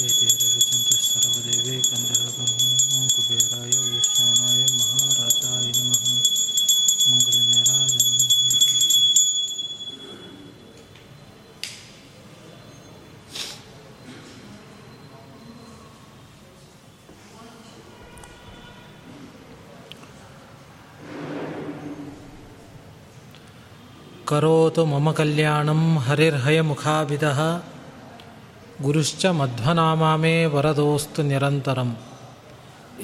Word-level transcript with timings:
सर्वदेवे 0.00 1.76
कुबेराय 3.14 3.74
वैष्णवनाय 3.78 4.62
महाराजाय 4.78 5.68
करोतु 24.28 24.84
मम 24.84 25.10
कल्याणं 25.12 25.80
हरिर्हयमुखाभिदः 25.98 27.40
गुरुश्च 28.83 29.23
मध्वनामा 29.39 30.11
मे 30.21 30.35
वरदोऽस्तु 30.53 31.21
निरन्तरं 31.29 31.89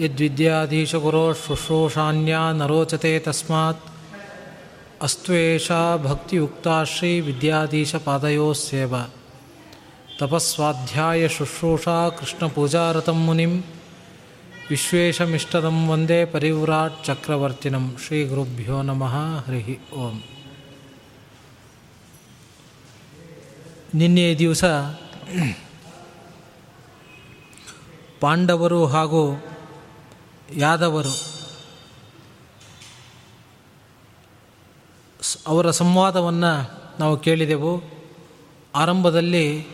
यद्विद्याधीशगुरो 0.03 1.25
शुश्रूषान्या 1.43 2.41
न 2.57 2.59
रोचते 2.71 3.13
तस्मात् 3.25 3.88
अस्तु 5.07 5.33
एषा 5.33 5.81
भक्तियुक्ता 6.07 6.75
श्रीविद्याधीशपादयोस्येव 6.93 8.93
तपस्वाध्यायशुश्रूषा 10.20 11.97
कृष्णपूजारतं 12.17 13.20
मुनिं 13.27 13.53
विश्वेशमिष्टदं 14.71 15.77
वन्दे 15.91 16.20
परिव्राट् 16.33 17.01
चक्रवर्तिनं 17.07 17.85
श्रीगुरुभ्यो 18.03 18.77
नमः 18.89 19.15
हरिः 19.47 19.70
ओम् 20.03 20.21
ನಿನ್ನೆ 23.99 24.25
ದಿವಸ 24.41 24.63
ಪಾಂಡವರು 28.20 28.86
ಹಾಗೂ 28.86 29.44
ಯಾದವರು 30.54 31.36
ಅವರ 35.46 35.70
ಸಂವಾದವನ್ನು 35.70 36.70
ನಾವು 37.00 37.16
ಕೇಳಿದೆವು. 37.16 37.82
ಆರಂಭದಲ್ಲಿ 38.74 39.66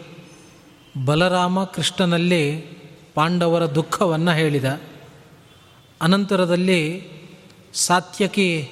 ಬಲರಾಮ 1.05 1.65
ಕೃಷ್ಣನಲ್ಲಿ 1.65 2.61
ಪಾಂಡವರ 3.15 3.67
ದುಃಖವನ್ನು 3.67 4.31
ಹೇಳಿದ. 4.31 4.81
ಅನಂತರದಲ್ಲಿ 6.01 7.09
ಸಾತ್ಯಕಿ 7.75 8.71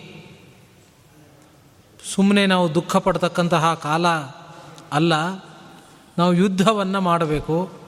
ಸುಮ್ಮನೆ 2.15 2.47
ನಾವು 2.47 2.75
ದುಃಖ 2.75 2.97
ಪಡ್ತಕ್ಕಂತಹ 2.97 3.75
ಕಾಲ 3.75 4.09
ಅಲ್ಲ. 4.93 5.13
ನಾವು 6.19 6.35
ಯುದ್ಧವನ್ನು 6.35 7.01
ಮಾಡಬೇಕು. 7.01 7.80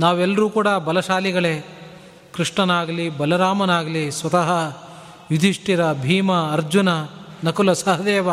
ನಾವೆಲ್ಲರೂ 0.00 0.50
ಕೂಡ 0.50 0.68
ಬಲಶಾಲಿಗಳೇ. 0.68 1.66
ಕೃಷ್ಣನಾಗಲಿ, 2.34 3.08
ಬಲರಾಮನಾಗಲಿ, 3.08 4.10
ಸ್ವತಃ 4.10 4.76
ಯುಧಿಷ್ಠಿರ, 5.30 5.92
ಭೀಮ, 5.92 6.32
ಅರ್ಜುನ, 6.32 6.88
ನಕುಲ 7.44 7.72
ಸಹದೇವ, 7.72 8.28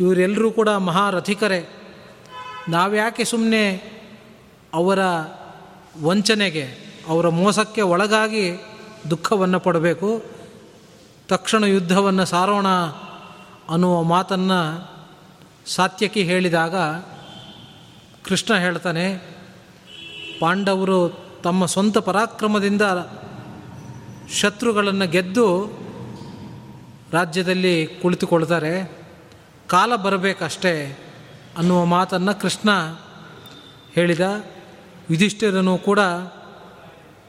ಇವರೆಲ್ಲರೂ 0.00 0.50
ಕೂಡ 0.50 0.68
ಮಹಾರಥಿಕರೇ. 0.68 1.68
ನಾವ್ಯಾಕೆ 2.68 3.24
ಸುಮ್ಮನೆ 3.24 3.94
ಅವರ 4.74 4.98
ವಂಚನೆಗೆ, 6.02 6.64
ಅವರ 7.08 7.28
ಮೋಸಕ್ಕೆ 7.28 7.82
ಒಳಗಾಗಿ 7.82 8.64
ದುಃಖವನ್ನು 9.10 9.60
ಪಡಬೇಕು? 9.60 10.22
ತಕ್ಷಣ 11.28 11.64
ಯುದ್ಧವನ್ನು 11.64 12.24
ಸಾರೋಣ 12.24 12.68
ಅನ್ನುವ 13.70 14.02
ಮಾತನ್ನು 14.02 14.90
ಸಾತ್ಯಕಿ 15.66 16.22
ಹೇಳಿದಾಗ 16.22 16.76
ಕೃಷ್ಣ 18.24 18.54
ಹೇಳ್ತಾನೆ 18.54 19.33
ಪಾಂಡವರು 20.44 21.24
ತಮ್ಮ 21.42 21.66
ಸ್ವಂತ 21.66 21.98
ಪರಾಕ್ರಮದಿಂದ 21.98 22.82
ಶತ್ರುಗಳನ್ನು 24.32 25.06
ಗೆದ್ದು 25.06 25.72
ರಾಜ್ಯದಲ್ಲಿ 27.12 27.86
ಕುಳಿತುಕೊಳ್ತಾರೆ. 27.86 28.92
ಕಾಲ 29.68 29.96
ಬರಬೇಕಷ್ಟೇ 29.96 30.98
ಅನ್ನುವ 31.58 31.84
ಮಾತನ್ನು 31.84 32.40
ಕೃಷ್ಣ 32.40 32.70
ಹೇಳಿದ. 33.94 34.20
ಯುಧಿಷ್ಠಿರನು 35.10 35.78
ಕೂಡ 35.78 35.98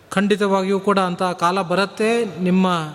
ಖಂಡಿತವಾಗಿಯೂ 0.10 0.80
ಕೂಡ 0.80 1.00
ಅಂತಹ 1.00 1.32
ಕಾಲ 1.32 1.62
ಬರುತ್ತೆ, 1.62 2.40
ನಿಮ್ಮ 2.40 2.94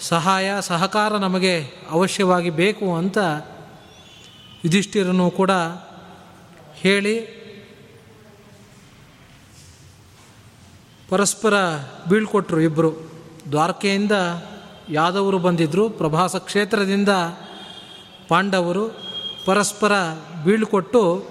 ಸಹಾಯ, 0.00 0.52
ಸಹಕಾರ 0.60 1.16
ನಮಗೆ 1.16 1.64
ಅವಶ್ಯವಾಗಿ 1.90 2.50
ಬೇಕು 2.50 2.96
ಅಂತ 2.96 3.18
ಯುಧಿಷ್ಠಿರನು 4.64 5.30
ಕೂಡ 5.30 5.50
ಹೇಳಿ. 6.74 7.33
ಪರಸ್ಪರ 11.08 11.54
ಬೀಳ್ಕೊಟ್ರು 12.08 12.60
ಇಬ್ಬರು 12.60 12.92
ದ್ವಾರಕೆಯಿಂದ 13.50 14.12
ಯಾದವರು 14.88 15.38
ಬಂದಿದ್ದರು 15.38 15.90
ಪ್ರಭಾಸ 15.90 16.36
ಕ್ಷೇತ್ರದಿಂದ 16.36 17.08
ಪಾಂಡವರು 18.28 18.88
ಪರಸ್ಪರ 19.44 19.92
ಬೀಳ್ಕೊಟ್ಟು 20.44 21.24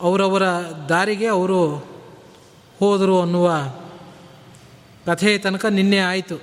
ಅವರವರ 0.00 0.42
ದಾರಿಗೆ 0.88 1.26
ಅವರು 1.26 1.76
ಹೋದರು 2.78 3.20
ಅನ್ನುವ 3.20 3.52
ಕಥೆ 5.06 5.38
ತನಕ 5.38 5.66
ನಿನ್ನೆ 5.66 5.98
ಆಯಿತು. 5.98 6.36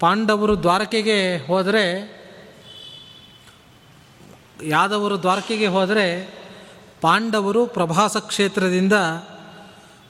ಪಾಂಡವರು 0.00 0.62
ದ್ವಾರಕೆಗೆ 0.62 1.46
ಹೋದರೆ, 1.46 2.20
ಯಾದವರು 4.62 5.20
ದ್ವಾರಕೆಗೆ 5.20 5.66
ಹೋದರೆ 5.66 6.39
ಪಾಂಡವರು 7.00 7.66
ಪ್ರಭಾಸ 7.66 8.16
ಕ್ಷೇತ್ರದಿಂದ 8.16 8.92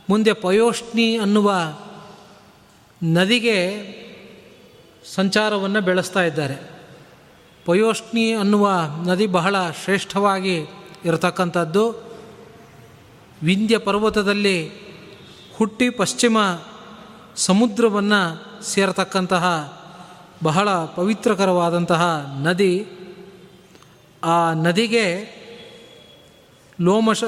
ಮುಂದೆ 0.08 0.32
ಪಯೋಷ್ಣಿ 0.32 1.18
ಅನ್ನುವ 1.18 1.54
ನದಿಗೆ 3.02 3.86
ಸಂಚಾರವನ್ನು 5.14 5.80
ಬೆಳೆಸ್ತಾ 5.80 6.22
ಇದ್ದಾರೆ. 6.22 6.70
ಪಯೋಷ್ಣಿ 7.64 8.32
ಅನ್ನುವ 8.32 8.70
ನದಿ 9.06 9.26
ಬಹಳ 9.26 9.70
ಶ್ರೇಷ್ಠವಾಗಿ 9.84 10.56
ಇರತಕ್ಕಂಥದ್ದು. 11.04 12.04
ವಿಂಧ್ಯ 13.42 13.78
ಪರ್ವತದಲ್ಲಿ 13.78 14.70
ಹುಟ್ಟಿ 15.56 15.90
ಪಶ್ಚಿಮ 15.90 16.38
ಸಮುದ್ರವನ್ನು 17.36 18.62
ಸೇರತಕ್ಕಂತಹ 18.64 19.44
ಬಹಳ 20.44 20.70
ಪವಿತ್ರಕರವಾದಂತಹ 20.70 22.30
ನದಿ. 22.42 22.86
ಆ 24.24 24.52
ನದಿಗೆ 24.52 25.39
ಲೋಮಶ 26.80 27.24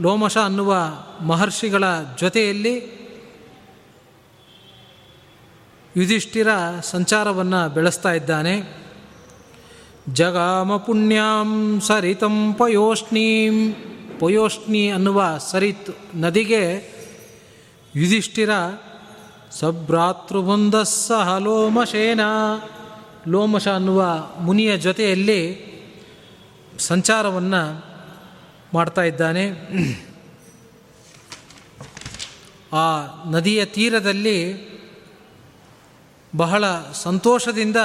ಲೋಮಶ 0.00 0.38
ಅನ್ನುವ 0.38 0.76
ಮಹರ್ಷಿಗಳ 1.20 1.84
ಜೊತೆಯಲ್ಲಿ 2.20 3.00
ಯುಧಿಷ್ಠಿರ 5.96 6.48
ಸಂಚಾರವನ್ನು 6.82 7.68
ಬೆಳೆಸ್ತಾ 7.68 8.12
ಇದ್ದಾನೆ. 8.12 8.80
ಜಗಾಮ 10.12 10.76
ಪುಣ್ಯಾಂ 10.76 11.80
ಸರಿತಂ 11.80 12.54
ಪಯೋಷ್ಣೀಂ, 12.54 13.74
ಪಯೋಷ್ಣಿ 14.20 14.90
ಅನ್ನುವ 14.90 15.24
ಸರಿತ್ 15.50 15.90
ನದಿಗೆ 16.14 16.64
ಯುಧಿಷ್ಠಿರ 17.96 18.50
ಸಹ 21.08 21.38
ಲೋಮಶೇನ, 21.38 22.20
ಲೋಮಶ 23.28 23.68
ಅನ್ನುವ 23.68 24.06
ಮುನಿಯ 24.40 24.76
ಜೊತೆಯಲ್ಲಿ 24.76 25.70
ಸಂಚಾರವನ್ನು 26.78 27.89
ಮಾಡ್ತಾ 28.74 29.02
ಇದ್ದಾನೆ. 29.02 29.50
ಆ 32.72 33.06
ನದಿಯ 33.30 33.64
ತೀರದಲ್ಲಿ 33.64 34.70
ಬಹಳ 36.36 36.64
ಸಂತೋಷದಿಂದ 36.92 37.76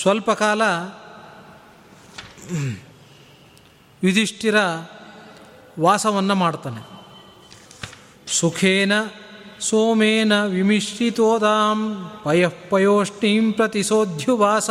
ಸ್ವಲ್ಪ 0.00 0.30
ಕಾಲ 0.30 0.62
ಯುಧಿಷ್ಠಿರ 4.04 4.54
ವಾಸವನ್ನು 5.80 6.34
ಮಾಡ್ತಾನೆ. 6.34 7.00
ಸುಖೇನ 8.26 8.92
ಸೋಮೇನ 9.60 10.44
ವಿಮಿಶ್ರಿತೋದಾಂ 10.44 12.10
ಪಯಃ 12.24 12.50
ಪಯೋಷ್ಣೀಂ 12.70 13.52
ಪ್ರತಿಸೋಧ್ಯುವಾಸ. 13.52 14.70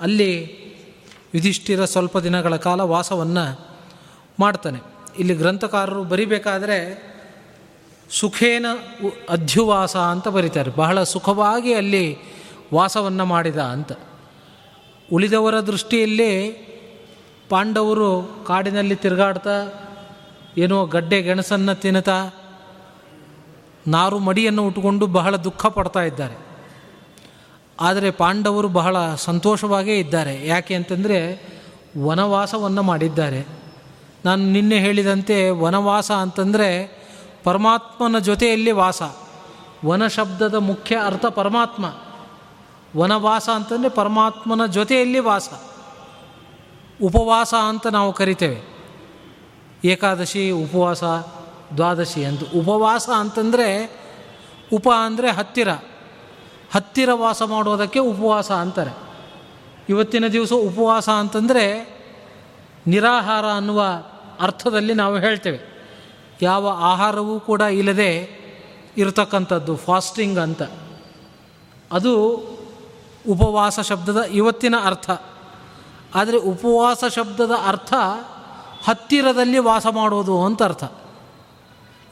ಅಲ್ಲಿ 0.00 0.59
ಯುಧಿಷ್ಠಿರ 1.34 1.84
ಸ್ವಲ್ಪ 1.84 2.18
ದಿನಗಳ 2.18 2.56
ಕಾಲ 2.56 2.80
ವಾಸವನ್ನು 2.80 3.68
ಮಾಡ್ತಾನೆ. 4.40 4.80
ಇಲ್ಲಿ 5.18 5.34
ಗ್ರಂಥಕಾರರು 5.34 6.04
ಬರಿಬೇಕಾದರೆ 6.04 7.10
ಸುಖೇನ 8.10 8.66
ಅಧ್ಯುವಾಸ 9.30 9.96
ಅಂತ 9.96 10.28
ಬರೀತಾರೆ. 10.28 10.70
ಬಹಳ 10.70 11.02
ಸುಖವಾಗಿ 11.02 11.74
ಅಲ್ಲಿ 11.74 12.18
ವಾಸವನ್ನು 12.74 13.24
ಮಾಡಿದ 13.24 13.58
ಅಂತ. 13.58 13.92
ಉಳಿದವರ 15.12 15.60
ದೃಷ್ಟಿಯಲ್ಲಿ 15.60 16.50
ಪಾಂಡವರು 17.48 18.44
ಕಾಡಿನಲ್ಲಿ 18.46 18.94
ತಿರುಗಾಡ್ತಾ 18.94 19.86
ಏನೋ 20.58 20.86
ಗಡ್ಡೆ 20.86 21.22
ಗೆಣಸನ್ನು 21.22 21.74
ತಿನ್ನುತ್ತಾ 21.74 22.30
ನಾರು 23.88 24.18
ಮಡಿಯನ್ನು 24.18 24.66
ಉಟ್ಕೊಂಡು 24.66 25.06
ಬಹಳ 25.06 25.36
ದುಃಖ 25.36 25.66
ಪಡ್ತಾ 25.66 26.02
ಇದ್ದಾರೆ. 26.02 26.49
ಆದರೆ 27.80 28.10
ಪಾಂಡವರು 28.10 28.68
ಬಹಳ 28.68 29.14
ಸಂತೋಷವಾಗೇ 29.14 29.98
ಇದ್ದಾರೆ. 29.98 30.46
ಯಾಕೆ 30.46 30.74
ಅಂತಂದರೆ 30.74 31.42
ವನವಾಸವನ್ನು 32.04 32.82
ಮಾಡಿದ್ದಾರೆ. 32.82 33.46
ನಾನು 34.24 34.44
ನಿನ್ನೆ 34.44 34.78
ಹೇಳಿದಂತೆ 34.78 35.50
ವನವಾಸ 35.50 36.10
ಅಂತಂದರೆ 36.10 37.00
ಪರಮಾತ್ಮನ 37.44 38.18
ಜೊತೆಯಲ್ಲಿ 38.18 38.70
ವಾಸ. 38.70 39.02
ವನ 39.86 40.06
ಶಬ್ದದ 40.06 40.54
ಮುಖ್ಯ 40.54 40.98
ಅರ್ಥ 41.04 41.26
ಪರಮಾತ್ಮ. 41.26 41.94
ವನವಾಸ 43.00 43.48
ಅಂತಂದರೆ 43.54 43.88
ಪರಮಾತ್ಮನ 43.88 44.66
ಜೊತೆಯಲ್ಲಿ 44.66 45.18
ವಾಸ. 45.18 45.48
ಉಪವಾಸ 47.02 47.54
ಅಂತ 47.54 47.86
ನಾವು 47.86 48.12
ಕರಿತೇವೆ. 48.12 48.80
ಏಕಾದಶಿ, 49.84 50.50
ಉಪವಾಸ, 50.50 51.04
ದ್ವಾದಶಿ 51.76 52.24
ಅಂತ. 52.24 52.40
ಉಪವಾಸ 52.40 53.08
ಅಂತಂದರೆ 53.16 54.00
ಉಪ 54.72 54.88
ಅಂದರೆ 55.04 55.30
ಹತ್ತಿರ. 55.30 55.68
ಹತ್ತಿರ 56.74 57.12
ವಾಸ 57.12 57.42
ಮಾಡೋದಕ್ಕೆ 57.42 57.98
ಉಪವಾಸ 57.98 58.52
ಅಂತಾರೆ. 58.52 58.90
ಇವತ್ತಿನ 59.88 60.26
ದಿವಸ 60.26 60.52
ಉಪವಾಸ 60.52 61.08
ಅಂತಂದರೆ 61.08 61.96
ನಿರಾಹಾರ 62.86 63.46
ಅನ್ನುವ 63.46 63.84
ಅರ್ಥದಲ್ಲಿ 64.40 64.94
ನಾವು 64.94 65.18
ಹೇಳ್ತೇವೆ. 65.18 65.70
ಯಾವ 66.42 66.68
ಆಹಾರವೂ 66.80 67.40
ಕೂಡ 67.40 67.60
ಇಲ್ಲದೆ 67.60 68.40
ಇರತಕ್ಕಂಥದ್ದು 68.96 69.76
ಫಾಸ್ಟಿಂಗ್ 69.76 70.38
ಅಂತ. 70.38 70.62
ಅದು 71.92 72.26
ಉಪವಾಸ 73.28 73.80
ಶಬ್ದದ 73.80 74.22
ಇವತ್ತಿನ 74.22 74.74
ಅರ್ಥ. 74.84 75.10
ಆದರೆ 76.14 76.36
ಉಪವಾಸ 76.36 77.04
ಶಬ್ದದ 77.04 77.50
ಅರ್ಥ 77.66 77.94
ಹತ್ತಿರದಲ್ಲಿ 78.84 79.58
ವಾಸ 79.58 79.86
ಮಾಡೋದು 79.86 80.44
ಅಂತ 80.44 80.62
ಅರ್ಥ. 80.62 80.84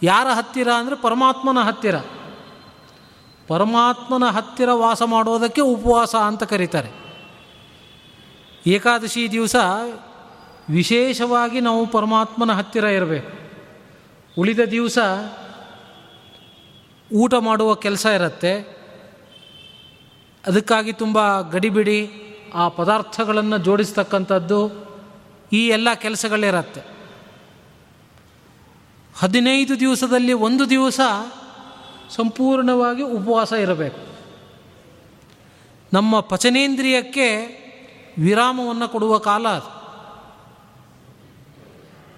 ಯಾರ 0.02 0.26
ಹತ್ತಿರ 0.34 0.68
ಅಂದರೆ 0.68 0.96
ಪರಮಾತ್ಮನ 0.96 1.58
ಹತ್ತಿರ. 1.58 1.94
ಪರಮಾತ್ಮನ 3.48 4.24
ಹತ್ತಿರ 4.24 4.68
ವಾಸ 4.72 5.02
ಮಾಡೋದಕ್ಕೆ 5.02 5.60
ಉಪವಾಸ 5.60 6.14
ಅಂತ 6.14 6.42
ಕರೀತಾರೆ. 6.42 6.90
ಏಕಾದಶಿ 8.66 9.32
ದಿವಸ 9.32 9.56
ವಿಶೇಷವಾಗಿ 10.70 11.60
ನಾವು 11.60 11.86
ಪರಮಾತ್ಮನ 11.86 12.52
ಹತ್ತಿರ 12.52 12.84
ಇರಬೇಕು. 12.84 13.32
ಉಳಿದ 14.40 14.60
ದಿವಸ 14.60 14.98
ಊಟ 17.12 17.34
ಮಾಡುವ 17.34 17.74
ಕೆಲಸ 17.74 18.06
ಇರುತ್ತೆ. 18.06 18.78
ಅದಕ್ಕಾಗಿ 20.46 20.92
ತುಂಬ 20.92 21.40
ಗಡಿಬಿಡಿ 21.40 22.10
ಆ 22.54 22.68
ಪದಾರ್ಥಗಳನ್ನು 22.68 23.58
ಜೋಡಿಸ್ತಕ್ಕಂಥದ್ದು 23.58 24.88
ಈ 25.52 25.68
ಎಲ್ಲ 25.68 25.88
ಕೆಲಸಗಳಿರತ್ತೆ 25.94 26.80
ಹದಿನೈದು 29.18 29.80
ದಿವಸದಲ್ಲಿ 29.80 30.32
ಒಂದು 30.32 30.70
ದಿವಸ 30.70 31.00
ಸಂಪೂರ್ಣವಾಗಿ 32.10 33.02
ಉಪವಾಸ 33.02 33.52
ಇರಬೇಕು. 33.52 34.08
ನಮ್ಮ 35.92 36.20
ಪಚನೇಂದ್ರಿಯಕ್ಕೆ 36.20 37.58
ವಿರಾಮವನ್ನು 38.18 38.88
ಕೊಡುವ 38.88 39.18
ಕಾಲ 39.18 39.48
ಅದು. 39.48 39.78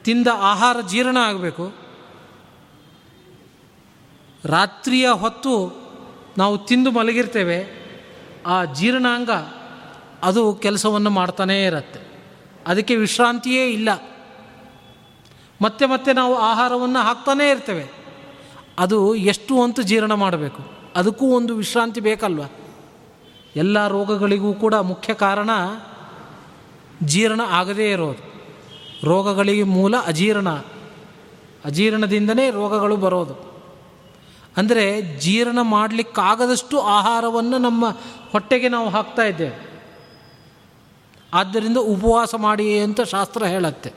ತಿಂದ 0.05 0.27
ಆಹಾರ 0.35 0.81
ಜೀರ್ಣ 0.81 1.17
ಆಗಬೇಕು. 1.17 1.73
ರಾತ್ರಿಯ 4.45 5.09
ಹೊತ್ತು 5.09 5.81
ನಾವು 6.39 6.59
ತಿಂದು 6.59 6.91
ಮಲಗಿರ್ತೇವೆ. 6.91 7.81
ಆ 8.47 8.65
ಜೀರ್ಣಾಂಗ 8.65 9.31
ಅದು 10.23 10.55
ಕೆಲಸವನ್ನು 10.55 11.11
ಮಾಡ್ತಾನೇ 11.11 11.65
ಇರತ್ತೆ. 11.65 12.01
ಅದಕ್ಕೆ 12.67 12.97
ವಿಶ್ರಾಂತಿಯೇ 12.97 13.71
ಇಲ್ಲ. 13.71 13.89
ಮತ್ತೆ 15.63 15.87
ಮತ್ತೆ 15.87 16.13
ನಾವು 16.13 16.37
ಆಹಾರವನ್ನು 16.37 16.99
ಹಾಕ್ತಾನೇ 16.99 17.51
ಇರ್ತೇವೆ. 17.51 18.00
ಅದು 18.81 19.15
ಎಷ್ಟು 19.15 19.63
ಅಂತ 19.63 19.81
ಜೀರ್ಣ 19.81 20.13
ಮಾಡಬೇಕು. 20.13 20.63
ಅದಕ್ಕೂ 20.97 21.37
ಒಂದು 21.37 21.57
ವಿಶ್ರಾಂತಿ 21.57 22.01
ಬೇಕಲ್ವ? 22.01 22.43
ಎಲ್ಲ 23.57 23.89
ರೋಗಗಳಿಗೂ 23.89 24.53
ಕೂಡ 24.55 24.75
ಮುಖ್ಯ 24.75 25.15
ಕಾರಣ 25.15 25.51
ಜೀರ್ಣ 27.03 27.41
ಆಗದೇ 27.49 27.91
ಇರೋದು. 27.91 28.31
ರೋಗಗಳಿಗೆ 29.05 29.63
ಮೂಲ 29.63 29.97
ಅಜೀರ್ಣ. 30.07 30.49
ಅಜೀರ್ಣದಿಂದನೇ 31.65 32.51
ರೋಗಗಳು 32.51 32.97
ಬರೋದು. 32.97 33.51
ಅಂದರೆ 34.57 35.03
ಜೀರ್ಣ 35.19 35.61
ಮಾಡಲಿಕ್ಕಾಗದಷ್ಟು 35.61 36.81
ಆಹಾರವನ್ನು 36.81 37.59
ನಮ್ಮ 37.59 37.91
ಹೊಟ್ಟೆಗೆ 38.33 38.69
ನಾವು 38.69 38.89
ಹಾಕ್ತಾ 38.89 39.23
ಇದ್ದೇವೆ. 39.23 39.71
ಆದ್ದರಿಂದ 41.35 41.77
ಉಪವಾಸ 41.77 42.35
ಮಾಡಿ 42.35 42.79
ಅಂತ 42.79 43.01
ಶಾಸ್ತ್ರ 43.01 43.45
ಹೇಳುತ್ತೆ. 43.45 43.93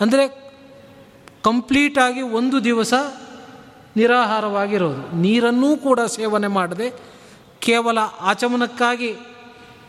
ಅಂದರೆ 0.00 0.52
ಕಂಪ್ಲೀಟಾಗಿ 1.42 2.22
ಒಂದು 2.22 2.64
ದಿವಸ 2.64 2.94
ನಿರಾಹಾರವಾಗಿರೋದು. 3.96 5.16
ನೀರನ್ನೂ 5.16 5.76
ಕೂಡ 5.76 6.00
ಸೇವನೆ 6.00 6.46
ಮಾಡದೆ 6.46 6.92
ಕೇವಲ 7.60 7.98
ಆಚಮನಕ್ಕಾಗಿ 8.20 9.16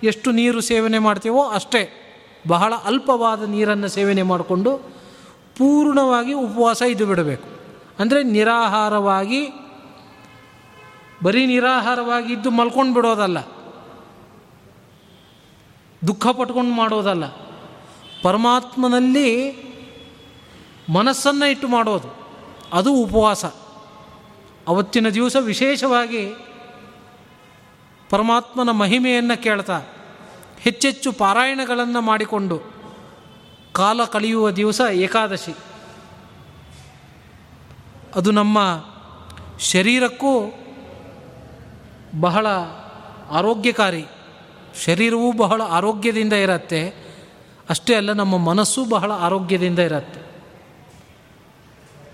ಎಷ್ಟು 0.03 0.31
ನೀರು 0.31 0.61
ಸೇವನೆ 0.61 0.99
ಮಾಡ್ತೀವೋ 0.99 1.49
ಅಷ್ಟೇ 1.49 2.05
ಬಹಳ 2.47 2.73
ಅಲ್ಪವಾದ 2.75 3.43
ನೀರನ್ನು 3.43 3.87
ಸೇವನೆ 3.87 4.21
ಮಾಡಿಕೊಂಡು 4.21 4.77
ಪೂರ್ಣವಾಗಿ 5.57 6.33
ಉಪವಾಸ 6.33 6.81
ಇದು 6.81 7.05
ಬಿಡಬೇಕು. 7.05 7.49
ಅಂದರೆ 7.99 8.23
ನಿರಾಹಾರವಾಗಿ, 8.23 9.49
ಬರೀ 11.23 11.45
ನಿರಾಹಾರವಾಗಿ 11.45 12.33
ಇದ್ದು 12.33 12.51
ಮಲ್ಕೊಂಡು 12.51 12.93
ಬಿಡೋದಲ್ಲ. 12.93 13.39
ದುಃಖ 16.07 16.27
ಪಟ್ಕೊಂಡು 16.27 16.71
ಮಾಡೋದಲ್ಲ. 16.71 17.23
ಪರಮಾತ್ಮನಲ್ಲಿ 18.23 19.51
ಮನಸ್ಸನ್ನು 20.93 21.51
ಇಟ್ಟು 21.51 21.67
ಮಾಡೋದು. 21.67 22.15
ಅದು 22.73 22.93
ಉಪವಾಸ. 22.93 23.45
ಅವತ್ತಿನ 24.69 25.09
ದಿವಸ 25.09 25.35
ವಿಶೇಷವಾಗಿ 25.39 26.33
ಪರಮಾತ್ಮನ 28.09 28.69
ಮಹಿಮೆಯನ್ನು 28.69 29.43
ಕೇಳ್ತಾ, 29.43 29.81
ಹೆಚ್ಚೆಚ್ಚು 30.59 31.11
ಪಾರಾಯಣಗಳನ್ನು 31.11 32.01
ಮಾಡಿಕೊಂಡು 32.01 32.61
ಕಾಲ 33.71 34.05
ಕಳೆಯುವ 34.05 34.51
ದಿವಸ 34.51 34.81
ಏಕಾದಶಿ. 34.91 35.55
ಅದು 38.15 38.31
ನಮ್ಮ 38.31 38.85
ಶರೀರಕ್ಕೂ 39.59 40.53
ಬಹಳ 42.19 42.47
ಆರೋಗ್ಯಕಾರಿ. 43.29 44.05
ಶರೀರವೂ 44.85 45.31
ಬಹಳ 45.31 45.61
ಆರೋಗ್ಯದಿಂದ 45.61 46.33
ಇರತ್ತೆ. 46.33 46.89
ಅಷ್ಟೇ 47.69 47.95
ಅಲ್ಲ, 47.95 48.11
ನಮ್ಮ 48.11 48.37
ಮನಸ್ಸು 48.37 48.85
ಬಹಳ 48.85 49.11
ಆರೋಗ್ಯದಿಂದ 49.11 49.79
ಇರತ್ತೆ. 49.79 50.21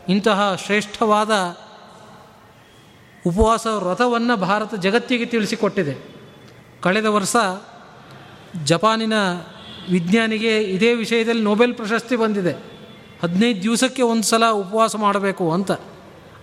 ಇಂತಹ 0.09 0.55
ಶ್ರೇಷ್ಠವಾದ 0.55 1.31
ಉಪವಾಸ 3.27 3.67
ವ್ರತವನ್ನು 3.67 4.37
ಭಾರತ 4.37 4.75
ಜಗತ್ತಿಗೆ 4.75 5.25
ತಿಳಿಸಿಕೊಟ್ಟಿದೆ. 5.25 6.15
ಕಳೆದ 6.81 7.05
ವರ್ಷ 7.05 7.35
ಜಪಾನಿನ 8.63 9.13
ವಿಜ್ಞಾನಿಗೆ 9.91 10.63
ಇದೇ 10.63 10.93
ವಿಷಯದಲ್ಲಿ 10.93 11.43
ನೊಬೆಲ್ 11.43 11.73
ಪ್ರಶಸ್ತಿ 11.73 12.15
ಬಂದಿದೆ. 12.15 12.51
ಹದಿನೈದು 13.23 13.63
ದಿವಸಕ್ಕೆ 13.63 14.01
ಒಂದು 14.01 14.23
ಸಲ 14.23 14.45
ಉಪವಾಸ 14.51 14.95
ಮಾಡಬೇಕು 14.95 15.53
ಅಂತ. 15.53 15.71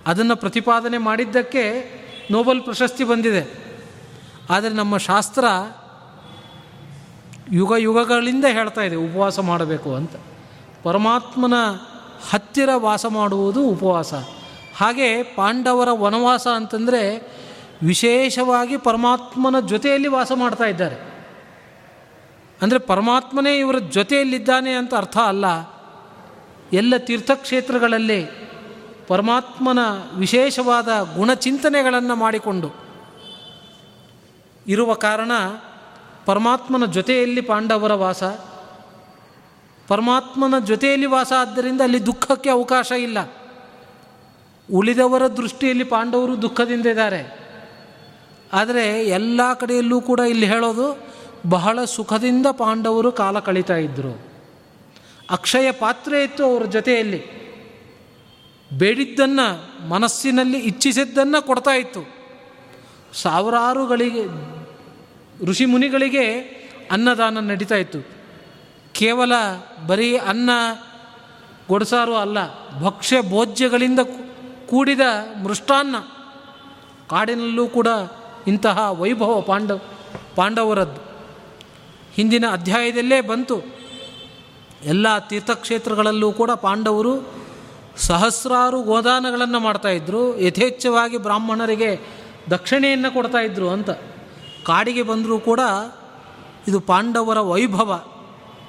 ಅದನ್ನು 0.06 0.36
ಪ್ರತಿಪಾದನೆ 0.36 0.98
ಮಾಡಿದ್ದಕ್ಕೆ 0.98 1.62
ನೊಬೆಲ್ 2.30 2.62
ಪ್ರಶಸ್ತಿ 2.62 3.04
ಬಂದಿದೆ. 3.04 3.72
ಆದರೆ 4.50 4.74
ನಮ್ಮ 4.74 4.96
ಶಾಸ್ತ್ರ 4.96 5.44
ಯುಗ 7.52 7.72
ಯುಗಗಳಿಂದ 7.78 8.44
ಹೇಳ್ತಾ 8.44 8.80
ಇದೆ 8.80 8.96
ಉಪವಾಸ 8.96 9.38
ಮಾಡಬೇಕು 9.38 9.94
ಅಂತ. 9.94 10.10
ಪರಮಾತ್ಮನ 10.82 11.54
ಹತ್ತಿರ 12.30 12.68
ವಾಸ 12.76 13.06
ಮಾಡುವುದು 13.06 13.62
ಉಪವಾಸ. 13.62 14.14
ಹಾಗೆ 14.82 15.22
ಪಾಂಡವರ 15.22 15.88
ವನವಾಸ 15.90 16.48
ಅಂತಂದರೆ 16.48 17.02
ವಿಶೇಷವಾಗಿ 17.86 18.76
ಪರಮಾತ್ಮನ 18.76 19.60
ಜೊತೆಯಲ್ಲಿ 19.60 20.08
ವಾಸ 20.08 20.32
ಮಾಡ್ತಾ 20.32 20.64
ಇದ್ದಾರೆ. 20.64 20.94
ಅಂದರೆ 22.62 22.78
ಪರಮಾತ್ಮನೇ 22.78 23.58
ಇವರ 23.58 23.78
ಜೊತೆಯಲ್ಲಿದ್ದಾನೆ 23.78 24.72
ಅಂತ 24.72 24.94
ಅರ್ಥ 24.94 25.18
ಅಲ್ಲ. 25.18 25.44
ಎಲ್ಲ 26.72 26.96
ತೀರ್ಥಕ್ಷೇತ್ರಗಳಲ್ಲಿ 26.96 28.26
ಪರಮಾತ್ಮನ 29.08 29.78
ವಿಶೇಷವಾದ 30.14 30.88
ಗುಣಚಿಂತನೆಗಳನ್ನು 31.16 32.16
ಮಾಡಿಕೊಂಡು 32.16 32.74
ಇರುವ 34.66 34.94
ಕಾರಣ 34.94 35.32
ಪರಮಾತ್ಮನ 36.26 36.84
ಜೊತೆಯಲ್ಲಿ 36.84 37.40
ಪಾಂಡವರ 37.40 37.92
ವಾಸ. 37.92 38.22
ಪರಮಾತ್ಮನ 39.88 40.58
ಜೊತೆಯಲ್ಲಿ 40.58 41.06
ವಾಸ 41.06 41.32
ಆದ್ದರಿಂದ 41.38 41.80
ಅಲ್ಲಿ 41.80 42.06
ದುಃಖಕ್ಕೆ 42.06 42.50
ಅವಕಾಶ 42.50 42.92
ಇಲ್ಲ. 42.92 43.18
ಉಳಿದವರ 44.70 45.26
ದೃಷ್ಟಿಯಲ್ಲಿ 45.26 45.84
ಪಾಂಡವರು 45.84 46.42
ದುಃಖದಿಂದ 46.42 46.86
ಇದ್ದಾರೆ. 46.86 47.42
ಆದರೆ 48.52 49.08
ಎಲ್ಲ 49.08 49.54
ಕಡೆಯಲ್ಲೂ 49.54 50.00
ಕೂಡ 50.00 50.20
ಇಲ್ಲಿ 50.20 50.46
ಹೇಳೋದು 50.46 50.98
ಬಹಳ 51.48 51.84
ಸುಖದಿಂದ 51.84 52.46
ಪಾಂಡವರು 52.46 53.12
ಕಾಲ 53.12 53.38
ಕಳೀತಾ 53.38 53.76
ಇದ್ದರು 53.76 54.32
ಅಕ್ಷಯ 55.30 55.72
ಪಾತ್ರೆ 55.72 56.24
ಇತ್ತು 56.24 56.44
ಅವರ 56.44 56.64
ಜೊತೆಯಲ್ಲಿ. 56.64 57.42
ಬೇಡಿದ್ದನ್ನು 58.78 59.88
ಮನಸ್ಸಿನಲ್ಲಿ 59.88 60.58
ಇಚ್ಛಿಸಿದ್ದನ್ನು 60.58 61.46
ಕೊಡ್ತಾ 61.46 61.70
ಇತ್ತು. 61.70 62.02
ಸಾವಿರಾರುಗಳಿಗೆ 63.12 64.24
ಋಷಿ 65.46 65.64
ಮುನಿಗಳಿಗೆ 65.64 66.32
ಅನ್ನದಾನ 66.90 67.38
ನಡೀತಾ 67.38 67.74
ಇತ್ತು. 67.74 68.08
ಕೇವಲ 68.92 69.32
ಬರೀ 69.86 70.16
ಅನ್ನ 70.16 70.50
ಗೊಡಸಾರು 71.68 72.16
ಅಲ್ಲ, 72.16 72.38
ಭಕ್ಷ್ಯ 72.80 73.22
ಭೋಜ್ಯಗಳಿಂದ 73.22 73.98
ಕೂಡಿದ 74.72 75.00
ಮೃಷ್ಟಾನ್ನ 75.44 75.96
ಕಾಡಿನಲ್ಲೂ 77.08 77.66
ಕೂಡ 77.66 77.86
ಇಂತಹ 78.46 79.00
ವೈಭವ 79.00 79.40
ಪಾಂಡವ 79.40 79.80
ಪಾಂಡವರದ್ದು. 80.36 81.00
ಹಿಂದಿನ 82.14 82.44
ಅಧ್ಯಾಯದಲ್ಲೇ 82.52 83.20
ಬಂತು. 83.20 83.60
ಎಲ್ಲ 84.84 85.18
ತೀರ್ಥಕ್ಷೇತ್ರಗಳಲ್ಲೂ 85.18 86.32
ಕೂಡ 86.32 86.50
ಪಾಂಡವರು 86.50 87.34
ಸಹಸ್ರಾರು 87.96 88.82
ಗೋದಾನಗಳನ್ನು 88.82 89.60
ಮಾಡ್ತಾಯಿದ್ರು 89.60 90.40
ಯಥೇಚ್ಛವಾಗಿ 90.40 91.18
ಬ್ರಾಹ್ಮಣರಿಗೆ 91.18 92.00
ದಕ್ಷಿಣೆಯನ್ನು 92.50 93.14
ಕೊಡ್ತಾಯಿದ್ರು 93.14 93.68
ಅಂತ. 93.68 93.90
ಕಾಡಿಗೆ 94.64 95.02
ಬಂದರೂ 95.02 95.38
ಕೂಡ 95.38 95.60
ಇದು 96.68 96.80
ಪಾಂಡವರ 96.80 97.40
ವೈಭವ. 97.40 98.04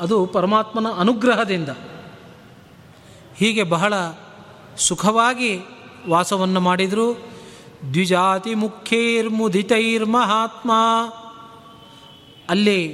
ಅದು 0.02 0.26
ಪರಮಾತ್ಮನ 0.26 0.88
ಅನುಗ್ರಹದಿಂದ. 1.00 1.70
ಹೀಗೆ 3.36 3.64
ಬಹಳ 3.64 3.94
ಸುಖವಾಗಿ 4.78 5.62
ವಾಸವನ್ನು 6.10 6.60
ಮಾಡಿದರು. 6.60 7.34
ದ್ವಿಜಾತಿ 7.94 8.56
ಮುಖ್ಯೈರ್ಮುದಿತೈರ್ 8.56 10.06
ಮಹಾತ್ಮ 10.06 10.72
ಅಲ್ಲಿ 12.50 12.94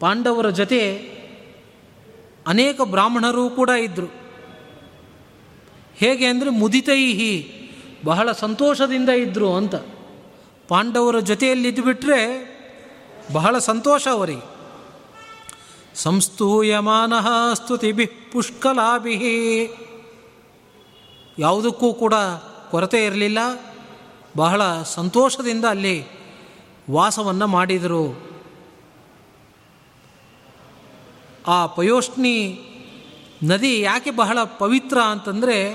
ಪಾಂಡವರ 0.00 0.50
ಜೊತೆ 0.50 0.98
ಅನೇಕ 2.46 2.80
ಬ್ರಾಹ್ಮಣರು 2.80 3.50
ಕೂಡ 3.50 3.70
ಇದ್ದರು 3.70 4.06
ಹೇಗೆ 5.96 6.26
ಅಂದರೆ 6.26 6.50
ಮುದಿತೈಹಿ 6.50 7.32
ಬಹಳ 8.04 8.32
ಸಂತೋಷದಿಂದ 8.32 9.08
ಇದ್ದರು 9.08 9.54
ಅಂತ. 9.54 9.74
ಪಾಂಡವರ 10.68 11.20
ಜೊತೆಯಲ್ಲಿದ್ದುಬಿಟ್ರೆ 11.20 12.52
ಬಹಳ 13.32 13.58
ಸಂತೋಷ 13.58 14.08
ಅವರಿಗೆ. 14.08 14.52
ಸಂಸ್ತೂಯಮಾನ 15.94 17.12
ಸ್ತುತಿಭಿ 17.54 18.06
ಪುಷ್ಕಲಾಭಿ. 18.06 19.16
ಯಾವುದಕ್ಕೂ 21.38 21.94
ಕೂಡ 21.94 22.14
ಕೊರತೆ 22.70 23.04
ಇರಲಿಲ್ಲ. 23.04 23.38
ಬಹಳ 24.36 24.82
ಸಂತೋಷದಿಂದ 24.82 25.64
ಅಲ್ಲಿ 25.64 26.06
ವಾಸವನ್ನು 26.90 27.46
ಮಾಡಿದರು. 27.46 28.32
ಆ 31.46 31.66
ಪಯೋಷ್ಣಿ 31.66 32.68
ನದಿ 33.42 33.80
ಯಾಕೆ 33.80 34.10
ಬಹಳ 34.10 34.38
ಪವಿತ್ರ 34.58 34.98
ಅಂತಂದರೆ 35.00 35.72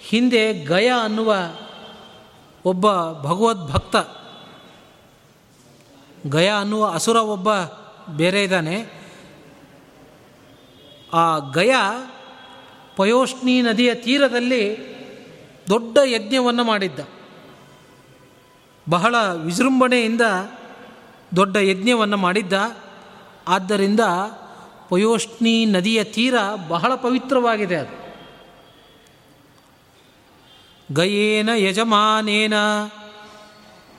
ಹಿಂದೆ 0.00 0.52
ಗಯ 0.52 0.88
ಅನ್ನುವ 0.88 1.34
ಒಬ್ಬ 2.64 2.86
ಭಗವದ್ಭಕ್ತ 3.12 3.96
ಗಯ 6.26 6.48
ಅನ್ನುವ 6.48 6.86
ಅಸುರ 6.86 7.16
ಒಬ್ಬ 7.16 7.48
ಬೇರೆ 8.16 8.42
ಇದ್ದಾನೆ. 8.42 9.06
ಆ 11.12 11.38
ಗಯ 11.38 11.74
ಪಯೋಷ್ಣಿ 12.96 13.62
ನದಿಯ 13.62 13.94
ತೀರದಲ್ಲಿ 13.94 14.96
ದೊಡ್ಡ 15.68 15.98
ಯಜ್ಞವನ್ನು 16.04 16.64
ಮಾಡಿದ್ದ. 16.64 16.98
ಬಹಳ 18.90 19.14
ವಿಜೃಂಭಣೆಯಿಂದ 19.32 20.20
ದೊಡ್ಡ 21.36 21.56
ಯಜ್ಞವನ್ನು 21.56 22.16
ಮಾಡಿದ್ದ. 22.16 22.52
ಆದ್ದರಿಂದ 23.48 24.00
ಪಯೋಷ್ಣಿ 24.88 25.66
ನದಿಯ 25.66 26.04
ತೀರ 26.04 26.34
ಬಹಳ 26.68 26.94
ಪವಿತ್ರವಾಗಿದೆ 26.94 27.76
ಅದು. 27.76 28.06
ಗಯೇನ 30.94 31.50
ಯಜಮಾನೇನ 31.56 32.54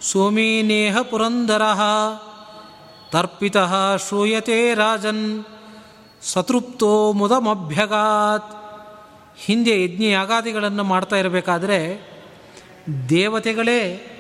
ಸೋಮೇನೇಹ 0.02 1.02
ಪುರಂದರ 1.02 1.62
ತರ್ಪಿತ 3.12 3.58
ಶ್ರೂಯತೆ 4.08 4.74
ರಾಜನ್ 4.74 5.46
ಸತೃಪ್ತೋ 6.22 7.14
ಮುದಮಭ್ಯಗಾತ್. 7.14 8.67
ಹಿಂದೆ 9.38 9.84
ಯಜ್ಞ 9.84 10.04
ಯಾಗಾದಿಗಳನ್ನು 10.04 10.84
ಮಾಡ್ತಾ 10.84 11.16
ಇರಬೇಕಾದ್ರೆ 11.16 12.08
ದೇವತೆಗಳೇ 13.10 14.14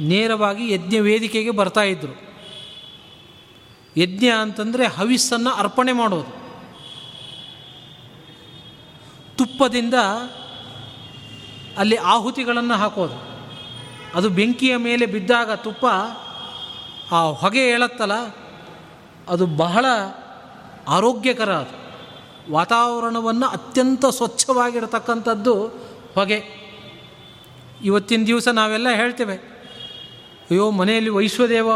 ನೇರವಾಗಿ 0.00 0.72
ಯಜ್ಞ 0.72 0.98
ವೇದಿಕೆಗೆ 0.98 1.50
ಬರ್ತಾಯಿದ್ರು 1.50 2.24
ಯಜ್ಞ 3.96 4.26
ಅಂತಂದರೆ 4.26 4.86
ಹವಿಸ್ಸನ್ನು 4.86 5.50
ಅರ್ಪಣೆ 5.50 5.92
ಮಾಡೋದು. 5.92 6.44
ತುಪ್ಪದಿಂದ 9.36 9.94
ಅಲ್ಲಿ 11.78 11.96
ಆಹುತಿಗಳನ್ನು 11.96 12.74
ಹಾಕೋದು. 12.74 13.34
ಅದು 14.14 14.28
ಬೆಂಕಿಯ 14.28 14.76
ಮೇಲೆ 14.76 15.06
ಬಿದ್ದಾಗ 15.06 15.52
ತುಪ್ಪ 15.52 15.86
ಆ 17.12 17.22
ಹೊಗೆ 17.22 17.70
ಹೇಳತ್ತಲ್ಲ 17.70 18.12
ಅದು 19.28 19.46
ಬಹಳ 19.46 19.86
ಆರೋಗ್ಯಕರ 20.88 21.52
ಅದು. 21.52 21.83
ವಾತಾವರಣವನ್ನು 22.50 23.46
ಅತ್ಯಂತ 23.46 24.06
ಸ್ವಚ್ಛವಾಗಿರತಕ್ಕಂಥದ್ದು 24.06 25.54
ಹೊಗೆ. 26.14 26.42
ಇವತ್ತಿನ 27.84 28.22
ದಿವಸ 28.26 28.48
ನಾವೆಲ್ಲ 28.48 28.88
ಹೇಳ್ತೇವೆ, 28.90 29.36
ಅಯ್ಯೋ 30.50 30.70
ಮನೆಯಲ್ಲಿ 30.70 31.10
ವೈಶ್ವದೇವ 31.10 31.68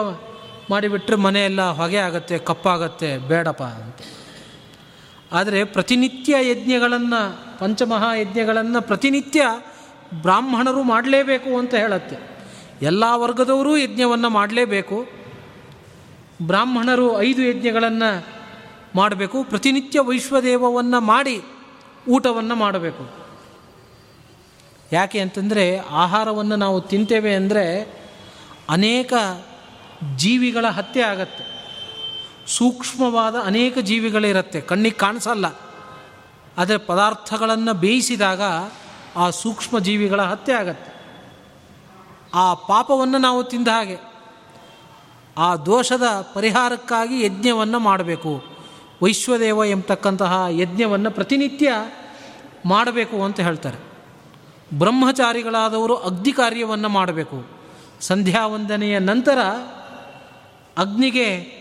ಮಾಡಿಬಿಟ್ರೆ 0.70 1.16
ಮನೆಯೆಲ್ಲ 1.16 1.62
ಹೊಗೆ 1.62 1.96
ಆಗತ್ತೆ, 1.96 2.38
ಕಪ್ಪಾಗತ್ತೆ, 2.38 3.18
ಬೇಡಪ್ಪ 3.18 3.62
ಅಂತ. 3.62 3.96
ಆದರೆ 5.32 5.64
ಪ್ರತಿನಿತ್ಯ 5.64 6.37
ಯಜ್ಞಗಳನ್ನು 6.50 7.20
ಪಂಚಮಹಾಯಜ್ಞಗಳನ್ನು 7.58 8.82
ಪ್ರತಿನಿತ್ಯ 8.82 9.42
ಬ್ರಾಹ್ಮಣರು 10.22 10.82
ಮಾಡಲೇಬೇಕು 10.82 11.58
ಅಂತ 11.58 11.75
ಹೇಳುತ್ತೆ. 11.75 12.16
ಎಲ್ಲ 12.82 13.04
ವರ್ಗದವರೂ 13.14 13.76
ಯಜ್ಞವನ್ನು 13.76 14.30
ಮಾಡಲೇಬೇಕು. 14.30 15.06
ಬ್ರಾಹ್ಮಣರು 16.42 17.22
ಐದು 17.22 17.42
ಯಜ್ಞಗಳನ್ನು 17.42 18.38
ಮಾಡಬೇಕು, 18.99 19.45
ಪ್ರತಿನಿತ್ಯ 19.45 20.00
ವೈಶ್ವದೇವವನ್ನು 20.00 21.00
ಮಾಡಿ 21.00 21.43
ಊಟವನ್ನು 22.09 22.55
ಮಾಡಬೇಕು. 22.55 23.11
ಯಾಕೆ 24.93 25.21
ಅಂತಂದರೆ, 25.21 25.78
ಆಹಾರವನ್ನು 25.78 26.57
ನಾವು 26.57 26.81
ತಿಂತೇವೆ 26.81 27.35
ಅಂದರೆ 27.35 27.99
ಅನೇಕ 28.69 29.12
ಜೀವಿಗಳ 30.17 30.67
ಹತ್ಯೆ 30.67 31.02
ಆಗತ್ತೆ. 31.02 31.59
ಸೂಕ್ಷ್ಮವಾದ 32.47 33.37
ಅನೇಕ 33.37 33.78
ಜೀವಿಗಳಿರುತ್ತೆ 33.78 34.61
ಕಣ್ಣಿಗೆ 34.61 34.97
ಕಾಣಿಸಲ್ಲ. 34.97 35.47
ಆದರೆ 36.59 36.76
ಪದಾರ್ಥಗಳನ್ನು 36.76 37.75
ಬೇಯಿಸಿದಾಗ 37.75 38.40
ಆ 39.17 39.31
ಸೂಕ್ಷ್ಮ 39.31 39.78
ಜೀವಿಗಳ 39.78 40.23
ಹತ್ಯೆ 40.23 40.55
ಆಗತ್ತೆ. 40.55 40.99
ಆ 42.35 42.55
ಪಾಪವನ್ನು 42.55 43.19
ನಾವು 43.19 43.45
ತಿಂದ 43.45 43.69
ಹಾಗೆ 43.69 43.97
ಆ 45.38 45.57
ದೋಷದ 45.57 46.31
ಪರಿಹಾರಕ್ಕಾಗಿ 46.35 47.25
ಯಜ್ಞವನ್ನು 47.25 47.78
ಮಾಡಬೇಕು. 47.78 48.58
ವೈಶ್ವದೇವ 49.02 49.64
ಎಂಬತಕ್ಕಂತಹ 49.64 50.45
ಯಜ್ಞವನ್ನು 50.50 51.11
ಪ್ರತಿನಿತ್ಯ 51.11 51.75
ಮಾಡಬೇಕು 52.67 53.25
ಅಂತ 53.25 53.40
ಹೇಳ್ತಾರೆ. 53.40 53.88
ಬ್ರಹ್ಮಚಾರಿಗಳಾದವರು 54.78 55.97
ಅಗ್ನಿ 55.97 56.33
ಕಾರ್ಯವನ್ನು 56.33 56.88
ಮಾಡಬೇಕು. 56.88 57.47
ಸಂಧ್ಯಾ 58.00 58.47
ವಂದನೆಯ 58.47 58.99
ನಂತರ 58.99 59.38
ಅಗ್ನಿಗೆ 60.78 61.59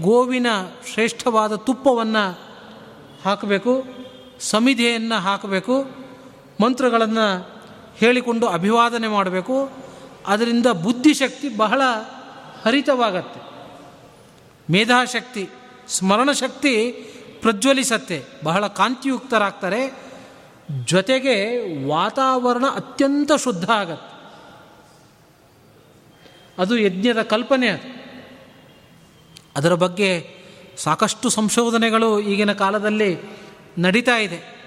ಗೋವಿನ 0.00 0.46
ಶ್ರೇಷ್ಠವಾದ 0.92 1.54
ತುಪ್ಪವನ್ನು 1.54 2.38
ಹಾಕಬೇಕು, 3.24 3.84
ಸಮಿಧೆಯನ್ನು 4.40 5.20
ಹಾಕಬೇಕು, 5.20 5.84
ಮಂತ್ರಗಳನ್ನು 6.62 7.60
ಹೇಳಿಕೊಂಡು 7.96 8.46
ಅಭಿವಾದನೆ 8.46 9.08
ಮಾಡಬೇಕು. 9.08 9.70
ಅದರಿಂದ 10.26 10.66
ಬುದ್ಧಿಶಕ್ತಿ 10.66 11.56
ಬಹಳ 11.56 11.82
ಹರಿತವಾಗತ್ತೆ. 12.64 13.40
ಮೇಧಾಶಕ್ತಿ 14.72 15.48
ಸ್ಮರಣಶಕ್ತಿ 15.90 16.92
ಪ್ರಜ್ವಲಿಸತ್ತೆ. 17.40 18.24
ಬಹಳ 18.44 18.66
ಕಾಂತಿಯುಕ್ತರಾಗ್ತಾರೆ. 18.66 20.10
ಜೊತೆಗೆ 20.84 21.58
ವಾತಾವರಣ 21.86 22.66
ಅತ್ಯಂತ 22.66 23.32
ಶುದ್ಧ 23.32 23.70
ಆಗತ್ತೆ. 23.70 24.20
ಅದು 26.58 26.78
ಯಜ್ಞದ 26.78 27.22
ಕಲ್ಪನೆ 27.22 27.68
ಅದು. 27.68 28.00
ಅದರ 29.56 29.74
ಬಗ್ಗೆ 29.74 30.30
ಸಾಕಷ್ಟು 30.76 31.28
ಸಂಶೋಧನೆಗಳು 31.28 32.20
ಈಗಿನ 32.20 32.52
ಕಾಲದಲ್ಲಿ 32.52 33.18
ನಡೀತಾ 33.78 34.16
ಇದೆ. 34.16 34.60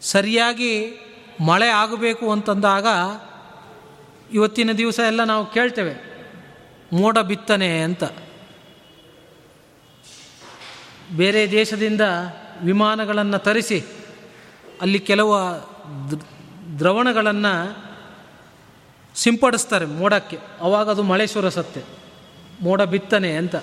ಸರಿಯಾಗಿ 0.00 1.00
ಮಳೆ 1.46 1.68
ಆಗಬೇಕು 1.68 2.32
ಅಂತಂದಾಗ 2.32 2.86
ಇವತ್ತಿನ 4.32 4.72
ದಿವಸ 4.72 5.00
ಎಲ್ಲ 5.06 5.24
ನಾವು 5.24 5.46
ಕೇಳ್ತೇವೆ. 5.46 6.10
ಮೋಡ 6.92 7.18
ಬಿತ್ತನೆ 7.18 7.80
ಅಂತ. 7.82 8.04
ಬೇರೆ 11.12 11.50
ದೇಶದಿಂದ 11.50 12.00
ವಿಮಾನಗಳನ್ನು 12.62 13.38
ತರಿಸಿ, 13.38 13.84
ಅಲ್ಲಿ 14.80 14.98
ಕೆಲವು 14.98 15.34
ದ್ರವಣಗಳನ್ನು 16.78 17.54
ಸಿಂಪಡಿಸ್ತಾರೆ 19.14 19.84
ಮೋಡಕ್ಕೆ. 19.84 20.38
ಅವಾಗ 20.60 20.90
ಅದು 20.90 21.02
ಮಳೆ 21.02 21.26
ಸುರಸತ್ತೆ. 21.26 21.82
ಮೋಡ 22.62 22.82
ಬಿತ್ತನೆ 22.82 23.32
ಅಂತ. 23.36 23.56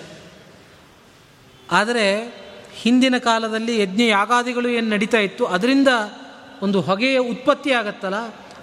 ಆದರೆ 1.71 2.05
ಹಿಂದಿನ 2.73 3.17
ಕಾಲದಲ್ಲಿ 3.17 3.81
ಯಜ್ಞ 3.81 4.01
ಯಾಗಾದಿಗಳು 4.01 4.69
ಏನು 4.69 4.89
ನಡೀತಾ 4.89 5.17
ಇತ್ತು, 5.17 5.45
ಅದರಿಂದ 5.45 5.87
ಒಂದು 6.61 6.81
ಹೊಗೆಯ 6.81 7.17
ಉತ್ಪತ್ತಿ 7.19 7.71
ಆಗತ್ತಲ್ಲ, 7.71 8.15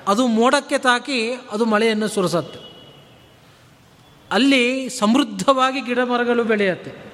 ಅದು 0.08 0.26
ಮೋಡಕ್ಕೆ 0.26 0.78
ತಾಕಿ 0.78 1.32
ಅದು 1.32 1.64
ಮಳೆಯನ್ನು 1.64 2.08
ಸುರಿಸತ್ತೆ. 2.08 2.60
ಅಲ್ಲಿ 4.30 4.88
ಸಮೃದ್ಧವಾಗಿ 4.88 5.80
ಗಿಡ 5.80 5.98
ಮರಗಳು 5.98 6.44
ಬೆಳೆಯುತ್ತೆ. 6.44 7.13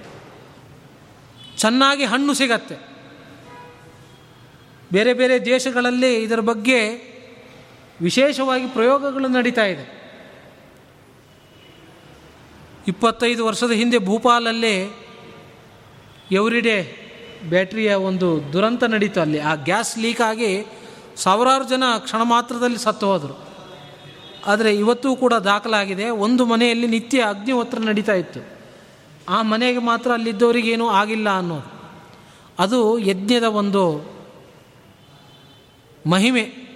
ಚೆನ್ನಾಗಿ 1.60 2.04
ಹಣ್ಣು 2.04 2.34
ಸಿಗತ್ತೆ. 2.34 2.74
ಬೇರೆ 4.92 5.14
ಬೇರೆ 5.14 5.44
ದೇಶಗಳಲ್ಲಿ 5.44 6.22
ಇದರ 6.22 6.40
ಬಗ್ಗೆ 6.40 7.10
ವಿಶೇಷವಾಗಿ 8.00 8.66
ಪ್ರಯೋಗಗಳು 8.66 9.28
ನಡೀತಾ 9.28 9.64
ಇದೆ. 9.64 10.00
ಇಪ್ಪತ್ತೈದು 12.88 13.46
ವರ್ಷದ 13.46 13.70
ಹಿಂದೆ 13.70 13.98
ಭೂಪಾಲಲ್ಲಿ 13.98 14.96
ಎವ್ರಿಡೇ 16.32 16.96
ಬ್ಯಾಟ್ರಿಯ 17.48 17.94
ಒಂದು 17.94 18.52
ದುರಂತ 18.52 18.84
ನಡೀತು 18.84 19.20
ಅಲ್ಲಿ. 19.20 19.38
ಆ 19.38 19.54
ಗ್ಯಾಸ್ 19.54 19.98
ಲೀಕ್ 19.98 20.20
ಆಗಿ 20.20 20.66
ಸಾವಿರಾರು 21.16 21.68
ಜನ 21.68 21.82
ಕ್ಷಣ 21.98 22.22
ಮಾತ್ರದಲ್ಲಿ 22.22 22.78
ಸತ್ತು 22.78 23.06
ಹೋದರು. 23.06 23.48
ಆದರೆ 24.46 24.74
ಇವತ್ತೂ 24.74 25.16
ಕೂಡ 25.16 25.34
ದಾಖಲಾಗಿದೆ. 25.34 26.08
ಒಂದು 26.08 26.44
ಮನೆಯಲ್ಲಿ 26.44 26.86
ನಿತ್ಯ 26.86 27.22
ಅಗ್ನಿಹೋತ್ರ 27.22 27.78
ನಡೀತಾ 27.78 28.12
ಇತ್ತು. 28.12 28.59
ಆ 29.30 29.42
ಮನೆಗೆ 29.42 29.78
ಮಾತ್ರ 29.78 30.12
ಅಲ್ಲಿದ್ದವರಿಗೇನೂ 30.12 30.88
ಆಗಿಲ್ಲ 30.88 31.38
ಅನ್ನೋದು. 31.38 31.80
ಅದು 32.58 32.98
ಯಜ್ಞದ 32.98 33.42
ಒಂದು 33.42 34.10
ಮಹಿಮೆ. 36.06 36.70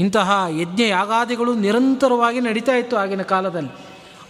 ಇಂತಹ 0.00 0.44
ಯಜ್ಞ 0.60 0.82
ಯಾಗಾದಿಗಳು 0.82 1.54
ನಿರಂತರವಾಗಿ 1.54 2.40
ನಡೀತಾ 2.40 2.72
ಇತ್ತು 2.72 2.96
ಆಗಿನ 2.96 3.22
ಕಾಲದಲ್ಲಿ. 3.22 3.70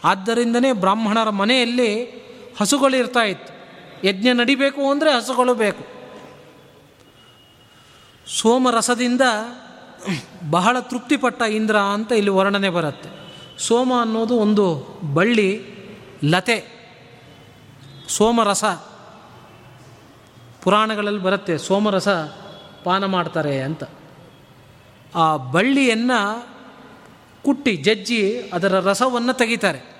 ಆದ್ದರಿಂದನೇ 0.04 0.72
ಬ್ರಾಹ್ಮಣರ 0.72 1.30
ಮನೆಯಲ್ಲಿ 1.30 2.04
ಹಸುಗಳು 2.60 2.96
ಇರ್ತಾ 2.96 3.20
ಇತ್ತು. 3.20 3.52
ಯಜ್ಞ 4.08 4.28
ನಡಿಬೇಕು 4.32 4.90
ಅಂದರೆ 4.90 5.12
ಹಸುಗಳು 5.12 5.54
ಬೇಕು. 5.54 5.84
ಸೋಮರಸದಿಂದ 8.26 9.20
ಬಹಳ 10.50 10.80
ತೃಪ್ತಿಪಟ್ಟ 10.80 11.42
ಇಂದ್ರ 11.42 11.76
ಅಂತ 11.78 12.12
ಇಲ್ಲಿ 12.12 12.30
ವರ್ಣನೆ 12.30 12.68
ಬರುತ್ತೆ. 12.68 13.08
ಸೋಮ 13.58 13.92
ಅನ್ನೋದು 14.00 14.34
ಒಂದು 14.34 14.98
ಬಳ್ಳಿ, 15.14 15.64
ಲತೆ. 16.24 16.81
ಸೋಮರಸ. 18.08 18.64
ಪುರಾಣಗಳಲ್ಲಿ 20.62 21.22
ಬರುತ್ತೆ, 21.22 21.58
ಸೋಮರಸ 21.58 22.08
ಪಾನ 22.84 23.04
ಮಾಡ್ತಾರೆ 23.04 23.62
ಅಂತ. 23.62 23.84
ಆ 25.14 25.36
ಬಳ್ಳಿಯನ್ನು 25.36 26.48
ಕುಟ್ಟಿ, 27.44 27.76
ಜಜ್ಜಿ 27.76 28.50
ಅದರ 28.52 28.80
ರಸವನ್ನು 28.80 29.32
ತೆಗಿತಾರೆ. 29.32 29.92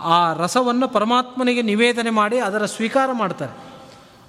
ಆ 0.00 0.32
ರಸವನ್ನು 0.32 0.88
ಪರಮಾತ್ಮನಿಗೆ 0.88 1.62
ನಿವೇದನೆ 1.62 2.10
ಮಾಡಿ 2.10 2.38
ಅದರ 2.38 2.66
ಸ್ವೀಕಾರ 2.66 3.10
ಮಾಡ್ತಾರೆ. 3.12 3.66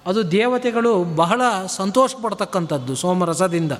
ಅದು 0.05 0.31
ದೇವತೆಗಳು 0.31 1.03
ಬಹಳ 1.03 1.41
ಸಂತೋಷ 1.65 2.15
ಪಡ್ತಕ್ಕಂಥದ್ದು 2.21 2.95
ಸೋಮರಸದಿಂದ. 2.95 3.71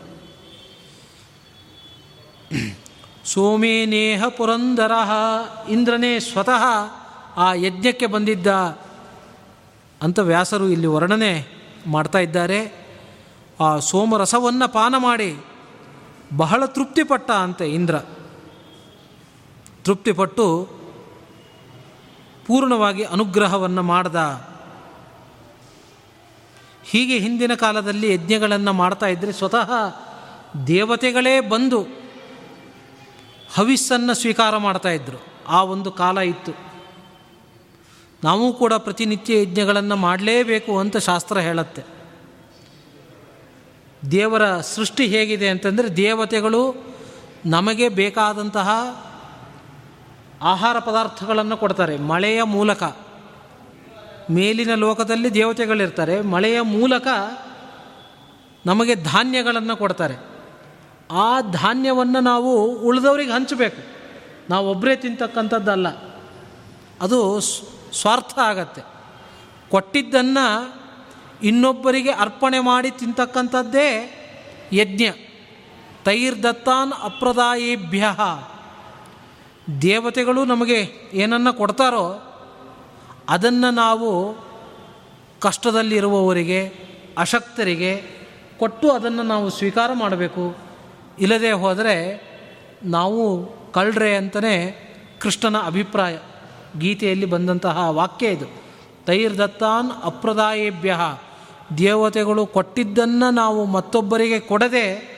ಸೋಮೇ 3.26 3.86
ನೇಹ 3.86 4.24
ಪುರಂದರ, 4.28 4.92
ಇಂದ್ರನೇ 5.70 6.20
ಸ್ವತಃ 6.20 6.64
ಆ 7.38 7.54
ಯಜ್ಞಕ್ಕೆ 7.54 8.06
ಬಂದಿದ್ದ 8.06 8.48
ಅಂತ 10.02 10.20
ವ್ಯಾಸರು 10.20 10.68
ಇಲ್ಲಿ 10.68 10.88
ವರ್ಣನೆ 10.88 11.48
ಮಾಡ್ತಾ 11.88 12.20
ಇದ್ದಾರೆ. 12.20 12.88
ಆ 13.60 13.80
ಸೋಮರಸವನ್ನು 13.80 14.74
ಪಾನ 14.74 14.96
ಮಾಡಿ 14.98 15.46
ಬಹಳ 16.38 16.66
ತೃಪ್ತಿಪಟ್ಟ 16.66 17.32
ಅಂತೆ 17.32 17.70
ಇಂದ್ರ. 17.70 17.98
ತೃಪ್ತಿಪಟ್ಟು 19.84 20.70
ಪೂರ್ಣವಾಗಿ 22.46 23.04
ಅನುಗ್ರಹವನ್ನು 23.04 23.84
ಮಾಡ್ದ. 23.84 24.16
ಹೀಗೆ 26.84 27.20
ಹಿಂದಿನ 27.20 27.54
ಕಾಲದಲ್ಲಿ 27.54 28.14
ಯಜ್ಞಗಳನ್ನು 28.14 28.74
ಮಾಡ್ತಾ 28.74 29.06
ಇದ್ದರೆ 29.06 29.32
ಸ್ವತಃ 29.32 29.72
ದೇವತೆಗಳೇ 30.68 31.40
ಬಂದು 31.40 31.82
ಹವಿಸ್ಸನ್ನು 33.56 34.14
ಸ್ವೀಕಾರ 34.14 34.58
ಮಾಡ್ತಾ 34.58 34.90
ಇದ್ದರು 34.90 35.26
ಆ 35.48 35.64
ಒಂದು 35.64 35.92
ಕಾಲ 35.92 36.18
ಇತ್ತು. 36.18 36.67
ನಾವು 38.28 38.54
ಕೂಡ 38.54 38.74
ಪ್ರತಿನಿತ್ಯ 38.74 39.42
ಯಜ್ಞಗಳನ್ನು 39.42 39.96
ಮಾಡಲೇಬೇಕು 39.96 40.80
ಅಂತ 40.80 40.98
ಶಾಸ್ತ್ರ 40.98 41.40
ಹೇಳುತ್ತೆ. 41.40 41.84
ದೇವರ 44.12 44.60
ಸೃಷ್ಟಿ 44.60 45.08
ಹೇಗಿದೆ 45.08 45.50
ಅಂತಂದರೆ 45.50 45.98
ದೇವತೆಗಳು 45.98 46.76
ನಮಗೆ 47.46 47.90
ಬೇಕಾದಂತಹ 47.90 48.70
ಆಹಾರ 50.42 50.80
ಪದಾರ್ಥಗಳನ್ನು 50.80 51.58
ಕೊಡ್ತಾರೆ. 51.58 51.98
ಮಳೆಯ 51.98 52.44
ಮೂಲಕ. 52.44 52.84
ಮೇಲಿನ 54.32 54.76
ಲೋಕದಲ್ಲಿ 54.76 55.34
ದೇವತೆಗಳಿರ್ತಾರೆ. 55.34 56.22
ಮಳೆಯ 56.22 56.62
ಮೂಲಕ 56.62 57.08
ನಮಗೆ 58.66 58.96
ಧಾನ್ಯಗಳನ್ನು 58.96 59.78
ಕೊಡ್ತಾರೆ. 59.78 60.16
ಆ 61.12 61.42
ಧಾನ್ಯವನ್ನು 61.42 62.20
ನಾವು 62.20 62.76
ಉಳಿದವ್ರಿಗೆ 62.76 63.32
ಹಂಚಬೇಕು. 63.32 63.98
ನಾವು 64.50 64.70
ಒಬ್ಬರೇ 64.70 64.96
ತಿಂತಕ್ಕಂಥದ್ದಲ್ಲ. 64.96 65.88
ಅದು 67.02 67.42
ಸ್ವಾರ್ಥ 67.94 68.40
ಆಗತ್ತೆ. 68.40 68.82
ಕೊಟ್ಟಿದ್ದನ್ನು 69.70 70.78
ಇನ್ನೊಬ್ಬರಿಗೆ 71.44 72.12
ಅರ್ಪಣೆ 72.12 72.60
ಮಾಡಿ 72.60 72.92
ತಿಂತಕ್ಕಂಥದ್ದೇ 72.92 74.14
ಯಜ್ಞ. 74.74 75.04
ತೈರ್ 76.06 76.44
ದತ್ತಾನ್ 76.44 76.94
ಅಪ್ರದಾಯೇಭ್ಯ. 77.04 78.04
ದೇವತೆಗಳು 79.82 80.46
ನಮಗೆ 80.46 80.90
ಏನನ್ನು 81.14 81.54
ಕೊಡ್ತಾರೋ 81.54 82.24
ಅದನ್ನು 83.30 83.72
ನಾವು 83.72 84.36
ಕಷ್ಟದಲ್ಲಿರುವವರಿಗೆ, 85.42 86.74
ಅಶಕ್ತರಿಗೆ 87.18 88.04
ಕೊಟ್ಟು 88.60 88.92
ಅದನ್ನು 88.92 89.24
ನಾವು 89.24 89.50
ಸ್ವೀಕಾರ 89.50 89.92
ಮಾಡಬೇಕು. 89.94 90.58
ಇಲ್ಲದೆ 91.20 91.52
ಹೋದರೆ 91.52 92.28
ನಾವು 92.84 93.50
ಕಳ್ರೆ 93.72 94.18
ಅಂತಲೇ 94.18 94.84
ಕೃಷ್ಣನ 95.20 95.58
ಅಭಿಪ್ರಾಯ. 95.58 96.18
ಗೀತೆಯಲ್ಲಿ 96.80 97.26
ಬಂದಂತಹ 97.26 97.90
ವಾಕ್ಯ 97.90 98.28
ಇದು. 98.28 98.46
ತೈರ್ದತ್ತಾನ್ 99.06 99.92
ಅಪ್ರದಾಯೇಭ್ಯ. 100.04 100.96
ದೇವತೆಗಳು 101.78 102.46
ಕೊಟ್ಟಿದ್ದನ್ನು 102.46 103.32
ನಾವು 103.32 103.66
ಮತ್ತೊಬ್ಬರಿಗೆ 103.66 104.40
ಕೊಡದೆ 104.40 105.18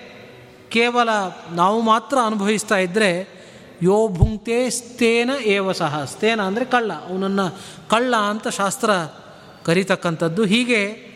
ಕೇವಲ 0.69 1.10
ನಾವು 1.52 1.82
ಮಾತ್ರ 1.82 2.17
ಅನುಭವಿಸ್ತಾ 2.26 2.78
ಇದ್ದರೆ 2.78 3.39
ಯೋ 3.82 4.08
ಭುಂಕ್ತೆ 4.08 4.69
ಸ್ಥೇನ 4.69 5.30
ಏವ 5.43 5.72
ಸಹ. 5.72 6.06
ಸ್ಥೇನ 6.06 6.41
ಅಂದರೆ 6.41 6.65
ಕಳ್ಳ. 6.65 6.93
ಅವನನ್ನು 6.93 7.58
ಕಳ್ಳ 7.89 8.15
ಅಂತ 8.15 8.48
ಶಾಸ್ತ್ರ 8.48 8.89
ಕರೀತಕ್ಕಂಥದ್ದು. 9.65 10.45
ಹೀಗೆ 10.45 11.10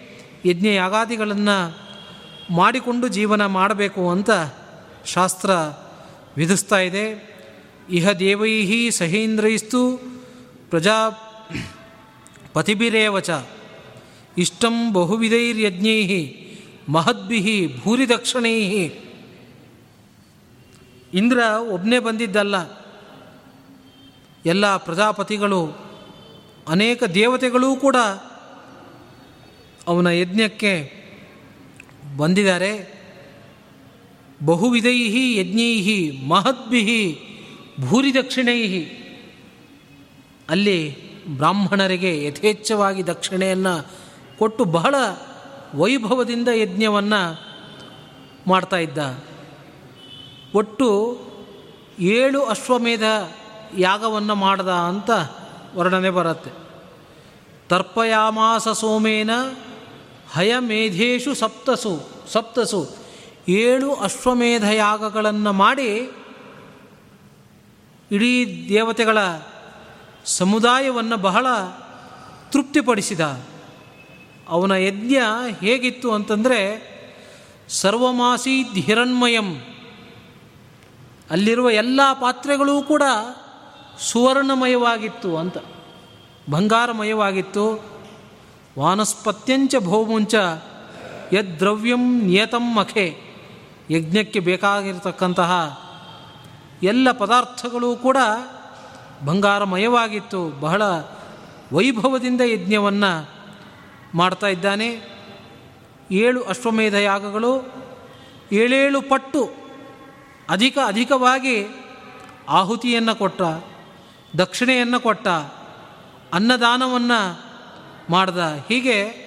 ಯಜ್ಞ 0.45 0.67
ಯಾಗಾದಿಗಳನ್ನು 0.67 1.77
ಮಾಡಿಕೊಂಡು 2.53 3.07
ಜೀವನ 3.07 3.45
ಮಾಡಬೇಕು 3.45 4.09
ಅಂತ 4.09 4.29
ಶಾಸ್ತ್ರ 5.05 5.49
ವಿಧಿಸ್ತಾ 6.37 6.77
ಇದೆ. 6.77 7.33
ಇಹ 7.89 8.11
ದೇವೈಹಿ 8.11 8.91
ಸಹೇಂದ್ರೈಸ್ತು 8.91 10.12
ಪ್ರಜಾ 10.73 11.09
ಪತಿಭಿರೇವಚ. 12.53 13.29
ಇಷ್ಟಂ 14.37 14.93
ಬಹುವಿಧೈರ್ಯಜ್ಞೈ 14.93 16.31
ಮಹದ್ಭಿ 16.89 17.67
ಭೂರಿದಕ್ಷಿಣೈ. 17.79 18.59
ಇಂದ್ರ 21.13 21.39
ಒಬ್ಬನೇ 21.69 21.99
ಬಂದಿದ್ದಲ್ಲ. 21.99 22.55
ಎಲ್ಲ 24.45 24.77
ಪ್ರಜಾಪತಿಗಳು, 24.77 25.77
ಅನೇಕ 26.67 27.03
ದೇವತೆಗಳೂ 27.03 27.75
ಕೂಡ 27.75 27.95
ಅವನ 29.87 30.07
ಯಜ್ಞಕ್ಕೆ 30.07 30.93
ಬಂದಿದ್ದಾರೆ. 32.17 33.03
ಬಹುವಿಧೈ 34.43 35.35
ಯಜ್ಞೈ 35.35 36.11
ಮಹದ್ಭಿ 36.27 37.19
ಭೂರಿದಕ್ಷಿಣೈ. 37.81 38.85
ಅಲ್ಲಿ 40.49 41.13
ಬ್ರಾಹ್ಮಣರಿಗೆ 41.27 42.25
ಯಥೇಚ್ಛವಾಗಿ 42.25 43.07
ದಕ್ಷಿಣೆಯನ್ನು 43.07 43.87
ಕೊಟ್ಟು 44.39 44.65
ಬಹಳ 44.65 44.95
ವೈಭವದಿಂದ 45.75 46.47
ಯಜ್ಞವನ್ನು 46.47 47.41
ಮಾಡ್ತಾ 48.47 48.77
ಇದ್ದ. 48.77 49.23
ಒಟ್ಟು 50.55 51.19
ಏಳು 51.99 52.45
ಅಶ್ವಮೇಧ 52.45 53.03
ಯಾಗವನ್ನು 53.77 54.35
ಮಾಡ್ದ 54.35 54.67
ಅಂತ 54.67 55.09
ವರ್ಣನೆ 55.75 56.09
ಬರುತ್ತೆ. 56.09 56.51
ತರ್ಪಯಾಮಾಸ 57.69 58.67
ಸೋಮೇನ 58.67 59.29
ಹಯಮೇಧೇಶು 60.31 61.33
ಸಪ್ತಸು 61.33 62.09
ಸಪ್ತಸು 62.27 62.95
ಏಳು 63.49 63.93
ಅಶ್ವಮೇಧ 63.93 64.63
ಯಾಗಗಳನ್ನು 64.63 65.53
ಮಾಡಿ 65.53 66.11
ಇಡೀ 68.11 68.65
ದೇವತೆಗಳ 68.69 69.17
ಸಮುದಾಯವನ್ನು 70.25 71.17
ಬಹಳ 71.17 71.45
ತೃಪ್ತಿಪಡಿಸಿದ. 72.51 73.39
ಅವನ 74.49 74.71
ಯಜ್ಞ 74.71 75.17
ಹೇಗಿತ್ತು 75.61 76.11
ಅಂತಂದರೆ 76.11 76.93
ಸರ್ವಮಾಸಿ 77.69 78.63
ಹಿರಣ್ಮಯಂ. 78.63 79.55
ಅಲ್ಲಿರುವ 81.31 81.69
ಎಲ್ಲ 81.69 81.99
ಪಾತ್ರೆಗಳೂ 82.13 82.81
ಕೂಡ 82.81 83.03
ಸುವರ್ಣಮಯವಾಗಿತ್ತು 83.99 85.37
ಅಂತ. 85.37 85.57
ಬಂಗಾರಮಯವಾಗಿತ್ತು. 86.49 87.93
ವಾನಸ್ಪತ್ಯಂಚ 88.79 89.75
ಭೌಮುಂಚ 89.75 90.35
ಯದ್ರವ್ಯಂ 91.33 92.21
ನಿಯತಂ 92.21 92.75
ಮಖೆ 92.75 93.17
ಯಜ್ಞಕ್ಕೆ 93.91 94.39
ಬೇಕಾಗಿರತಕ್ಕಂತಹ 94.39 95.81
ಎಲ್ಲ 96.83 97.11
ಪದಾರ್ಥಗಳೂ 97.11 97.95
ಕೂಡ 97.95 98.17
ಬಂಗಾರಮಯವಾಗಿತ್ತು. 99.25 100.49
ಬಹಳ 100.49 100.81
ವೈಭವದಿಂದ 101.73 102.41
ಯಜ್ಞವನ್ನು 102.41 103.29
ಮಾಡ್ತಾ 104.15 104.47
ಇದ್ದಾನೆ. 104.47 105.13
ಏಳು 106.11 106.43
ಅಶ್ವಮೇಧ 106.43 106.93
ಯಾಗಗಳು, 106.93 107.73
ಏಳೇಳು 108.51 109.01
ಪಟ್ಟು 109.01 109.49
ಅಧಿಕ 110.49 110.77
ಅಧಿಕವಾಗಿ 110.87 111.65
ಆಹುತಿಯನ್ನು 112.49 113.15
ಕೊಟ್ಟ, 113.15 113.41
ದಕ್ಷಿಣೆಯನ್ನು 114.37 114.99
ಕೊಟ್ಟ, 114.99 115.27
ಅನ್ನದಾನವನ್ನು 116.33 117.43
ಮಾಡ್ದ. 118.09 118.37
ಹೀಗೆ 118.69 119.23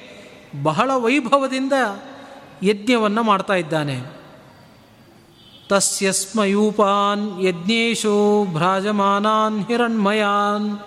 ಬಹಳ 0.63 0.91
ವೈಭವದಿಂದ 0.95 1.73
ಯಜ್ಞವನ್ನು 2.63 3.23
ಮಾಡ್ತಾ 3.23 3.55
ಇದ್ದಾನೆ. 3.55 4.16
ತಸ್ಯ 5.69 6.13
ಸ್ಮಯೂಪಾನ್ 6.13 7.45
ಯಜ್ಞೇಶು 7.45 8.45
ಭ್ರಾಜಮಾನಾನ್ 8.53 9.67
ಹಿರಣ್ಮಯಾನ್ 9.67 10.79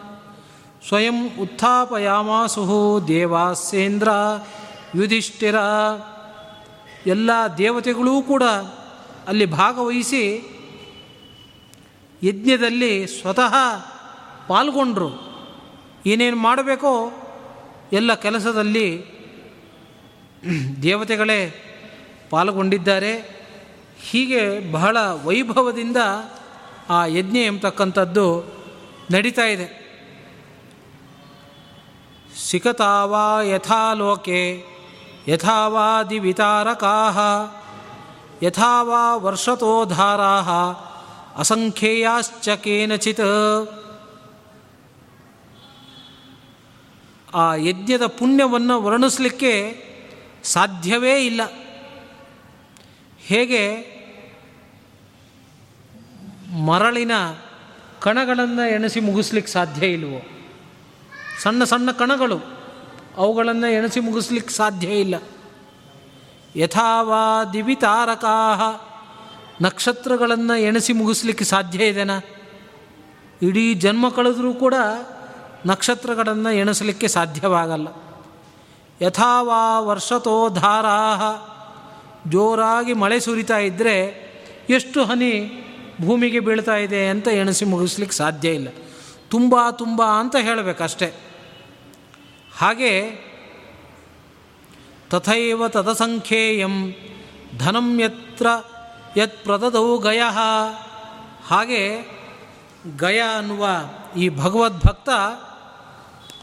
ಸ್ವಯಂ 0.87 1.37
ಉತ್ಥಾಪಯಾಮಾಸು 1.39 2.99
ದೇವಾಸೇಂದ್ರ 3.07 4.09
ಯುಧಿಷ್ಠಿರ 4.95 5.55
ಎಲ್ಲ 7.07 7.31
ದೇವತೆಗಳೂ 7.57 8.21
ಕೂಡ 8.21 8.43
ಅಲ್ಲಿ 9.27 9.45
ಭಾಗವಹಿಸಿ 9.45 10.23
ಯಜ್ಞದಲ್ಲಿ 12.23 13.07
ಸ್ವತಃ 13.07 13.53
ಪಾಲ್ಗೊಂಡರು. 14.47 15.09
ಏನೇನು 16.05 16.37
ಮಾಡಬೇಕೋ 16.37 17.11
ಎಲ್ಲ 17.93 18.13
ಕೆಲಸದಲ್ಲಿ 18.13 19.03
ದೇವತೆಗಳೇ 20.83 21.53
ಪಾಲ್ಗೊಂಡಿದ್ದಾರೆ. 22.29 23.38
ಹೀಗೆ 24.01 24.71
ಬಹಳ 24.71 24.97
ವೈಭವದಿಂದ 24.97 25.97
ಆ 26.89 27.05
ಯಜ್ಞ 27.05 27.37
ಎಂಬತಕ್ಕಂಥದ್ದು 27.37 28.53
ನಡೀತಾ 29.11 29.41
ಇದೆ. 29.41 29.79
ಸಿಕತಾವಾ 32.49 33.41
ಯಥಾ 33.41 33.93
ಲೋಕೆ 33.93 34.65
ಯಥಾವಾ 35.27 36.03
ದಿವಿತಾರಕಾ 36.03 37.09
ಯಥಾವಾ 38.43 39.15
ವರ್ಷತೋಧಾರಾ 39.15 40.41
ಅಸಂಖ್ಯೇಯಾಶ್ಚ 41.37 42.49
ಕೇನಚಿತ್. 42.49 43.69
ಆ 47.33 47.55
ಯಜ್ಞದ 47.55 48.05
ಪುಣ್ಯವನ್ನು 48.05 48.81
ವರ್ಣಿಸಲಿಕ್ಕೆ 48.81 49.83
ಸಾಧ್ಯವೇ 50.43 51.25
ಇಲ್ಲ. 51.25 51.41
ಹೇಗೆ 53.29 53.63
ಮರಳಿನ 56.65 57.11
ಕಣಗಳನ್ನು 58.01 58.69
ಎಣಿಸಿ 58.69 58.99
ಮುಗಿಸ್ಲಿಕ್ಕೆ 58.99 59.51
ಸಾಧ್ಯ 59.51 59.87
ಇಲ್ವೋ? 59.87 60.21
ಸಣ್ಣ 61.41 61.63
ಸಣ್ಣ 61.63 61.91
ಕಣಗಳು 61.91 62.39
ಅವುಗಳನ್ನು 63.17 63.67
ಎಣಿಸಿ 63.67 63.99
ಮುಗಿಸ್ಲಿಕ್ಕೆ 63.99 64.53
ಸಾಧ್ಯ 64.53 64.87
ಇಲ್ಲ. 64.87 65.15
ಯಥಾವಾ 66.55 67.43
ದಿವಿತಾರಕಾ 67.45 68.55
ನಕ್ಷತ್ರಗಳನ್ನು 69.61 70.61
ಎಣಿಸಿ 70.61 70.93
ಮುಗಿಸ್ಲಿಕ್ಕೆ 70.93 71.45
ಸಾಧ್ಯ 71.45 71.87
ಇದೆನಾ? 71.87 72.19
ಇಡೀ 73.41 73.73
ಜನ್ಮ 73.73 74.09
ಕಳೆದರೂ 74.09 74.53
ಕೂಡ 74.53 74.73
ನಕ್ಷತ್ರಗಳನ್ನು 75.65 76.51
ಎಣಿಸಲಿಕ್ಕೆ 76.51 77.07
ಸಾಧ್ಯವಾಗಲ್ಲ. 77.07 77.87
ಯಥಾವಾ 79.01 79.79
ವರ್ಷತೋ 79.79 80.49
ಜೋರಾಗಿ 82.29 82.93
ಮಳೆ 82.93 83.19
ಸುರಿತಾ 83.19 83.57
ಇದ್ದರೆ 83.57 84.29
ಎಷ್ಟು 84.69 85.05
ಹನಿ 85.05 85.51
ಭೂಮಿಗೆ 86.01 86.39
ಬೀಳ್ತಾ 86.39 86.75
ಇದೆ 86.75 87.07
ಅಂತ 87.07 87.27
ಎಣಿಸಿ 87.27 87.65
ಮುಗಿಸ್ಲಿಕ್ಕೆ 87.65 88.17
ಸಾಧ್ಯ 88.17 88.49
ಇಲ್ಲ. 88.49 88.67
ತುಂಬ 89.29 89.55
ತುಂಬ 89.71 90.03
ಅಂತ 90.03 90.35
ಹೇಳಬೇಕಷ್ಟೆ. 90.35 91.13
ಹಾಗೆ 92.57 93.11
ತಥೈವ 95.09 95.67
ತದಸಂಖ್ಯೇಯಂ 95.67 96.93
ಧನಂ 97.57 98.01
ಯತ್ರ 98.01 98.47
ಯತ್ 99.17 99.43
ಪ್ರದದೌ 99.43 99.97
ಗಯ. 99.97 100.21
ಹಾಗೆ 101.47 102.11
ಗಯ 102.97 103.19
ಅನ್ನುವ 103.37 103.67
ಈ 104.17 104.29
ಭಗವದ್ಭಕ್ತ 104.29 105.09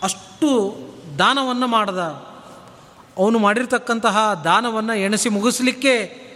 ಅಷ್ಟು 0.02 0.76
ದಾನವನ್ನು 1.18 1.66
ಮಾಡ್ದ. 1.66 1.98
ಅವನು 3.18 3.38
ಮಾಡಿರ್ತಕ್ಕಂತಹ 3.38 4.40
ದಾನವನ್ನು 4.44 4.94
ಎಣಿಸಿ 4.94 5.28
ಮುಗಿಸ್ಲಿಕ್ಕೆ 5.28 6.26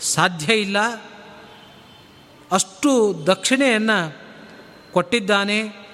ಸಾಧ್ಯ 0.00 0.54
ಇಲ್ಲ. 0.54 1.02
ಅಷ್ಟು 2.52 3.22
ದಕ್ಷಿಣೆಯನ್ನು 3.26 4.16
ಕೊಟ್ಟಿದ್ದಾನೆ. 4.92 5.90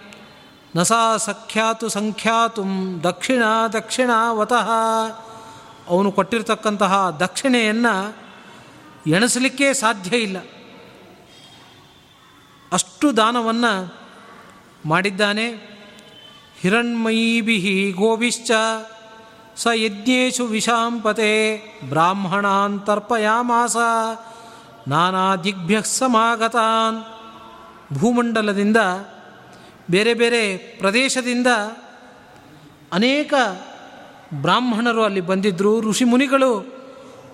ನಸಾ 0.76 1.16
ಸಖ್ಯಾತು 1.16 1.88
ಸಂಖ್ಯಾತು 1.88 2.62
ದಕ್ಷಿಣ 3.02 3.42
ದಕ್ಷಿಣ 3.72 4.10
ವತಃ 4.30 4.70
ಅವನು 5.88 6.12
ಕೊಟ್ಟಿರ್ತಕ್ಕಂತಹ 6.12 7.16
ದಕ್ಷಿಣೆಯನ್ನು 7.20 8.16
ಎಣಿಸಲಿಕ್ಕೆ 9.06 9.74
ಸಾಧ್ಯ 9.74 10.16
ಇಲ್ಲ. 10.16 10.36
ಅಷ್ಟು 12.72 13.16
ದಾನವನ್ನು 13.16 13.94
ಮಾಡಿದ್ದಾನೆ. 14.86 15.76
ಹಿರಣ್ಮಯೀಭಿ 16.60 17.94
ಗೋವಿಶ್ಚ 17.96 18.50
ಸ 19.56 19.66
ಯಜ್ಞೇಶು 19.74 20.46
ವಿಷಾಂಪತೆ 20.46 21.30
ಬ್ರಾಹ್ಮಣಾನ್ 21.88 22.86
ತರ್ಪಯಾಮಾಸ 22.86 23.76
ನಾನಾ 24.88 25.36
ದಿಗ್ಭ್ಯ 25.36 25.82
ಸಮಾಗತಾನ್ 25.82 26.98
ಭೂಮಂಡಲದಿಂದ 27.98 28.76
ಬೇರೆ 29.90 30.14
ಬೇರೆ 30.14 30.56
ಪ್ರದೇಶದಿಂದ 30.56 31.46
ಅನೇಕ 32.92 33.34
ಬ್ರಾಹ್ಮಣರು 34.34 35.02
ಅಲ್ಲಿ 35.04 35.20
ಬಂದಿದ್ದರು 35.20 35.80
ಋಷಿ 35.80 36.04
ಮುನಿಗಳು 36.04 36.76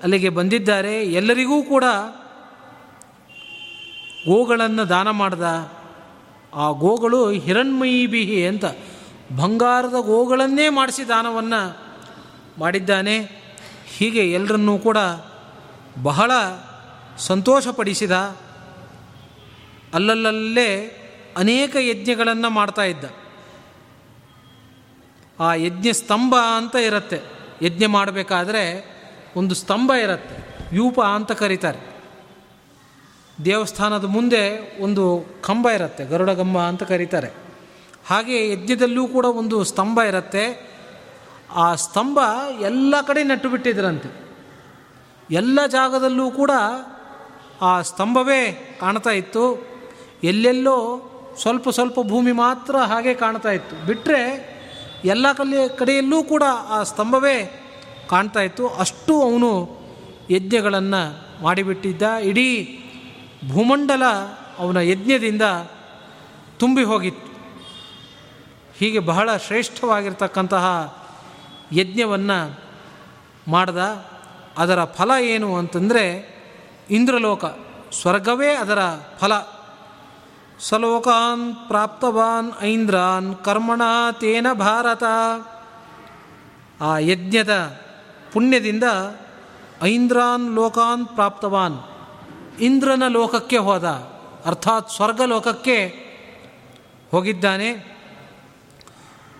ಅಲ್ಲಿಗೆ 0.03 0.29
ಬಂದಿದ್ದಾರೆ, 0.29 1.03
ಎಲ್ಲರಿಗೂ 1.03 1.63
ಕೂಡ 1.63 1.85
ಗೋಗಳನ್ನು 4.27 4.89
ದಾನ 4.89 5.11
ಮಾಡ್ದ. 5.11 5.43
ಆ 6.55 6.71
ಗೋಗಳು 6.71 7.31
ಹಿರಣ್ಮಯಿ 7.31 8.07
ಬಿಹಿ 8.07 8.47
ಅಂತ 8.47 8.65
ಬಂಗಾರದ 9.37 9.95
ಗೋಗಳನ್ನೇ 10.01 10.69
ಮಾಡಿಸಿ 10.69 11.09
ದಾನವನ್ನು 11.09 11.92
ಮಾಡಿದ್ದಾನೆ. 12.59 13.43
ಹೀಗೆ 13.87 14.33
ಎಲ್ಲರನ್ನೂ 14.33 14.79
ಕೂಡ 14.79 14.97
ಬಹಳ 16.03 16.31
ಸಂತೋಷಪಡಿಸಿದ. 17.19 18.37
ಅಲ್ಲಲ್ಲಲ್ಲೇ 19.95 20.99
ಅನೇಕ 21.37 21.77
ಯಜ್ಞಗಳನ್ನು 21.81 22.51
ಮಾಡ್ತಾ 22.51 22.83
ಇದ್ದ. 22.83 23.05
ಆ 25.41 25.55
ಯಜ್ಞ 25.55 25.91
ಸ್ತಂಭ 25.93 26.35
ಅಂತ 26.57 26.75
ಇರುತ್ತೆ. 26.75 27.21
ಯಜ್ಞ 27.63 27.87
ಮಾಡಬೇಕಾದ್ರೆ 27.87 28.93
ಒಂದು 29.37 29.55
ಸ್ತಂಭ 29.55 29.93
ಇರುತ್ತೆ. 30.03 30.59
ಯೂಪ 30.77 31.01
ಅಂತ 31.01 31.33
ಕರೀತಾರೆ. 31.33 31.93
ದೇವಸ್ಥಾನದ 33.45 34.05
ಮುಂದೆ 34.05 34.77
ಒಂದು 34.83 35.25
ಕಂಬ 35.43 35.71
ಇರುತ್ತೆ. 35.71 36.05
ಗರುಡಗಂಬ 36.05 36.59
ಅಂತ 36.59 36.83
ಕರೀತಾರೆ. 36.83 37.31
ಹಾಗೆ 38.07 38.53
ಯಜ್ಞದಲ್ಲೂ 38.53 39.09
ಕೂಡ 39.09 39.25
ಒಂದು 39.25 39.65
ಸ್ತಂಭ 39.65 40.01
ಇರುತ್ತೆ. 40.09 40.72
ಆ 41.55 41.75
ಸ್ತಂಭ 41.75 42.19
ಎಲ್ಲ 42.61 42.95
ಕಡೆ 43.07 43.25
ನೆಟ್ಟು 43.25 43.49
ಬಿಟ್ಟಿದ್ರಂತೆ. 43.49 44.23
ಎಲ್ಲ 45.31 45.67
ಜಾಗದಲ್ಲೂ 45.67 46.31
ಕೂಡ 46.31 46.51
ಆ 47.63 47.83
ಸ್ತಂಭವೇ 47.83 48.77
ಕಾಣ್ತಾ 48.81 49.11
ಇತ್ತು. 49.11 49.67
ಎಲ್ಲೆಲ್ಲೋ 50.25 51.09
ಸ್ವಲ್ಪ 51.41 51.69
ಸ್ವಲ್ಪ 51.69 52.01
ಭೂಮಿ 52.01 52.33
ಮಾತ್ರ 52.33 52.77
ಹಾಗೆ 52.77 53.15
ಕಾಣ್ತಾ 53.15 53.49
ಇತ್ತು. 53.49 53.87
ಬಿಟ್ಟರೆ 53.87 54.53
ಎಲ್ಲ 55.05 55.33
ಕಲ್ಲಿ 55.33 55.79
ಕಡೆಯಲ್ಲೂ 55.79 56.23
ಕೂಡ 56.23 56.43
ಆ 56.69 56.83
ಸ್ತಂಭವೇ 56.83 57.69
ಕಾಣ್ತಾ 58.09 58.41
ಇತ್ತು. 58.41 58.69
ಅಷ್ಟು 58.69 59.23
ಅವನು 59.23 59.69
ಯಜ್ಞಗಳನ್ನು 60.31 61.27
ಮಾಡಿಬಿಟ್ಟಿದ್ದ. 61.43 62.03
ಇಡೀ 62.03 62.79
ಭೂಮಂಡಲ 63.53 64.03
ಅವನ 64.59 64.77
ಯಜ್ಞದಿಂದ 64.77 65.43
ತುಂಬಿ 66.59 66.83
ಹೋಗಿತ್ತು. 66.83 67.33
ಹೀಗೆ 68.79 68.99
ಬಹಳ 68.99 69.37
ಶ್ರೇಷ್ಠವಾಗಿರ್ತಕ್ಕಂತಹ 69.37 71.02
ಯಜ್ಞವನ್ನು 71.73 72.61
ಮಾಡ್ದ. 73.49 73.79
ಅದರ 74.59 74.85
ಫಲ 74.85 75.11
ಏನು 75.21 75.57
ಅಂತಂದರೆ 75.57 76.33
ಇಂದ್ರಲೋಕ. 76.91 77.45
ಸ್ವರ್ಗವೇ 78.01 78.49
ಅದರ 78.49 78.79
ಫಲ. 79.19 79.33
ಸಲೋಕಾನ್ 80.61 81.55
ಪ್ರಾಪ್ತವಾನ್ 81.55 82.53
ಐಂದ್ರಾನ್ 82.63 83.37
ಕರ್ಮಣ 83.37 83.83
ತೇನ 84.13 84.47
ಭಾರತ. 84.53 85.03
ಆ 86.81 86.99
ಯಜ್ಞದ 86.99 87.81
ಪುಣ್ಯದಿಂದ 88.33 88.85
ಐಂದ್ರಾನ್ 89.83 90.55
ಲೋಕಾನ್ 90.55 91.07
ಪ್ರಾಪ್ತವಾನ್ 91.07 91.79
ಇಂದ್ರನ 92.61 93.03
ಲೋಕಕ್ಕೆ 93.09 93.57
ಹೋದ. 93.57 93.85
ಅರ್ಥಾತ್ 94.47 94.91
ಸ್ವರ್ಗಲೋಕಕ್ಕೆ 94.91 95.89
ಹೋಗಿದ್ದಾನೆ. 97.11 97.93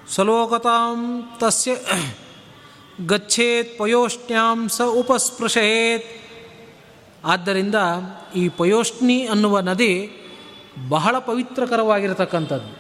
ಸಲೋಕತಾಂ 0.09 1.31
ತಸ್ಯ 1.39 1.75
ಗಚ್ಚೇತ್ 3.07 3.79
ಪಯೋಷ್ಣ್ಯಾಂ 3.79 4.69
ಸ 4.69 4.81
ಉಪಸ್ಪೃಶೇತ್. 4.81 6.05
ಆದ್ದರಿಂದ 7.25 7.75
ಈ 8.37 8.49
ಪಯೋಷ್ಣಿ 8.49 9.27
ಅನ್ನುವ 9.27 9.61
ನದಿ 9.61 10.11
ಬಹಳ 10.89 11.19
ಪವಿತ್ರಕರವಾಗಿರತಕ್ಕಂಥದ್ದು. 11.19 12.73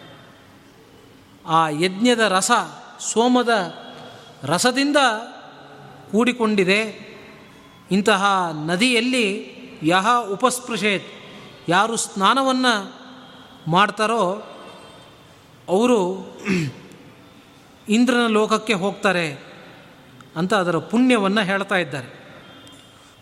ಆ 1.46 1.68
ಯಜ್ಞದ 1.68 2.18
ರಸ 2.18 2.50
ಸೋಮದ 3.00 3.52
ರಸದಿಂದ 4.42 4.96
ಕೂಡಿಕೊಂಡಿದೆ. 6.12 6.82
ಇಂತಹ 7.90 8.24
ನದಿಯಲ್ಲಿ 8.66 9.26
ಯಹ 9.82 10.06
ಉಪಸ್ಪೃಶೇತ್, 10.30 11.06
ಯಾರು 11.68 11.96
ಸ್ನಾನವನ್ನು 11.96 12.74
ಮಾಡ್ತಾರೋ 13.70 14.24
ಅವರು 15.68 16.00
ಇಂದ್ರನ 17.88 18.26
ಲೋಕಕ್ಕೆ 18.26 18.72
ಹೋಗ್ತಾರೆ. 18.72 19.51
ಅಂತ 20.36 20.54
ಅದರ 20.54 20.78
ಪುಣ್ಯವನ್ನು 20.78 21.40
ಹೇಳ್ತಾ 21.40 21.74
ಇದ್ದಾರೆ. 21.74 22.22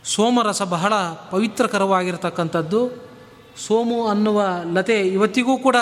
ಸೋಮರಸ 0.04 0.62
ಬಹಳ 0.62 0.94
ಪವಿತ್ರಕರವಾಗಿರ್ತಕ್ಕಂಥದ್ದು. 1.30 3.10
ಸೋಮು 3.66 4.08
ಅನ್ನುವ 4.08 4.42
ಲತೆ 4.72 5.00
ಇವತ್ತಿಗೂ 5.00 5.58
ಕೂಡ 5.58 5.76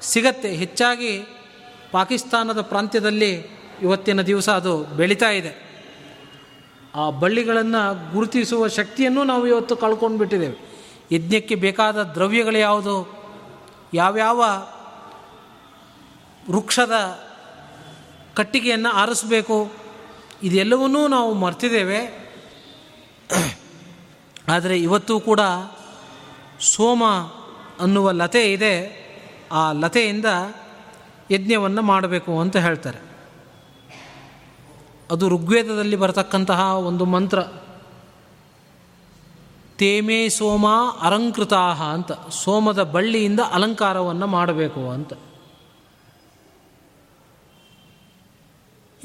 ಸಿಗತ್ತೆ. 0.00 0.48
ಹೆಚ್ಚಾಗಿ 0.48 1.22
ಪಾಕಿಸ್ತಾನದ 1.92 2.60
ಪ್ರಾಂತ್ಯದಲ್ಲಿ 2.60 3.46
ಇವತ್ತಿನ 3.82 4.22
ದಿವಸ 4.22 4.48
ಅದು 4.48 4.84
ಬೆಳೀತಾ 4.84 5.30
ಇದೆ. 5.30 5.72
ಆ 6.94 7.10
ಬಳ್ಳಿಗಳನ್ನು 7.10 8.12
ಗುರುತಿಸುವ 8.12 8.68
ಶಕ್ತಿಯನ್ನು 8.68 9.24
ನಾವು 9.24 9.46
ಇವತ್ತು 9.46 9.76
ಕಳ್ಕೊಂಡು 9.76 10.18
ಬಿಟ್ಟಿದ್ದೇವೆ 10.18 10.72
ಯಜ್ಞಕ್ಕೆ 11.12 11.54
ಬೇಕಾದ 11.54 12.02
ದ್ರವ್ಯಗಳು 12.02 12.58
ಯಾವುದು? 12.58 13.22
ಯಾವ್ಯಾವ 13.94 14.44
ವೃಕ್ಷದ 16.50 17.20
ಕಟ್ಟಿಗೆಯನ್ನು 18.34 18.88
ಆರಿಸಬೇಕು? 18.88 19.81
ಇದೆಲ್ಲವನ್ನೂ 20.42 21.08
ನಾವು 21.08 21.34
ಮರ್ತಿದ್ದೇವೆ. 21.34 22.22
ಆದರೆ 24.48 24.78
ಇವತ್ತು 24.78 25.20
ಕೂಡ 25.20 25.40
ಸೋಮ 26.60 27.04
ಅನ್ನುವ 27.80 28.10
ಲತೆ 28.10 28.52
ಇದೆ. 28.52 29.02
ಆ 29.52 29.72
ಲತೆಯಿಂದ 29.72 30.24
ಯಜ್ಞವನ್ನು 31.30 31.82
ಮಾಡಬೇಕು 31.82 32.40
ಅಂತ 32.40 32.56
ಹೇಳ್ತಾರೆ. 32.56 32.98
ಅದು 35.10 35.28
ಋಗ್ವೇದದಲ್ಲಿ 35.28 35.96
ಬರತಕ್ಕಂತಹ 35.96 36.60
ಒಂದು 36.60 37.04
ಮಂತ್ರ. 37.04 37.42
ತೇಮೇ 39.78 40.28
ಸೋಮ 40.28 40.66
ಅಲಂಕೃತಾಹ 41.02 41.82
ಅಂತ. 41.82 42.12
ಸೋಮದ 42.12 42.82
ಬಳ್ಳಿಯಿಂದ 42.82 43.40
ಅಲಂಕಾರವನ್ನು 43.52 44.26
ಮಾಡಬೇಕು 44.26 44.90
ಅಂತ. 44.90 45.12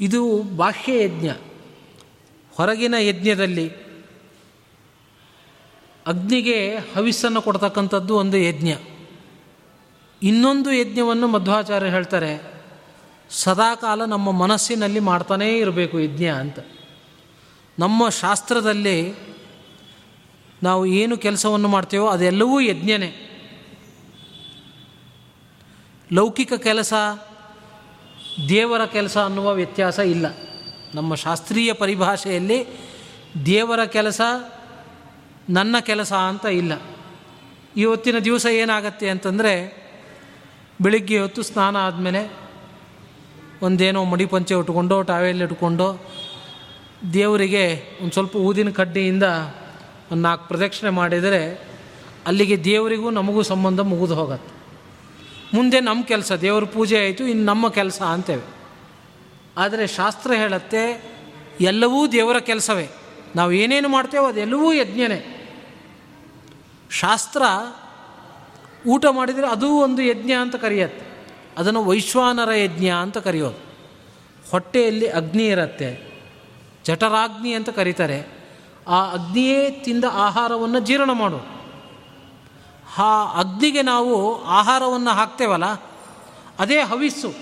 ಇದು 0.00 0.42
ಬಾಹ್ಯ 0.42 1.04
ಯಜ್ಞ. 1.04 1.28
ಹೊರಗಿನ 2.56 2.94
ಯಜ್ಞದಲ್ಲಿ 2.98 3.68
ಅಗ್ನಿಗೆ 6.06 6.76
ಹವಿಸ್ಸನ್ನು 6.76 7.42
ಕೊಡ್ತಕ್ಕಂಥದ್ದು 7.42 8.16
ಒಂದು 8.16 8.36
ಯಜ್ಞ. 8.36 8.72
ಇನ್ನೊಂದು 10.22 10.72
ಯಜ್ಞವನ್ನು 10.72 11.28
ಮಧ್ವಾಚಾರ್ಯ 11.28 11.88
ಹೇಳ್ತಾರೆ, 11.88 12.62
ಸದಾಕಾಲ 13.30 14.04
ನಮ್ಮ 14.04 14.30
ಮನಸ್ಸಿನಲ್ಲಿ 14.30 15.00
ಮಾಡ್ತಾನೇ 15.00 15.58
ಇರಬೇಕು 15.58 16.00
ಯಜ್ಞ 16.00 16.24
ಅಂತ. 16.24 16.58
ನಮ್ಮ 17.78 18.08
ಶಾಸ್ತ್ರದಲ್ಲಿ 18.08 19.28
ನಾವು 20.62 20.86
ಏನು 20.86 21.16
ಕೆಲಸವನ್ನು 21.16 21.68
ಮಾಡ್ತೇವೋ 21.68 22.08
ಅದೆಲ್ಲವೂ 22.08 22.60
ಯಜ್ಞನೇ. 22.60 23.10
ಲೌಕಿಕ 26.12 26.52
ಕೆಲಸ 26.52 26.92
ದೇವರ 28.48 28.86
ಕೆಲಸ 28.86 29.18
ಅನ್ನುವ 29.18 29.52
ವ್ಯತ್ಯಾಸ 29.52 29.98
ಇಲ್ಲ. 29.98 30.26
ನಮ್ಮ 30.94 31.14
ಶಾಸ್ತ್ರೀಯ 31.14 31.72
ಪರಿಭಾಷೆಯಲ್ಲಿ 31.72 32.66
ದೇವರ 33.46 33.84
ಕೆಲಸ 33.84 34.20
ನನ್ನ 35.50 35.76
ಕೆಲಸ 35.80 36.12
ಅಂತ 36.12 36.46
ಇಲ್ಲ. 36.46 36.72
ಇವತ್ತಿನ 37.76 38.18
ದಿವಸ 38.18 38.46
ಏನಾಗತ್ತೆ 38.46 39.08
ಅಂತಂದರೆ, 39.08 39.88
ಬೆಳಿಗ್ಗೆ 40.80 41.18
ಹೊತ್ತು 41.18 41.42
ಸ್ನಾನ 41.42 41.76
ಆದಮೇಲೆ 41.76 42.32
ಒಂದೇನೋ 43.62 44.04
ಮಡಿಪಂಚೆ 44.04 44.54
ಉಟ್ಕೊಂಡು, 44.54 45.02
ಟಾವೆಲ್ 45.02 45.42
ಇಟ್ಕೊಂಡು, 45.42 46.02
ದೇವರಿಗೆ 47.12 47.82
ಒಂದು 48.00 48.12
ಸ್ವಲ್ಪ 48.12 48.36
ಊದಿನ 48.36 48.70
ಕಡ್ಡಿಯಿಂದ 48.70 49.22
ಒಂದು 50.12 50.22
ನಾಲ್ಕು 50.22 50.48
ಪ್ರದಕ್ಷಿಣೆ 50.48 50.90
ಮಾಡಿದರೆ, 50.90 51.68
ಅಲ್ಲಿಗೆ 52.26 52.64
ದೇವರಿಗೂ 52.64 53.10
ನಮಗೂ 53.10 53.42
ಸಂಬಂಧ 53.42 53.80
ಮುಗಿದು 53.80 54.14
ಹೋಗತ್ತೆ. 54.14 54.57
ಮುಂದೆ 55.54 55.80
ನಮ್ಮ 55.80 56.04
ಕೆಲಸ, 56.04 56.32
ದೇವ್ರ 56.32 56.64
ಪೂಜೆ 56.64 56.98
ಆಯಿತು 56.98 57.26
ಇನ್ನು 57.26 57.44
ನಮ್ಮ 57.44 57.68
ಕೆಲಸ 57.68 58.02
ಅಂತೇವೆ. 58.02 58.42
ಆದರೆ 59.56 59.86
ಶಾಸ್ತ್ರ 59.86 60.32
ಹೇಳುತ್ತೆ, 60.32 61.04
ಎಲ್ಲವೂ 61.60 62.06
ದೇವರ 62.06 62.38
ಕೆಲಸವೇ. 62.38 62.88
ನಾವು 63.36 63.52
ಏನೇನು 63.52 63.88
ಮಾಡ್ತೇವೋ 63.88 64.26
ಅದೆಲ್ಲವೂ 64.26 64.72
ಯಜ್ಞನೇ. 64.72 65.34
ಶಾಸ್ತ್ರ 66.90 67.42
ಊಟ 68.86 69.06
ಮಾಡಿದರೆ 69.10 69.46
ಅದೂ 69.46 69.68
ಒಂದು 69.68 70.02
ಯಜ್ಞ 70.02 70.32
ಅಂತ 70.32 70.56
ಕರೆಯುತ್ತೆ. 70.56 71.28
ಅದನ್ನು 71.58 71.84
ವೈಶ್ವಾನರ 71.84 72.52
ಯಜ್ಞ 72.52 72.88
ಅಂತ 72.88 73.18
ಕರೆಯೋದು. 73.18 73.56
ಹೊಟ್ಟೆಯಲ್ಲಿ 74.50 75.08
ಅಗ್ನಿ 75.08 75.46
ಇರುತ್ತೆ. 75.46 76.12
ಜಠರಾಗ್ನಿ 76.84 77.52
ಅಂತ 77.52 77.68
ಕರೀತಾರೆ. 77.68 78.38
ಆ 78.88 79.10
ಅಗ್ನಿಯೇ 79.10 79.70
ತಿಂದ 79.70 80.04
ಆಹಾರವನ್ನು 80.12 80.78
ಜೀರ್ಣ 80.78 81.10
ಮಾಡು 81.10 81.57
ಆ 82.96 83.24
ಅಗ್ನಿಗೆ 83.24 83.82
ನಾವು 83.82 84.44
ಆಹಾರವನ್ನು 84.44 85.10
ಹಾಕ್ತೇವಲ್ಲ? 85.10 85.64
ಅದೇ 86.58 86.80
ಹವಿಸ್ಸು. 86.80 87.34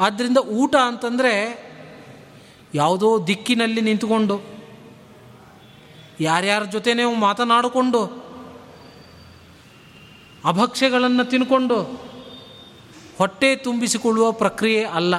ಆದ್ದರಿಂದ 0.00 0.38
ಊಟ 0.38 0.76
ಅಂತಂದರೆ 0.76 1.66
ಯಾವುದೋ 2.74 3.26
ದಿಕ್ಕಿನಲ್ಲಿ 3.26 3.80
ನಿಂತುಕೊಂಡು, 3.80 4.40
ಯಾರ್ಯಾರ 6.20 6.64
ಜೊತೆ 6.64 6.94
ಮಾತನಾಡಿಕೊಂಡು, 7.14 8.26
ಅಭಕ್ಷ್ಯಗಳನ್ನು 10.44 11.24
ತಿನ್ಕೊಂಡು 11.24 11.82
ಹೊಟ್ಟೆ 13.18 13.56
ತುಂಬಿಸಿಕೊಳ್ಳುವ 13.56 14.32
ಪ್ರಕ್ರಿಯೆ 14.32 14.84
ಅಲ್ಲ. 14.84 15.16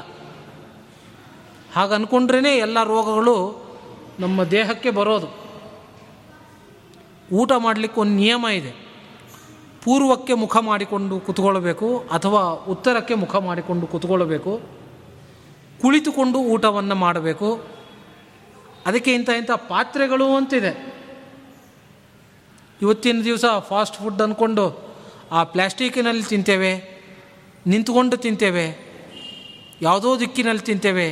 ಹಾಗನ್ಕೊಂಡ್ರೇ 1.73 2.57
ಎಲ್ಲ 2.57 2.83
ರೋಗಗಳು 2.83 3.67
ನಮ್ಮ 4.19 4.43
ದೇಹಕ್ಕೆ 4.43 4.89
ಬರೋದು. 4.89 5.27
ಊಟ 7.33 7.51
ಮಾಡಲಿಕ್ಕೆ 7.57 8.01
ಒಂದು 8.01 8.13
ನಿಯಮ 8.13 8.45
ಇದೆ. 8.45 8.86
ಪೂರ್ವಕ್ಕೆ 9.87 10.33
ಮುಖ 10.33 10.57
ಮಾಡಿಕೊಂಡು 10.57 11.19
ಕುತ್ಕೊಳ್ಬೇಕು 11.19 11.97
ಅಥವಾ 12.11 12.41
ಉತ್ತರಕ್ಕೆ 12.43 13.15
ಮುಖ 13.15 13.35
ಮಾಡಿಕೊಂಡು 13.35 13.87
ಕುತ್ಕೊಳ್ಬೇಕು, 13.87 14.61
ಕುಳಿತುಕೊಂಡು 15.81 16.39
ಊಟವನ್ನು 16.39 16.95
ಮಾಡಬೇಕು. 16.95 17.63
ಅದಕ್ಕೆ 18.85 19.13
ಇಂಥ 19.13 19.29
ಇಂಥ 19.29 19.51
ಪಾತ್ರೆಗಳು 19.51 20.35
ಅಂತಿದೆ. 20.35 20.93
ಇವತ್ತಿನ 22.81 23.21
ದಿವಸ 23.23 23.45
ಫಾಸ್ಟ್ 23.59 23.95
ಫುಡ್ 23.95 24.21
ಅಂದ್ಕೊಂಡು 24.21 24.65
ಆ 25.31 25.43
ಪ್ಲ್ಯಾಸ್ಟಿಕ್ಕಿನಲ್ಲಿ 25.43 26.23
ತಿಂತೇವೆ, 26.23 26.71
ನಿಂತ್ಕೊಂಡು 27.67 28.17
ತಿಂತೇವೆ, 28.17 28.67
ಯಾವುದೋ 29.81 30.19
ದಿಕ್ಕಿನಲ್ಲಿ 30.19 30.61
ತಿಂತೇವೆ, 30.61 31.07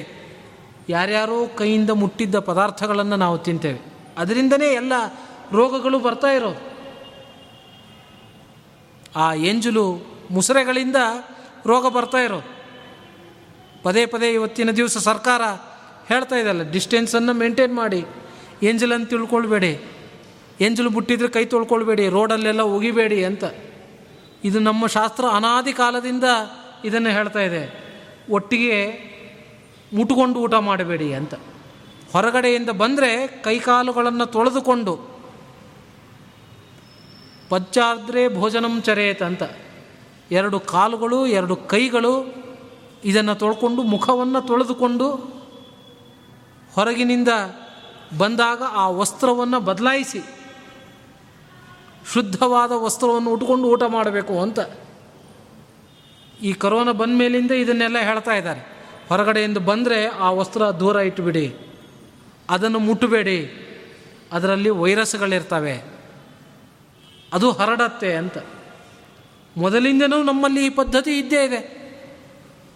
ಯಾರ್ಯಾರೋ 0.89 1.47
ಕೈಯಿಂದ 1.57 1.89
ಮುಟ್ಟಿದ್ದ 1.89 2.39
ಪದಾರ್ಥಗಳನ್ನು 2.39 3.15
ನಾವು 3.15 3.38
ತಿಂತೇವೆ. 3.38 3.79
ಅದರಿಂದನೇ 4.17 4.67
ಎಲ್ಲ 4.73 4.93
ರೋಗಗಳು 5.51 5.99
ಬರ್ತಾ 5.99 6.27
ಇರೋದು. 6.27 6.74
ಆ 9.15 9.34
ಎಂಜಲು 9.34 10.15
ಮುಸರೆಗಳಿಂದ 10.32 10.95
ರೋಗ 11.65 11.88
ಬರ್ತಾ 11.88 12.17
ಇರೋದು. 12.17 12.56
ಪದೇ 13.84 14.06
ಪದೇ 14.06 14.34
ಇವತ್ತಿನ 14.34 14.71
ದಿವಸ 14.71 14.97
ಸರ್ಕಾರ 14.97 15.41
ಹೇಳ್ತಾ 16.08 16.36
ಇದೆಲ್ಲ 16.36 16.71
ಡಿಸ್ಟೆನ್ಸನ್ನು 16.71 17.34
ಮೇಂಟೈನ್ 17.34 17.75
ಮಾಡಿ. 17.75 18.06
ಎಂಜಲನ್ನು 18.63 19.06
ತಿಳ್ಕೊಳ್ಬೇಡಿ. 19.06 19.91
ಎಂಜಲು 20.62 20.89
ಬಿಟ್ಟಿದ್ರೆ 20.89 21.28
ಕೈ 21.28 21.45
ತೊಳ್ಕೊಳ್ಬೇಡಿ, 21.45 22.10
ರೋಡಲ್ಲೆಲ್ಲ 22.10 22.62
ಒಗಿಬೇಡಿ 22.62 23.25
ಅಂತ. 23.25 23.43
ಇದು 24.43 24.60
ನಮ್ಮ 24.60 24.88
ಶಾಸ್ತ್ರ 24.88 25.25
ಅನಾದಿ 25.25 25.73
ಕಾಲದಿಂದ 25.73 26.23
ಇದನ್ನು 26.86 27.10
ಹೇಳ್ತಾ 27.10 27.39
ಇದೆ. 27.39 27.86
ಒಟ್ಟಿಗೆ 28.30 29.06
ಮುಟ್ಕೊಂಡು 29.93 30.39
ಊಟ 30.39 30.54
ಮಾಡಬೇಡಿ 30.54 31.13
ಅಂತ. 31.13 31.34
ಹೊರಗಡೆಯಿಂದ 32.13 32.69
ಬಂದರೆ 32.69 33.28
ಕೈಕಾಲುಗಳನ್ನು 33.28 34.25
ತೊಳೆದುಕೊಂಡು 34.25 35.14
ಪಚ್ಚಾದ್ರೆ 37.49 38.36
ಭೋಜನಂ 38.36 38.81
ಚರೇತ್ 38.81 39.21
ಅಂತ. 39.21 39.43
ಎರಡು 40.31 40.60
ಕಾಲುಗಳು, 40.60 41.27
ಎರಡು 41.27 41.55
ಕೈಗಳು 41.55 42.45
ಇದನ್ನು 43.03 43.36
ತೊಳ್ಕೊಂಡು 43.36 43.84
ಮುಖವನ್ನು 43.84 44.47
ತೊಳೆದುಕೊಂಡು 44.47 45.12
ಹೊರಗಿನಿಂದ 46.75 47.27
ಬಂದಾಗ 48.17 48.62
ಆ 48.71 48.89
ವಸ್ತ್ರವನ್ನು 48.89 49.60
ಬದಲಾಯಿಸಿ, 49.60 50.21
ಶುದ್ಧವಾದ 52.13 52.71
ವಸ್ತ್ರವನ್ನು 52.71 53.29
ಉಟ್ಕೊಂಡು 53.29 53.67
ಊಟ 53.67 53.84
ಮಾಡಬೇಕು 53.84 54.41
ಅಂತ. 54.41 54.60
ಈ 56.41 56.53
ಕರೋನಾ 56.53 56.91
ಬಂದ 56.91 57.17
ಮೇಲಿಂದ 57.17 57.51
ಇದನ್ನೆಲ್ಲ 57.51 57.97
ಹೇಳ್ತಾ 57.99 58.31
ಇದ್ದಾರೆ. 58.31 58.62
ಹೊರಗಡೆಯಿಂದ 59.10 59.58
ಬಂದರೆ 59.58 60.08
ಆ 60.08 60.31
ವಸ್ತ್ರ 60.31 60.62
ದೂರ 60.69 60.95
ಇಟ್ಟುಬಿಡಿ 60.95 61.58
ಅದನ್ನು 62.49 62.79
ಮುಟ್ಟಬೇಡಿ 62.79 63.38
ಅದರಲ್ಲಿ 64.34 64.69
ವೈರಸ್ಗಳಿರ್ತವೆ 64.69 65.94
ಅದು 67.33 67.51
ಹರಡತ್ತೆ 67.51 68.15
ಅಂತ. 68.15 68.38
ಮೊದಲಿಂದನೂ 69.57 70.23
ನಮ್ಮಲ್ಲಿ 70.23 70.65
ಈ 70.65 70.69
ಪದ್ಧತಿ 70.69 71.19
ಇದ್ದೇ 71.19 71.45
ಇದೆ. 71.45 71.85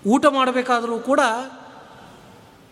ಊಟ 0.07 0.25
ಮಾಡಬೇಕಾದರೂ 0.25 0.99
ಕೂಡ 0.99 1.19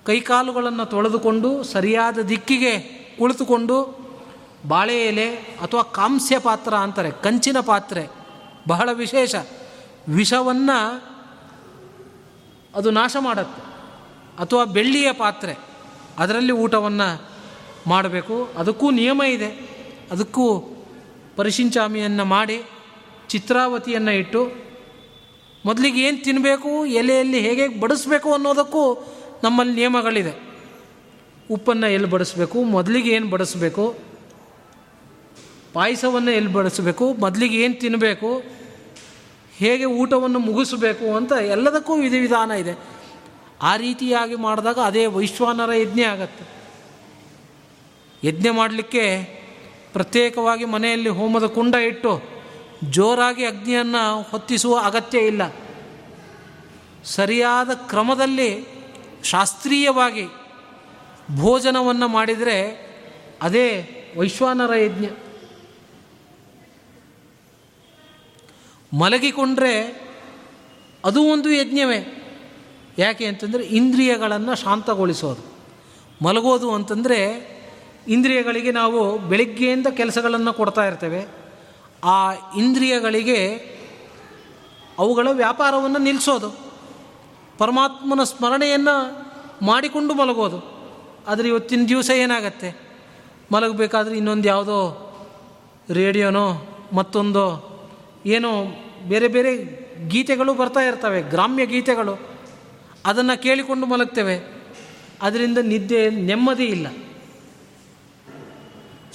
ಕೈಕಾಲುಗಳನ್ನು 0.06 0.86
ತೊಳೆದುಕೊಂಡು 0.86 1.64
ಸರಿಯಾದ 1.64 2.20
ದಿಕ್ಕಿಗೆ 2.20 2.80
ಕುಳಿತುಕೊಂಡು 3.20 3.98
ಬಾಳೆ 4.68 5.02
ಎಲೆ 5.02 5.36
ಅಥವಾ 5.36 5.82
ಕಾಂಸ್ಯ 5.82 6.40
ಪಾತ್ರ 6.40 6.74
ಅಂತಾರೆ, 6.74 7.12
ಕಂಚಿನ 7.12 7.60
ಪಾತ್ರೆ, 7.60 8.08
ಬಹಳ 8.68 8.90
ವಿಶೇಷ. 8.94 9.36
ವಿಷವನ್ನು 10.10 11.04
ಅದು 12.76 12.92
ನಾಶ 12.92 13.16
ಮಾಡುತ್ತೆ. 13.20 13.62
ಅಥವಾ 14.40 14.64
ಬೆಳ್ಳಿಯ 14.64 15.12
ಪಾತ್ರೆ, 15.12 15.56
ಅದರಲ್ಲಿ 16.20 16.52
ಊಟವನ್ನು 16.52 17.24
ಮಾಡಬೇಕು. 17.88 18.50
ಅದಕ್ಕೂ 18.58 18.92
ನಿಯಮ 18.92 19.22
ಇದೆ. 19.30 19.48
ಅದಕ್ಕೂ 20.12 20.77
ಪರಿಶಿಂಚಾಮಿಯನ್ನು 21.38 22.26
ಮಾಡಿ 22.26 22.58
ಚಿತ್ರಾವತಿಯನ್ನು 23.30 24.12
ಇಟ್ಟು 24.12 24.42
ಮೊದಲಿಗೆ 25.66 26.02
ಏನು 26.02 26.24
ತಿನ್ನಬೇಕು 26.24 26.86
ಎಲೆಯಲ್ಲಿ 26.86 27.40
ಹೇಗೆ 27.40 27.68
ಬಡಿಸ್ಬೇಕು 27.68 28.34
ಅನ್ನೋದಕ್ಕೂ 28.34 28.84
ನಮ್ಮಲ್ಲಿ 29.44 29.76
ನಿಯಮಗಳಿದೆ. 29.76 30.34
ಉಪ್ಪನ್ನು 31.52 31.88
ಎಲ್ಲಿ 31.88 32.10
ಬಡಿಸ್ಬೇಕು, 32.10 32.64
ಮೊದಲಿಗೆ 32.64 33.10
ಏನು 33.10 33.28
ಬಡಿಸ್ಬೇಕು, 33.30 33.86
ಪಾಯಸವನ್ನು 35.74 36.32
ಎಲ್ಲಿ 36.32 36.52
ಬಡಿಸ್ಬೇಕು, 36.54 37.14
ಮೊದಲಿಗೆ 37.14 37.58
ಏನು 37.64 37.74
ತಿನ್ನಬೇಕು 37.74 38.44
ಹೇಗೆ 39.58 39.86
ಊಟವನ್ನು 39.86 40.40
ಮುಗಿಸಬೇಕು 40.40 41.16
ಅಂತ 41.16 41.32
ಎಲ್ಲದಕ್ಕೂ 41.32 41.94
ವಿಧಿವಿಧಾನ 41.96 42.52
ಇದೆ. 42.52 42.74
ಆ 43.62 43.76
ರೀತಿಯಾಗಿ 43.76 44.36
ಮಾಡಿದಾಗ 44.36 44.80
ಅದೇ 44.80 45.06
ವೈಶ್ವಾನರ 45.06 45.74
ಯಜ್ಞ 45.74 46.02
ಆಗತ್ತೆ. 46.02 46.46
ಯಜ್ಞ 48.28 48.50
ಮಾಡಲಿಕ್ಕೆ 48.50 49.04
ಪ್ರತ್ಯೇಕವಾಗಿ 49.98 50.66
ಮನೆಯಲ್ಲಿ 50.66 51.10
ಹೋಮದ 51.10 51.46
ಕುಂಡ 51.46 51.76
ಇಟ್ಟು 51.76 52.22
ಜೋರಾಗಿ 52.84 53.46
ಅಗ್ನಿಯನ್ನು 53.46 54.22
ಹೊತ್ತಿಸುವ 54.22 54.80
ಅಗತ್ಯ 54.84 55.20
ಇಲ್ಲ. 55.20 55.56
ಸರಿಯಾದ 57.04 57.70
ಕ್ರಮದಲ್ಲಿ 57.74 58.66
ಶಾಸ್ತ್ರೀಯವಾಗಿ 59.24 60.26
ಭೋಜನವನ್ನು 61.42 62.08
ಮಾಡಿದರೆ 62.08 62.88
ಅದೇ 63.42 63.94
ವೈಶ್ವಾನರ 64.18 64.76
ಯಜ್ಞ 64.76 65.06
ಮಲಗಿಕೊಂಡ್ರೆ 68.94 70.02
ಅದು 71.06 71.24
ಒಂದು 71.24 71.50
ಯಜ್ಞವೇ. 71.50 72.24
ಯಾಕೆ 72.98 73.26
ಅಂತಂದರೆ 73.26 73.64
ಇಂದ್ರಿಯಗಳನ್ನು 73.64 74.56
ಶಾಂತಗೊಳಿಸೋದು. 74.56 75.58
ಮಲಗೋದು 76.26 76.72
ಅಂತಂದರೆ 76.72 77.57
ಇಂದ್ರಿಯಗಳಿಗೆ 78.08 78.72
ನಾವು 78.72 79.18
ಬೆಳಿಗ್ಗೆಯಿಂದ 79.18 79.88
ಕೆಲಸಗಳನ್ನು 79.88 80.54
ಕೊಡ್ತಾ 80.54 80.86
ಇರ್ತೇವೆ. 80.86 81.26
ಆ 82.04 82.32
ಇಂದ್ರಿಯಗಳಿಗೆ 82.58 83.56
ಅವುಗಳ 85.00 85.28
ವ್ಯಾಪಾರವನ್ನು 85.32 85.98
ನಿಲ್ಲಿಸೋದು 85.98 86.68
ಪರಮಾತ್ಮನ 87.58 88.24
ಸ್ಮರಣೆಯನ್ನು 88.24 89.28
ಮಾಡಿಕೊಂಡು 89.62 90.14
ಮಲಗೋದು. 90.14 90.78
ಆದರೆ 91.28 91.48
ಇವತ್ತಿನ 91.48 91.86
ದಿವಸ 91.90 92.10
ಏನಾಗತ್ತೆ? 92.10 92.82
ಮಲಗಬೇಕಾದ್ರೆ 93.52 94.16
ಇನ್ನೊಂದು 94.16 94.48
ಯಾವುದೋ 94.48 95.04
ರೇಡಿಯೋನೋ, 95.92 96.54
ಮತ್ತೊಂದು 96.94 97.68
ಏನೋ 98.26 98.64
ಬೇರೆ 99.08 99.28
ಬೇರೆ 99.28 99.58
ಗೀತೆಗಳು 100.08 100.54
ಬರ್ತಾ 100.54 100.80
ಇರ್ತವೆ, 100.80 101.22
ಗ್ರಾಮ್ಯ 101.22 101.66
ಗೀತೆಗಳು. 101.66 102.20
ಅದನ್ನು 103.06 103.42
ಕೇಳಿಕೊಂಡು 103.42 103.88
ಮಲಗ್ತೇವೆ. 103.88 104.64
ಅದರಿಂದ 105.22 105.58
ನಿದ್ದೆ 105.58 106.10
ನೆಮ್ಮದಿ 106.10 106.66
ಇಲ್ಲ. 106.66 106.88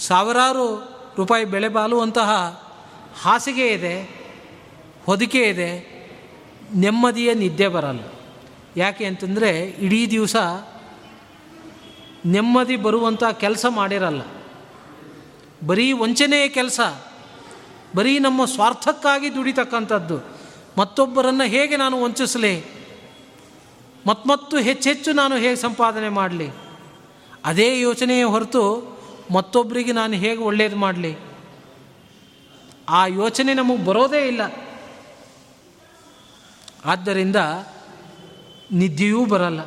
ಸಾವಿರಾರು 0.06 0.92
ರೂಪಾಯಿ 1.16 1.44
ಬೆಲೆ 1.44 1.68
ಬಾಳುವಂತಹ 1.68 2.30
ಹಾಸಿಗೆ 3.22 3.68
ಇದೆ, 3.68 4.02
ಹೊದಿಕೆ 5.06 5.42
ಇದೆ, 5.42 6.02
ನೆಮ್ಮದಿಯ 6.74 7.34
ನಿದ್ದೆ 7.34 7.68
ಬರಲ್ಲ. 7.68 8.00
ಯಾಕೆ 8.76 9.04
ಅಂತಂದರೆ 9.04 9.58
ಇಡೀ 9.58 10.06
ದಿವಸ 10.06 10.36
ನೆಮ್ಮದಿ 12.26 12.76
ಬರುವಂಥ 12.76 13.24
ಕೆಲಸ 13.24 13.66
ಮಾಡಿರಲ್ಲ. 13.68 14.22
ಬರೀ 15.66 15.92
ವಂಚನೆಯ 15.92 16.48
ಕೆಲಸ, 16.48 16.80
ಬರೀ 17.96 18.18
ನಮ್ಮ 18.18 18.44
ಸ್ವಾರ್ಥಕ್ಕಾಗಿ 18.44 19.34
ದುಡಿತಕ್ಕಂಥದ್ದು. 19.34 20.20
ಮತ್ತೊಬ್ಬರನ್ನು 20.78 21.44
ಹೇಗೆ 21.44 21.76
ನಾನು 21.76 22.02
ವಂಚಿಸಲಿ? 22.02 22.64
ಮತ್ತಮತ್ತು 24.06 24.58
ಹೆಚ್ಚೆಚ್ಚು 24.58 25.12
ನಾನು 25.12 25.36
ಹೇಗೆ 25.36 25.56
ಸಂಪಾದನೆ 25.56 26.08
ಮಾಡಲಿ? 26.08 26.50
ಅದೇ 27.44 27.80
ಯೋಚನೆಯ 27.80 28.24
ಹೊರತು 28.24 28.91
ಮತ್ತೊಬ್ಬರಿಗೆ 29.32 29.92
ನಾನು 29.92 30.14
ಹೇಗೆ 30.14 30.42
ಒಳ್ಳೆಯದು 30.42 30.76
ಮಾಡಲಿ? 30.76 31.16
ಆ 32.88 33.06
ಯೋಚನೆ 33.06 33.54
ನಮಗೆ 33.54 33.84
ಬರೋದೇ 33.84 34.26
ಇಲ್ಲ. 34.26 34.40
ಆದ್ದರಿಂದ 36.84 37.36
ನಿದ್ದೆಯೂ 38.72 39.24
ಬರಲ್ಲ. 39.24 39.60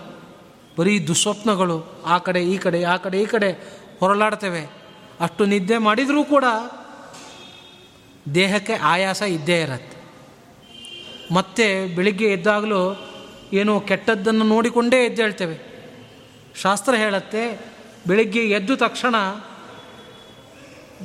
ಬರೀ 0.78 1.08
ದುಸ್ವಪ್ನಗಳು, 1.08 2.04
ಆ 2.06 2.18
ಕಡೆ, 2.18 2.44
ಈ 2.44 2.58
ಕಡೆ, 2.58 2.84
ಆ 2.84 2.98
ಕಡೆ, 2.98 3.22
ಈ 3.22 3.26
ಕಡೆ 3.26 3.52
ಹೊರಲಾಡ್ತೇವೆ. 4.00 4.70
ಅಷ್ಟು 5.20 5.46
ನಿದ್ದೆ 5.46 5.78
ಮಾಡಿದರೂ 5.78 6.24
ಕೂಡ 6.24 6.44
ದೇಹಕ್ಕೆ 8.36 8.74
ಆಯಾಸ 8.74 9.22
ಇದ್ದೇ 9.22 9.62
ಇರತ್ತೆ. 9.62 9.98
ಮತ್ತೆ 11.34 11.96
ಬೆಳಿಗ್ಗೆ 11.96 12.26
ಎದ್ದಾಗಲೂ 12.26 13.12
ಏನೋ 13.54 13.80
ಕೆಟ್ಟದ್ದನ್ನು 13.80 14.46
ನೋಡಿಕೊಂಡೇ 14.46 15.06
ಎದ್ದೇಳ್ತೇವೆ. 15.06 15.76
ಶಾಸ್ತ್ರ 16.56 16.96
ಹೇಳುತ್ತೆ, 16.96 17.66
ಬೆಳಿಗ್ಗೆ 18.08 18.40
ಎದ್ದು 18.40 18.78
ತಕ್ಷಣ 18.78 19.16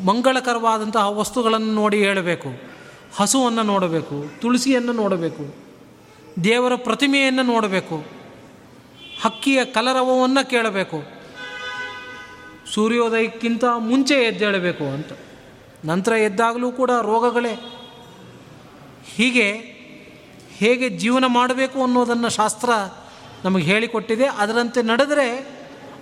ಮಂಗಳಕರವಾದಂತಹ 0.05 1.11
ವಸ್ತುಗಳನ್ನು 1.11 1.75
ನೋಡಿ 1.75 1.99
ಹೇಳಬೇಕು, 1.99 2.49
ಹಸುವನ್ನು 3.17 3.63
ನೋಡಬೇಕು, 3.63 4.41
ತುಳಸಿಯನ್ನು 4.41 4.93
ನೋಡಬೇಕು, 4.93 5.55
ದೇವರ 6.45 6.75
ಪ್ರತಿಮೆಯನ್ನು 6.77 7.43
ನೋಡಬೇಕು, 7.43 8.05
ಹಕ್ಕಿಯ 9.23 9.65
ಕಲರವವನ್ನು 9.65 10.51
ಕೇಳಬೇಕು, 10.51 11.03
ಸೂರ್ಯೋದಯಕ್ಕಿಂತ 12.75 13.65
ಮುಂಚೆ 13.79 14.15
ಎದ್ದೇಳಬೇಕು 14.15 14.85
ಅಂತ. 14.85 15.13
ನಂತರ 15.85 16.13
ಎದ್ದಾಗಲೂ 16.13 16.73
ಕೂಡ 16.73 16.91
ರೋಗಗಳೇ. 16.91 17.55
ಹೀಗೆ 19.15 19.53
ಹೇಗೆ 20.51 20.89
ಜೀವನ 20.89 21.25
ಮಾಡಬೇಕು 21.27 21.83
ಅನ್ನೋದನ್ನು 21.83 22.31
ಶಾಸ್ತ್ರ 22.31 22.71
ನಮಗೆ 23.45 23.65
ಹೇಳಿಕೊಟ್ಟಿದೆ. 23.65 24.27
ಅದರಂತೆ 24.27 24.83
ನಡೆದರೆ 24.83 25.49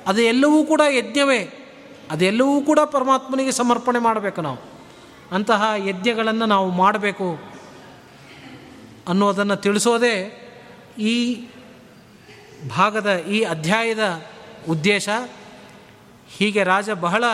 ಅದು 0.06 0.20
ಎಲ್ಲವೂ 0.20 0.64
ಕೂಡ 0.64 0.80
ಯಜ್ಞವೇ. 0.90 1.67
ಅದೆಲ್ಲವೂ 2.10 2.60
ಕೂಡ 2.60 2.78
ಪರಮಾತ್ಮನಿಗೆ 2.84 3.52
ಸಮರ್ಪಣೆ 3.52 3.98
ಮಾಡಬೇಕು 3.98 4.40
ನಾವು. 4.40 4.58
ಅಂತಹ 5.32 5.62
ಯಜ್ಞಗಳನ್ನು 5.76 6.46
ನಾವು 6.46 6.70
ಮಾಡಬೇಕು 6.70 7.38
ಅನ್ನೋದನ್ನು 9.08 9.56
ತಿಳಿಸೋದೇ 9.56 10.44
ಈ 10.98 11.46
ಭಾಗದ, 12.76 13.18
ಈ 13.18 13.42
ಅಧ್ಯಾಯದ 13.42 14.22
ಉದ್ದೇಶ. 14.68 15.08
ಹೀಗೆ 16.28 16.62
ರಾಜ 16.62 16.90
ಬಹಳ 16.90 17.24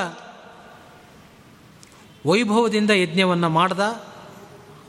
ವೈಭವದಿಂದ 2.26 2.90
ಯಜ್ಞವನ್ನು 2.90 3.48
ಮಾಡ್ದ. 3.48 4.02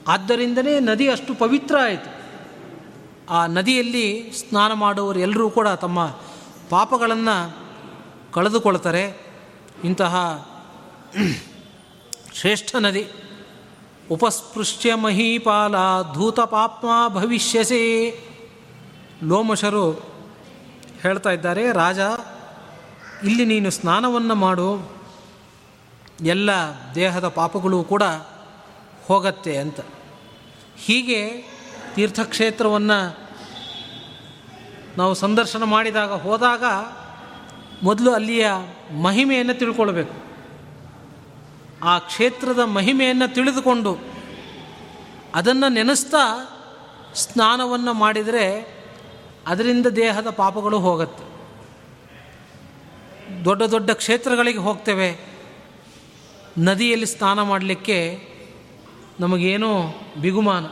ಆದ್ದರಿಂದನೇ 0.07 0.79
ನದಿ 0.79 1.09
ಅಷ್ಟು 1.09 1.35
ಪವಿತ್ರ 1.35 1.77
ಆಯಿತು. 1.77 2.15
ಆ 3.29 3.45
ನದಿಯಲ್ಲಿ 3.45 4.31
ಸ್ನಾನ 4.31 4.73
ಮಾಡುವವರು 4.73 5.19
ಎಲ್ಲರೂ 5.19 5.49
ಕೂಡ 5.49 5.67
ತಮ್ಮ 5.67 6.07
ಪಾಪಗಳನ್ನು 6.69 7.65
ಕಳೆದುಕೊಳ್ತಾರೆ. 8.33 9.24
ಇಂತಹ 9.83 10.45
ಶ್ರೇಷ್ಠ 12.33 12.75
ನದಿ 12.75 13.07
ಉಪಸ್ಪೃಶ್ಯ 14.11 14.95
ಮಹೀಪಾಲ 14.95 15.75
ಧೂತ 16.13 16.39
ಪಾಪ್ಮ 16.39 16.87
ಭವಿಷ್ಯಸೇ. 17.07 18.19
ಲೋಮಶರು 19.23 19.91
ಹೇಳ್ತಾ 21.01 21.29
ಇದ್ದಾರೆ, 21.29 21.71
ರಾಜ, 21.71 21.99
ಇಲ್ಲಿ 23.23 23.45
ನೀನು 23.45 23.71
ಸ್ನಾನವನ್ನು 23.71 24.35
ಮಾಡು. 24.35 24.95
ಎಲ್ಲ 26.21 26.49
ದೇಹದ 26.95 27.27
ಪಾಪಗಳು 27.27 27.83
ಕೂಡ 27.83 28.03
ಹೋಗತ್ತೆ 29.05 29.57
ಅಂತ. 29.57 29.79
ಹೀಗೆ 30.77 31.45
ತೀರ್ಥಕ್ಷೇತ್ರವನ್ನು 31.95 33.29
ನಾವು 34.97 35.13
ಸಂದರ್ಶನ 35.13 35.63
ಮಾಡಿದಾಗ 35.63 36.11
ಹೋದಾಗ 36.11 36.63
ಮೊದಲು 37.83 38.11
ಅಲ್ಲಿಯ 38.11 38.47
ಮಹಿಮೆಯನ್ನು 39.01 39.53
ತಿಳ್ಕೊಳ್ಬೇಕು. 39.53 40.25
ಆ 41.83 41.99
ಕ್ಷೇತ್ರದ 41.99 42.59
ಮಹಿಮೆಯನ್ನು 42.59 43.33
ತಿಳಿದುಕೊಂಡು 43.33 43.97
ಅದನ್ನು 45.35 45.71
ನೆನೆಸ್ತಾ 45.71 46.51
ಸ್ನಾನವನ್ನು 47.15 47.93
ಮಾಡಿದರೆ 47.93 48.75
ಅದರಿಂದ 49.47 49.85
ದೇಹದ 49.85 50.29
ಪಾಪಗಳು 50.29 50.79
ಹೋಗುತ್ತೆ. 50.79 51.25
ದೊಡ್ಡ 53.45 53.63
ದೊಡ್ಡ 53.63 53.91
ಕ್ಷೇತ್ರಗಳಿಗೆ 53.91 54.57
ಹೋಗ್ತೇವೆ. 54.57 55.19
ನದಿಯಲ್ಲಿ 56.57 57.05
ಸ್ನಾನ 57.05 57.41
ಮಾಡಲಿಕ್ಕೆ 57.41 58.29
ನಮಗೇನೋ 59.19 59.95
ಬಿಗುಮಾನ. 60.21 60.65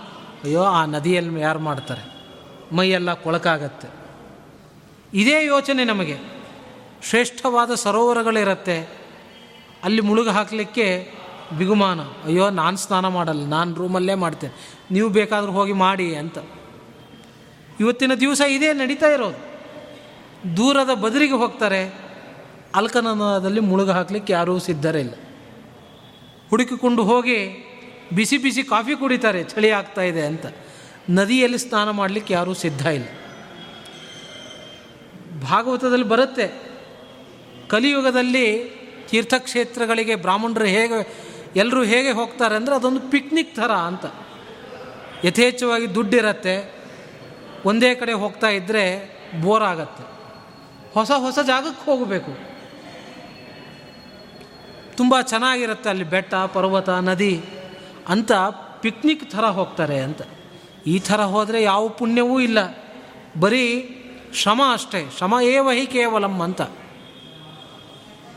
ಅಯ್ಯೋ, 0.44 0.64
ಆ 0.64 0.86
ನದಿಯಲ್ಲಿ 0.86 1.42
ಯಾರು 1.42 1.60
ಮಾಡ್ತಾರೆ? 1.60 2.14
ಮೈಯೆಲ್ಲ 2.76 3.14
ಕೊಳಕಾಗತ್ತೆ. 3.14 3.88
ಇದೇ 5.14 5.46
ಯೋಚನೆ 5.46 5.84
ನಮಗೆ. 5.84 6.33
ಶ್ರೇಷ್ಠವಾದ 7.04 7.76
ಸರೋವರಗಳಿರುತ್ತೆ. 7.76 8.90
ಅಲ್ಲಿ 9.84 10.02
ಮುಳುಗು 10.02 10.30
ಹಾಕಲಿಕ್ಕೆ 10.30 11.12
ಬಿಗುಮಾನ. 11.58 12.02
ಅಯ್ಯೋ, 12.02 12.50
ನಾನು 12.50 12.78
ಸ್ನಾನ 12.78 13.08
ಮಾಡಲ್ಲ, 13.08 13.46
ನಾನು 13.46 13.76
ರೂಮಲ್ಲೇ 13.76 14.14
ಮಾಡ್ತೇನೆ. 14.14 14.78
ನೀವು 14.92 15.10
ಬೇಕಾದರೂ 15.10 15.52
ಹೋಗಿ 15.52 15.74
ಮಾಡಿ 15.74 16.16
ಅಂತ. 16.16 16.38
ಇವತ್ತಿನ 17.80 18.14
ದಿವಸ 18.14 18.42
ಇದೇ 18.42 18.74
ನಡೀತಾ 18.74 19.08
ಇರೋದು. 19.08 19.54
ದೂರದ 20.58 20.94
ಬದರಿಗೆ 20.94 21.34
ಹೋಗ್ತಾರೆ 21.34 21.94
ಅಲ್ಕನದಲ್ಲಿ 22.76 23.60
ಮುಳುಗು 23.60 23.92
ಹಾಕಲಿಕ್ಕೆ 23.92 24.34
ಯಾರೂ 24.34 24.60
ಸಿದ್ಧರೇ 24.60 25.00
ಇಲ್ಲ. 25.00 25.14
ಹುಡುಕಿಕೊಂಡು 26.50 27.04
ಹೋಗಿ 27.04 27.70
ಬಿಸಿ 28.16 28.38
ಬಿಸಿ 28.38 28.64
ಕಾಫಿ 28.64 28.96
ಕುಡಿತಾರೆ, 28.96 29.44
ಚಳಿ 29.44 29.70
ಆಗ್ತಾ 29.70 30.02
ಇದೆ 30.02 30.22
ಅಂತ. 30.22 30.46
ನದಿಯಲ್ಲಿ 31.10 31.58
ಸ್ನಾನ 31.58 31.90
ಮಾಡಲಿಕ್ಕೆ 31.90 32.34
ಯಾರೂ 32.34 32.54
ಸಿದ್ಧ 32.54 32.86
ಇಲ್ಲ. 32.86 33.06
ಭಾಗವತದಲ್ಲಿ 35.50 36.06
ಬರುತ್ತೆ 36.06 36.73
ಕಲಿಯುಗದಲ್ಲಿ 37.70 38.64
ತೀರ್ಥಕ್ಷೇತ್ರಗಳಿಗೆ 39.08 40.16
ಬ್ರಾಹ್ಮಣರು 40.16 40.66
ಹೇಗೆ 40.66 41.34
ಎಲ್ಲರೂ 41.56 41.84
ಹೇಗೆ 41.84 42.12
ಹೋಗ್ತಾರೆ 42.12 42.56
ಅಂದರೆ 42.56 42.76
ಅದೊಂದು 42.76 43.00
ಪಿಕ್ನಿಕ್ 43.00 43.56
ಥರ 43.56 43.72
ಅಂತ. 43.72 44.06
ಯಥೇಚ್ಛವಾಗಿ 45.24 45.96
ದುಡ್ಡಿರತ್ತೆ, 45.96 46.74
ಒಂದೇ 47.66 47.96
ಕಡೆ 47.96 48.14
ಹೋಗ್ತಾ 48.14 48.48
ಇದ್ದರೆ 48.48 49.14
ಬೋರ್ 49.42 49.64
ಆಗತ್ತೆ. 49.64 50.04
ಹೊಸ 50.94 51.12
ಹೊಸ 51.12 51.40
ಜಾಗಕ್ಕೆ 51.40 51.92
ಹೋಗಬೇಕು. 51.92 52.54
ತುಂಬ 54.98 55.22
ಚೆನ್ನಾಗಿರುತ್ತೆ 55.22 55.90
ಅಲ್ಲಿ 55.90 56.04
ಬೆಟ್ಟ, 56.04 56.36
ಪರ್ವತ, 56.36 56.90
ನದಿ 56.90 57.42
ಅಂತ 58.08 58.32
ಪಿಕ್ನಿಕ್ 58.82 59.32
ಥರ 59.32 59.46
ಹೋಗ್ತಾರೆ 59.46 60.00
ಅಂತ. 60.00 60.22
ಈ 60.88 61.00
ಥರ 61.00 61.22
ಹೋದರೆ 61.22 61.64
ಯಾವ 61.64 61.88
ಪುಣ್ಯವೂ 61.88 62.40
ಇಲ್ಲ. 62.40 62.78
ಬರೀ 63.40 63.96
ಶ್ರಮ 64.34 64.62
ಅಷ್ಟೇ, 64.74 65.10
ಶ್ರಮ 65.18 65.34
ಏ 65.42 65.60
ವಹಿ 65.60 65.86
ಕೇವಲಂ 65.86 66.42
ಅಂತ. 66.42 66.62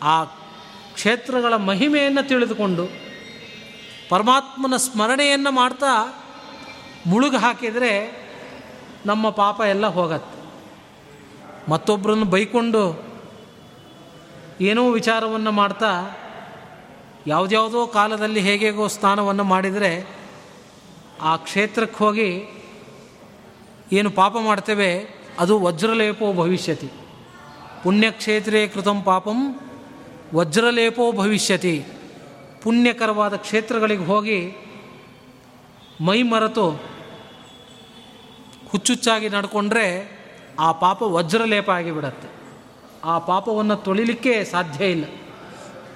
ಆ 0.02 0.24
ಕ್ಷೇತ್ರಗಳ 0.94 1.56
ಮಹಿಮೆಯನ್ನು 1.56 2.28
ತಿಳಿದುಕೊಂಡು 2.28 2.86
ಪರಮಾತ್ಮನ 4.08 4.76
ಸ್ಮರಣೆಯನ್ನು 4.76 5.50
ಮಾಡ್ತಾ 5.50 6.22
ಮುಳುಗು 7.06 7.36
ಹಾಕಿದರೆ 7.36 8.26
ನಮ್ಮ 9.06 9.30
ಪಾಪ 9.30 9.60
ಎಲ್ಲ 9.60 9.86
ಹೋಗತ್ತೆ. 9.86 10.36
ಮತ್ತೊಬ್ಬರನ್ನು 11.70 12.24
ಬೈಕೊಂಡು 12.24 13.06
ಏನೋ 14.60 14.90
ವಿಚಾರವನ್ನು 14.90 15.52
ಮಾಡ್ತಾ 15.52 16.16
ಯಾವುದ್ಯಾವುದೋ 17.26 17.86
ಕಾಲದಲ್ಲಿ 17.86 18.40
ಹೇಗೇಗೋ 18.40 18.88
ಸ್ನಾನವನ್ನು 18.88 19.44
ಮಾಡಿದರೆ 19.44 20.06
ಆ 21.22 21.36
ಕ್ಷೇತ್ರಕ್ಕೆ 21.36 21.98
ಹೋಗಿ 21.98 22.62
ಏನು 23.92 24.10
ಪಾಪ 24.10 24.36
ಮಾಡ್ತೇವೆ 24.44 25.08
ಅದು 25.38 25.58
ವಜ್ರಲೇಪೋ 25.58 26.32
ಭವಿಷ್ಯತಿ. 26.32 26.90
ಪುಣ್ಯಕ್ಷೇತ್ರೇ 27.82 28.68
ಕೃತಂ 28.68 29.02
ಪಾಪಂ 29.02 29.60
ವಜ್ರಲೇಪೋ 30.34 31.12
ಭವಿಷ್ಯತಿ. 31.12 31.84
ಪುಣ್ಯಕರವಾದ 32.62 33.36
ಕ್ಷೇತ್ರಗಳಿಗೆ 33.36 34.04
ಹೋಗಿ 34.04 34.52
ಮೈ 36.00 36.22
ಮರೆತು 36.22 36.70
ಹುಚ್ಚುಚ್ಚಾಗಿ 38.68 39.28
ನಡ್ಕೊಂಡ್ರೆ 39.28 40.16
ಆ 40.60 40.72
ಪಾಪ 40.72 41.02
ವಜ್ರಲೇಪ 41.02 41.70
ಆಗಿಬಿಡತ್ತೆ. 41.70 42.28
ಆ 43.04 43.18
ಪಾಪವನ್ನು 43.18 43.76
ತೊಳಿಲಿಕ್ಕೆ 43.76 44.44
ಸಾಧ್ಯ 44.44 44.90
ಇಲ್ಲ. 44.90 45.04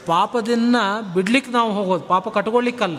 ಪಾಪದಿಂದ 0.07 0.77
ಬಿಡ್ಲಿಕ್ಕೆ 1.15 1.53
ನಾವು 1.53 1.73
ಹೋಗೋದು, 1.73 2.05
ಪಾಪ 2.05 2.29
ಕಟ್ಕೊಳ್ಳಿಕ್ಕಲ್ಲ. 2.29 2.99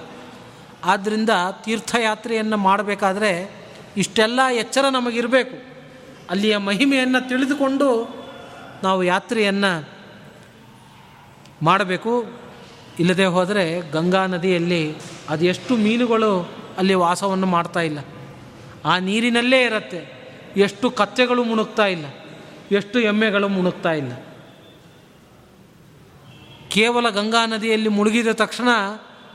ಆದ್ದರಿಂದ 0.85 1.29
ತೀರ್ಥಯಾತ್ರೆಯನ್ನು 1.63 2.57
ಮಾಡಬೇಕಾದ್ರೆ 2.57 3.55
ಇಷ್ಟೆಲ್ಲ 3.97 4.39
ಎಚ್ಚರ 4.51 4.85
ನಮಗಿರಬೇಕು. 4.91 5.71
ಅಲ್ಲಿಯ 6.29 6.57
ಮಹಿಮೆಯನ್ನು 6.57 7.29
ತಿಳಿದುಕೊಂಡು 7.29 8.15
ನಾವು 8.83 9.03
ಯಾತ್ರೆಯನ್ನು 9.03 10.00
ಮಾಡಬೇಕು. 11.61 12.25
ಇಲ್ಲದೆ 12.99 13.25
ಹೋದರೆ 13.25 13.91
ಗಂಗಾ 13.91 14.25
ನದಿಯಲ್ಲಿ 14.25 14.95
ಅದೆಷ್ಟು 15.29 15.77
ಮೀನುಗಳು 15.77 16.49
ಅಲ್ಲಿ 16.77 16.93
ವಾಸವನ್ನು 16.93 17.47
ಮಾಡ್ತಾ 17.47 17.79
ಇಲ್ಲ. 17.79 17.99
ಆ 18.85 18.99
ನೀರಿನಲ್ಲೇ 18.99 19.61
ಇರುತ್ತೆ. 19.61 20.21
ಎಷ್ಟು 20.57 20.91
ಕತ್ತೆಗಳು 20.91 21.43
ಮುಣುಕ್ತಾ 21.43 21.85
ಇಲ್ಲ. 21.85 22.05
ಎಷ್ಟು 22.71 22.99
ಎಮ್ಮೆಗಳು 22.99 23.47
ಮುಣುಕ್ತಾ 23.47 23.91
ಇಲ್ಲ. 23.91 24.11
ಕೇವಲ 26.69 27.09
ಗಂಗಾ 27.09 27.45
ನದಿಯಲ್ಲಿ 27.45 27.89
ಮುಳುಗಿದ 27.89 28.27
ತಕ್ಷಣ 28.27 28.67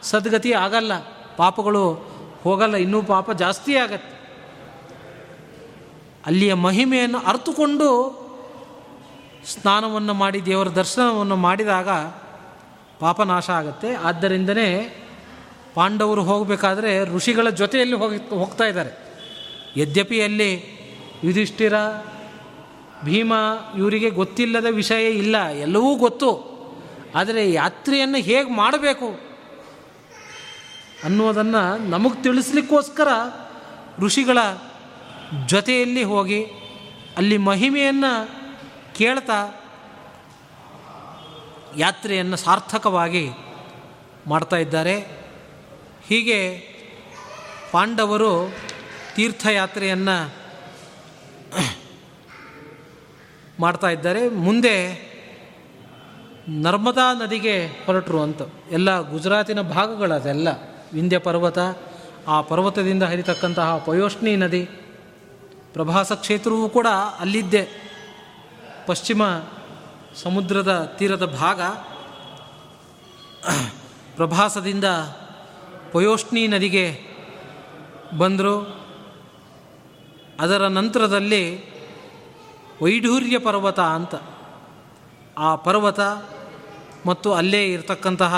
ಸದ್ಗತಿ 0.03 0.53
ಆಗಲ್ಲ. 0.53 0.93
ಪಾಪಗಳು 1.37 1.95
ಹೋಗಲ್ಲ. 2.43 2.77
ಇನ್ನೂ 2.77 3.03
ಪಾಪ 3.03 3.33
ಜಾಸ್ತಿ 3.33 3.77
ಆಗತ್ತೆ. 3.77 4.17
ಅಲ್ಲಿಯ 6.27 6.55
ಮಹಿಮೆಯನ್ನು 6.55 7.19
ಅರ್ಥಕೊಂಡು 7.19 8.17
ಸ್ನಾನವನ್ನು 9.47 10.15
ಮಾಡಿ 10.15 10.47
ದೇವರ 10.47 10.69
ದರ್ಶನವನ್ನು 10.69 11.37
ಮಾಡಿದಾಗ 11.37 11.89
ಪಾಪನಾಶ 13.01 13.51
ಆಗುತ್ತೆ. 13.51 13.95
ಆದ್ದರಿಂದನೇ 13.95 14.69
ಪಾಂಡವರು 15.75 16.23
ಹೋಗಬೇಕಾದ್ರೆ 16.23 17.05
ಋಷಿಗಳ 17.05 17.49
ಜೊತೆಯಲ್ಲಿ 17.51 17.97
ಹೋಗಿ 17.97 18.17
ಹೋಗ್ತಾ 18.17 18.65
ಇದ್ದಾರೆ. 18.65 19.07
ಯದ್ಯಪಿ 19.77 20.23
ಅಲ್ಲಿ 20.23 20.51
ಯುಧಿಷ್ಠಿರ, 21.25 21.75
ಭೀಮ 23.05 23.33
ಇವರಿಗೆ 23.79 24.11
ಗೊತ್ತಿಲ್ಲದ 24.11 24.67
ವಿಷಯ 24.71 25.09
ಇಲ್ಲ, 25.09 25.47
ಎಲ್ಲವೂ 25.47 25.95
ಗೊತ್ತು. 25.97 26.57
ಆದರೆ 27.15 27.53
ಯಾತ್ರೆಯನ್ನು 27.53 28.19
ಹೇಗೆ 28.19 28.51
ಮಾಡಬೇಕು 28.51 29.21
ಅನ್ನೋದನ್ನು 31.05 31.91
ನಮಗೆ 31.91 32.23
ತಿಳಿಸ್ಲಿಕ್ಕೋಸ್ಕರ 32.23 33.09
ಋಷಿಗಳ 33.99 34.39
ಜೊತೆಯಲ್ಲಿ 35.47 36.03
ಹೋಗಿ 36.03 36.45
ಅಲ್ಲಿ 37.17 37.39
ಮಹಿಮೆಯನ್ನು 37.39 38.46
ಕೇಳ್ತಾ 38.97 39.63
ಯಾತ್ರೆಯನ್ನು 41.77 42.37
ಸಾರ್ಥಕವಾಗಿ 42.37 43.31
ಮಾಡ್ತಾ 44.27 44.57
ಇದ್ದಾರೆ. 44.57 45.01
ಹೀಗೆ 46.07 46.59
ಪಾಂಡವರು 47.73 48.55
ತೀರ್ಥಯಾತ್ರೆಯನ್ನು 49.15 50.37
ಮಾಡ್ತಾ 53.61 53.89
ಇದ್ದಾರೆ. 53.89 54.29
ಮುಂದೆ 54.29 55.07
ನರ್ಮದಾ 56.49 57.13
ನದಿಗೆ 57.13 57.67
ಹೊರಟರು 57.67 58.23
ಅಂತ. 58.23 58.43
ಎಲ್ಲ 58.71 59.11
ಗುಜರಾತಿನ 59.11 59.61
ಭಾಗಗಳದೆಲ್ಲ 59.61 60.49
ವಿಂಧ್ಯ 60.93 61.19
ಪರ್ವತ, 61.19 61.59
ಆ 62.29 62.41
ಪರ್ವತದಿಂದ 62.41 63.03
ಹರಿತಕ್ಕಂತಹ 63.03 63.79
ಪಯೋಷ್ಣಿ 63.79 64.37
ನದಿ, 64.37 64.69
ಪ್ರಭಾಸ 65.73 66.13
ಕ್ಷೇತ್ರವೂ 66.13 66.69
ಕೂಡ 66.69 66.87
ಅಲ್ಲಿದ್ದೆ. 67.21 67.86
ಪಶ್ಚಿಮ 68.87 69.23
ಸಮುದ್ರದ 70.23 70.95
ತೀರದ 70.99 71.25
ಭಾಗ 71.25 71.61
ಪ್ರಭಾಸದಿಂದ 74.17 74.85
ಪಯೋಷ್ಣಿ 75.93 76.49
ನದಿಗೆ 76.49 77.01
ಬಂದರು. 78.19 78.87
ಅದರ 80.41 80.67
ನಂತರದಲ್ಲಿ 80.67 81.71
ವೈಢೂರ್ಯ 82.83 83.39
ಪರ್ವತ 83.39 83.81
ಅಂತ. 83.81 84.15
ಆ 85.39 85.57
ಪರ್ವತ 85.57 86.01
ಮತ್ತು 87.07 87.35
ಅಲ್ಲೇ 87.35 87.65
ಇರತಕ್ಕಂತಹ 87.65 88.35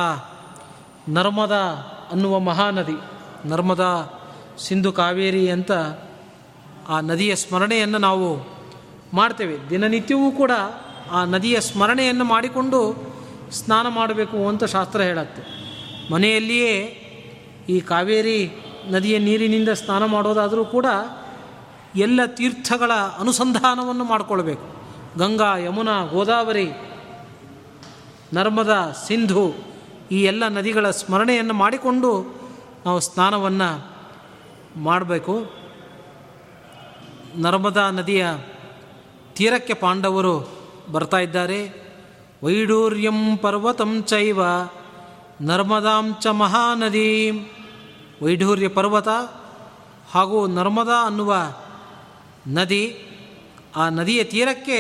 ನರ್ಮದಾ 1.09 1.65
ಅನ್ನುವ 2.13 2.39
ಮಹಾನದಿ, 2.39 2.97
ನರ್ಮದಾ 3.45 4.15
ಸಿಂಧು 4.59 4.93
ಕಾವೇರಿ 4.93 5.51
ಅಂತ 5.51 5.73
ಆ 6.89 7.01
ನದಿಯ 7.01 7.37
ಸ್ಮರಣೆಯನ್ನು 7.37 7.99
ನಾವು 7.99 8.58
ಮಾಡ್ತೇವೆ. 9.15 9.71
ದಿನನಿತ್ಯವೂ 9.71 10.31
ಕೂಡ 10.31 10.51
ಆ 11.11 11.25
ನದಿಯ 11.25 11.61
ಸ್ಮರಣೆಯನ್ನು 11.61 12.25
ಮಾಡಿಕೊಂಡು 12.25 13.09
ಸ್ನಾನ 13.51 13.89
ಮಾಡಬೇಕು 13.89 14.49
ಅಂತ 14.49 14.65
ಶಾಸ್ತ್ರ 14.65 15.01
ಹೇಳುತ್ತೆ. 15.01 15.43
ಮನೆಯಲ್ಲಿಯೇ 16.13 16.75
ಈ 17.69 17.81
ಕಾವೇರಿ 17.81 18.51
ನದಿಯ 18.91 19.19
ನೀರಿನಿಂದ 19.19 19.69
ಸ್ನಾನ 19.69 20.05
ಮಾಡೋದಾದರೂ 20.05 20.65
ಕೂಡ 20.65 20.87
ಎಲ್ಲ 21.97 22.25
ತೀರ್ಥಗಳ 22.25 22.93
ಅನುಸಂಧಾನವನ್ನು 23.21 24.05
ಮಾಡಿಕೊಳ್ಬೇಕು. 24.05 24.79
ಗಂಗಾ, 25.19 25.57
ಯಮುನಾ, 25.57 26.05
ಗೋದಾವರಿ, 26.05 26.71
ನರ್ಮದಾ, 28.33 28.93
ಸಿಂಧು 28.93 29.55
ಈ 30.11 30.23
ಎಲ್ಲ 30.23 30.49
ನದಿಗಳ 30.49 30.91
ಸ್ಮರಣೆಯನ್ನು 30.91 31.55
ಮಾಡಿಕೊಂಡು 31.55 32.41
ನಾವು 32.87 33.01
ಸ್ನಾನವನ್ನು 33.01 33.87
ಮಾಡಬೇಕು. 34.77 35.51
ನರ್ಮದಾ 37.37 37.91
ನದಿಯ 37.91 38.27
ತೀರಕ್ಕೆ 39.39 39.75
ಪಾಂಡವರು 39.75 40.49
ಬರ್ತಾ 40.93 41.19
ಇದ್ದಾರೆ. 41.19 41.59
ವೈಡೂರ್ಯಂ 42.45 43.37
ಪರ್ವತಂ 43.37 44.03
ಚೈವ 44.03 44.41
ನರ್ಮದಾಂ 45.41 46.17
ಚ 46.21 46.27
ಮಹಾನದಿ. 46.27 47.11
ವೈಢೂರ್ಯ 48.23 48.69
ಪರ್ವತ 48.69 49.09
ಹಾಗೂ 50.11 50.47
ನರ್ಮದಾ 50.47 51.07
ಅನ್ನುವ 51.07 51.35
ನದಿ, 52.47 52.85
ಆ 53.77 53.89
ನದಿಯ 53.89 54.25
ತೀರಕ್ಕೆ 54.25 54.79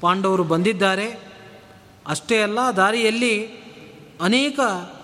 ಪಾಂಡವರು 0.00 0.44
ಬಂದಿದ್ದಾರೆ. 0.44 1.08
ಅಷ್ಟೇ 2.06 2.42
ಅಲ್ಲ, 2.42 2.58
ದಾರಿಯಲ್ಲಿ 2.76 3.46
ಅನೇಕ 4.22 4.60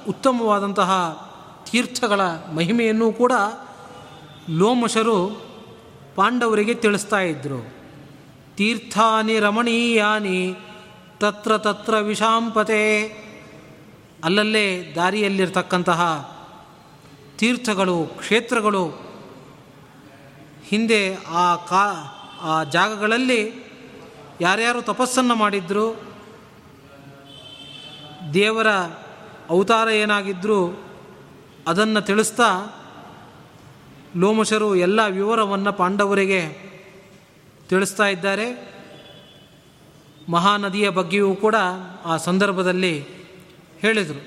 ಉತ್ತಮವಾದಂತಹ 0.09 0.91
ತೀರ್ಥಗಳ 1.71 2.21
ಮಹಿಮೆಯನ್ನು 2.55 3.13
ಕೂಡ 3.13 3.33
ಲೋಮಶರು 4.51 5.19
ಪಾಂಡವರಿಗೆ 6.15 6.75
ತಿಳಿಸ್ತಾ 6.75 7.21
ಇದ್ದರು 7.21 7.82
ತೀರ್ಥಾನಿ 8.57 9.39
ರಮಣೀಯಾನಿ 9.39 10.55
ತತ್ರ 11.19 11.59
ತತ್ರ 11.59 11.95
ವಿಷಾಂಪತೆ 11.99 12.83
ಅಲ್ಲಲ್ಲೇ 14.25 14.93
ದಾರಿಯಲ್ಲಿರ್ತಕ್ಕಂತಹ 14.97 16.01
ತೀರ್ಥಗಳು, 17.39 18.05
ಕ್ಷೇತ್ರಗಳು 18.05 18.89
ಹಿಂದೆ 20.65 21.15
ಆ 21.15 21.57
ಕಾ, 21.57 21.85
ಆ 22.43 22.65
ಜಾಗಗಳಲ್ಲಿ 22.65 23.71
ಯಾರ್ಯಾರು 24.41 24.83
ತಪಸ್ಸನ್ನು 24.83 25.35
ಮಾಡಿದ್ರು, 25.35 26.03
ದೇವರ 28.35 28.69
ಅವತಾರ 29.51 29.89
ಏನಾಗಿದ್ದರೂ 29.89 30.85
ಅದನ್ನು 31.67 32.01
ತಿಳಿಸ್ತಾ 32.01 32.49
ಲೋಮಶರು 34.17 34.77
ಎಲ್ಲ 34.77 35.07
ವಿವರವನ್ನು 35.07 35.73
ಪಾಂಡವರಿಗೆ 35.73 36.72
ತಿಳಿಸ್ತಾ 37.69 38.07
ಇದ್ದಾರೆ. 38.07 38.73
ಮಹಾನದಿಯ 40.29 40.91
ಬಗ್ಗೆಯೂ 40.91 41.35
ಕೂಡ 41.35 41.55
ಆ 42.05 42.17
ಸಂದರ್ಭದಲ್ಲಿ 42.17 43.05
ಹೇಳಿದರು. 43.79 44.21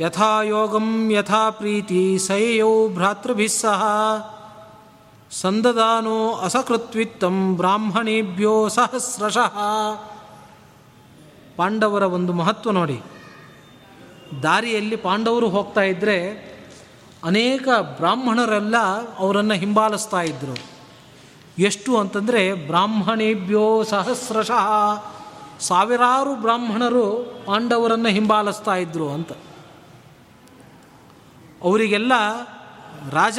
ಯಥಾ 0.00 0.42
ಯೋಗಂ 0.42 1.10
ಯಥಾ 1.10 1.50
ಪ್ರೀತಿ 1.50 2.18
ಸಯಯೌ 2.18 2.88
ಭ್ರಾತೃಭಿಸ್ಸಹ 2.88 3.82
ಸಂದದಾನೋ 5.30 6.32
ಅಸಕೃತ್ವಿತ್ತಂ 6.32 7.56
ಬ್ರಾಹ್ಮಣೇಭ್ಯೋ 7.56 8.68
ಸಹಸ್ರಶಃ. 8.68 9.56
ಪಾಂಡವರ 11.56 12.02
ಒಂದು 12.02 12.32
ಮಹತ್ವ 12.32 12.70
ನೋಡಿ. 12.70 13.00
ದಾರಿಯಲ್ಲಿ 14.42 14.96
ಪಾಂಡವರು 14.96 15.48
ಹೋಗ್ತಾ 15.48 15.80
ಇದ್ದರೆ 15.80 16.16
ಅನೇಕ 17.24 17.68
ಬ್ರಾಹ್ಮಣರೆಲ್ಲ 17.96 18.76
ಅವರನ್ನು 19.18 19.54
ಹಿಂಬಾಲಿಸ್ತಾ 19.54 20.22
ಇದ್ದರು 20.22 20.73
ಎಷ್ಟು 21.58 21.98
ಅಂತಂದರೆ 21.98 22.52
ಬ್ರಾಹ್ಮಣೇಭ್ಯೋ 22.54 23.82
ಸಹಸ್ರಶಃ 23.82 24.66
ಸಾವಿರಾರು 25.60 26.34
ಬ್ರಾಹ್ಮಣರು 26.34 27.34
ಪಾಂಡವರನ್ನು 27.46 28.08
ಹಿಂಬಾಲಿಸ್ತಾ 28.08 28.74
ಇದ್ದರು 28.74 29.10
ಅಂತ. 29.10 29.32
ಅವರಿಗೆಲ್ಲ 31.62 32.12
ರಾಜ, 33.10 33.38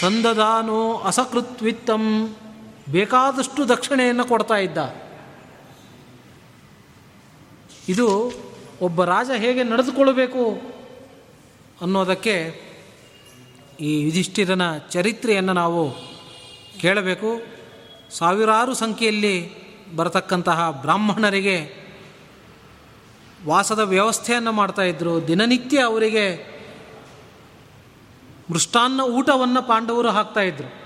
ಸಂದದಾನೋ 0.00 0.94
ಅಸಕೃತ್ವಿತ್ತಂ, 0.94 2.36
ಬೇಕಾದಷ್ಟು 2.90 3.68
ದಕ್ಷಿಣೆಯನ್ನು 3.68 4.24
ಕೊಡ್ತಾ 4.24 4.56
ಇದ್ದ. 4.56 4.78
ಇದು 7.88 8.32
ಒಬ್ಬ 8.82 9.04
ರಾಜ 9.04 9.30
ಹೇಗೆ 9.36 9.62
ನಡೆದುಕೊಳ್ಬೇಕು 9.62 10.60
ಅನ್ನೋದಕ್ಕೆ 11.82 12.60
ಈ 13.80 14.00
ಯುಧಿಷ್ಠಿರನ 14.00 14.78
ಚರಿತ್ರೆಯನ್ನು 14.78 15.52
ನಾವು 15.52 16.09
ಕೇಳಬೇಕು. 16.80 17.40
ಸಾವಿರಾರು 18.10 18.74
ಸಂಖ್ಯೆಯಲ್ಲಿ 18.74 19.60
ಬರತಕ್ಕಂತಹ 19.96 20.70
ಬ್ರಾಹ್ಮಣರಿಗೆ 20.70 21.80
ವಾಸದ 23.46 23.78
ವ್ಯವಸ್ಥೆಯನ್ನು 23.78 24.52
ಮಾಡ್ತಾಯಿದ್ರು 24.52 25.28
ದಿನನಿತ್ಯ 25.28 25.80
ಅವರಿಗೆ 25.80 26.50
ಮೃಷ್ಟಾನ್ನ 28.50 29.00
ಊಟವನ್ನು 29.00 29.62
ಪಾಂಡವರು 29.62 30.10
ಹಾಕ್ತಾಯಿದ್ರು 30.10 30.80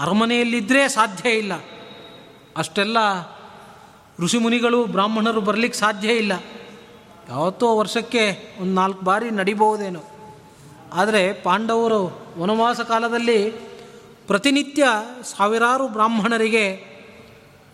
ಅರಮನೆಯಲ್ಲಿದ್ದರೆ 0.00 0.88
ಸಾಧ್ಯ 0.88 1.30
ಇಲ್ಲ. 1.30 1.52
ಅಷ್ಟೆಲ್ಲ 2.56 2.96
ಋಷಿಮುನಿಗಳು 4.20 4.86
ಬ್ರಾಹ್ಮಣರು 4.86 5.40
ಬರಲಿಕ್ಕೆ 5.40 5.78
ಸಾಧ್ಯ 5.78 6.08
ಇಲ್ಲ. 6.08 6.32
ಯಾವತ್ತೋ 7.28 7.78
ವರ್ಷಕ್ಕೆ 7.78 8.54
ಒಂದು 8.60 8.74
ನಾಲ್ಕು 8.74 9.04
ಬಾರಿ 9.04 9.30
ನಡಿಬಹುದೇನೋ. 9.30 10.00
ಆದರೆ 10.92 11.32
ಪಾಂಡವರು 11.32 12.26
ವನವಾಸ 12.38 12.80
ಕಾಲದಲ್ಲಿ 12.80 13.67
ಪ್ರತಿನಿತ್ಯ 14.28 14.84
ಸಾವಿರಾರು 15.24 15.88
ಬ್ರಾಹ್ಮಣರಿಗೆ 15.88 16.84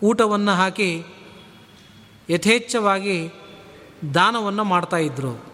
ಊಟವನ್ನು 0.03 0.51
ಹಾಕಿ 0.51 1.03
ಯಥೇಚ್ಛವಾಗಿ 2.29 3.29
ದಾನವನ್ನು 4.13 4.63
ಮಾಡ್ತಾಯಿದ್ರು 4.63 5.45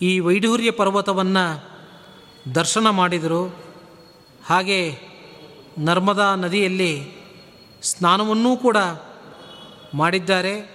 ಈ 0.00 0.18
ವೈಢೂರ್ಯ 0.18 0.70
ಪರ್ವತವನ್ನು 0.70 1.74
ದರ್ಶನ 2.54 2.90
ಮಾಡಿದರು. 2.90 3.64
ಹಾಗೆ 4.46 4.98
ನರ್ಮದಾ 5.78 6.34
ನದಿಯಲ್ಲಿ 6.34 7.12
ಸ್ನಾನವನ್ನೂ 7.82 8.56
ಕೂಡ 8.56 8.76
ಮಾಡಿದ್ದಾರೆ. 9.94 10.74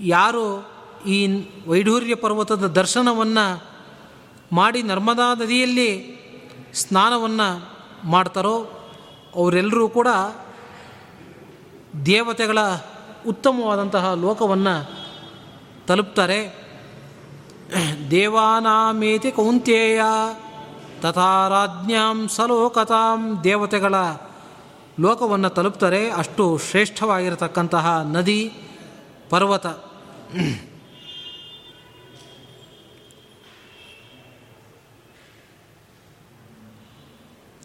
ಯಾರು 0.00 0.68
ಈ 1.06 1.26
ವೈಢೂರ್ಯ 1.66 2.14
ಪರ್ವತದ 2.14 2.66
ದರ್ಶನವನ್ನು 2.66 3.67
ಮಾಡಿ 4.52 4.82
ನರ್ಮದಾ 4.82 5.34
ನದಿಯಲ್ಲಿ 5.34 6.18
ಸ್ನಾನವನ್ನು 6.74 7.68
ಮಾಡ್ತಾರೋ 8.04 8.64
ಅವರೆಲ್ಲರೂ 9.34 9.88
ಕೂಡ 9.88 10.08
ದೇವತೆಗಳ 12.06 12.58
ಉತ್ತಮವಾದಂತಹ 13.28 14.12
ಲೋಕವನ್ನು 14.12 14.90
ತಲುಪ್ತಾರೆ. 15.86 16.68
ದೇವಾನಾಮೇತಿ 18.10 19.30
ಕೌಂತ್ಯೇಯ 19.30 20.00
ತಥಾ 21.00 21.48
ರಾಜ್ಞಾಂ 21.48 22.28
ಸಲೋಕತಾಂ 22.28 23.44
ದೇವತೆಗಳ 23.44 23.94
ಲೋಕವನ್ನು 25.00 25.50
ತಲುಪ್ತಾರೆ. 25.50 26.10
ಅಷ್ಟು 26.10 26.58
ಶ್ರೇಷ್ಠವಾಗಿರತಕ್ಕಂತಹ 26.58 28.00
ನದಿ 28.12 28.54
ಪರ್ವತ. 29.30 29.66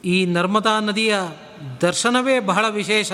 ಈ 0.05 0.25
ನರ್ಮದಾ 0.25 0.79
ನದಿಯ 0.79 1.15
ದರ್ಶನವೇ 1.81 2.39
ಬಹಳ 2.39 2.69
ವಿಶೇಷ. 2.69 3.11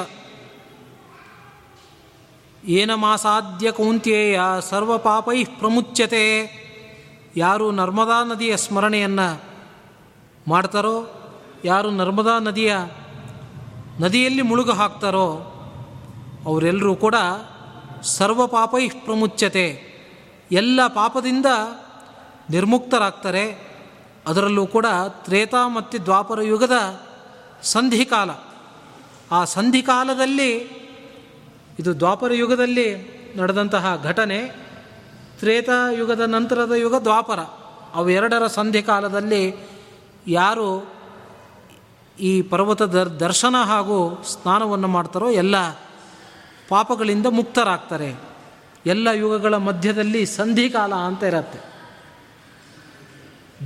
ಏನ 2.66 2.94
ಮಾಸಾದ್ಯ 2.94 3.72
ಕೌಂತ್ಯೇಯ 3.72 4.40
ಸರ್ವ 4.62 4.98
ಪಾಪೈ 4.98 5.44
ಪ್ರಮುಚ್ಯತೆ. 5.44 6.26
ಯಾರು 7.38 7.72
ನರ್ಮದಾ 7.72 8.24
ನದಿಯ 8.24 8.58
ಸ್ಮರಣೆಯನ್ನು 8.58 9.44
ಮಾಡ್ತಾರೋ, 10.48 11.24
ಯಾರು 11.66 11.92
ನರ್ಮದಾ 11.92 12.40
ನದಿಯ 12.40 12.76
ನದಿಯಲ್ಲಿ 14.00 14.42
ಮುಳುಗು 14.42 14.72
ಹಾಕ್ತಾರೋ 14.72 15.28
ಅವರೆಲ್ಲರೂ 16.46 16.96
ಕೂಡ 16.96 17.16
ಸರ್ವ 18.02 18.48
ಪಾಪೈ 18.48 18.90
ಪ್ರಮುಚ್ಯತೆ. 18.90 19.84
ಎಲ್ಲ 20.52 20.88
ಪಾಪದಿಂದ 20.88 21.46
ನಿರ್ಮುಕ್ತರಾಗ್ತಾರೆ. 22.50 23.69
ಅದರಲ್ಲೂ 24.30 24.68
ಕೂಡ 24.68 24.86
ತ್ರೇತಾ 25.10 25.68
ಮತ್ತು 25.68 26.06
ದ್ವಾಪರ 26.06 26.42
ಯುಗದ 26.42 27.00
ಸಂಧಿಕಾಲ. 27.64 28.30
ಆ 29.32 29.44
ಸಂಧಿಕಾಲದಲ್ಲಿ, 29.44 30.58
ಇದು 31.80 32.00
ದ್ವಾಪರ 32.00 32.34
ಯುಗದಲ್ಲಿ 32.34 32.88
ನಡೆದಂತಹ 33.38 34.02
ಘಟನೆ, 34.04 34.56
ತ್ರೇತಾ 35.40 35.92
ಯುಗದ 35.92 36.20
ನಂತರದ 36.20 36.72
ಯುಗ 36.72 36.96
ದ್ವಾಪರ. 36.96 37.40
ಅವೆರಡರ 37.94 38.48
ಸಂಧಿಕಾಲದಲ್ಲಿ 38.48 39.70
ಯಾರು 40.28 41.00
ಈ 42.20 42.42
ಪರ್ವತದ 42.42 43.04
ದರ್ಶನ 43.04 43.56
ಹಾಗೂ 43.56 44.24
ಸ್ನಾನವನ್ನು 44.24 44.88
ಮಾಡ್ತಾರೋ 44.88 45.30
ಎಲ್ಲ 45.30 45.70
ಪಾಪಗಳಿಂದ 46.70 47.26
ಮುಕ್ತರಾಗ್ತಾರೆ. 47.26 48.16
ಎಲ್ಲ 48.86 49.08
ಯುಗಗಳ 49.08 49.58
ಮಧ್ಯದಲ್ಲಿ 49.58 50.26
ಸಂಧಿಕಾಲ 50.26 50.94
ಅಂತ 50.94 51.24
ಇರುತ್ತೆ. 51.24 51.69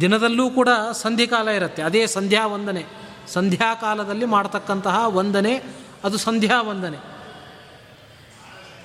ದಿನದಲ್ಲೂ 0.02 0.50
ಕೂಡ 0.50 0.70
ಸಂಧಿಕಾಲ 0.92 1.48
ಇರುತ್ತೆ. 1.48 1.82
ಅದೇ 1.82 2.08
ಸಂಧ್ಯಾ 2.08 2.48
ವಂದನೆ. 2.48 2.86
ಸಂಧ್ಯಾಕಾಲದಲ್ಲಿ 3.28 4.26
ಮಾಡ್ತಕ್ಕಂತಹ 4.26 5.08
ವಂದನೆ, 5.08 5.62
ಅದು 6.04 6.18
ಸಂಧ್ಯಾ 6.18 6.62
ವಂದನೆ. 6.62 6.98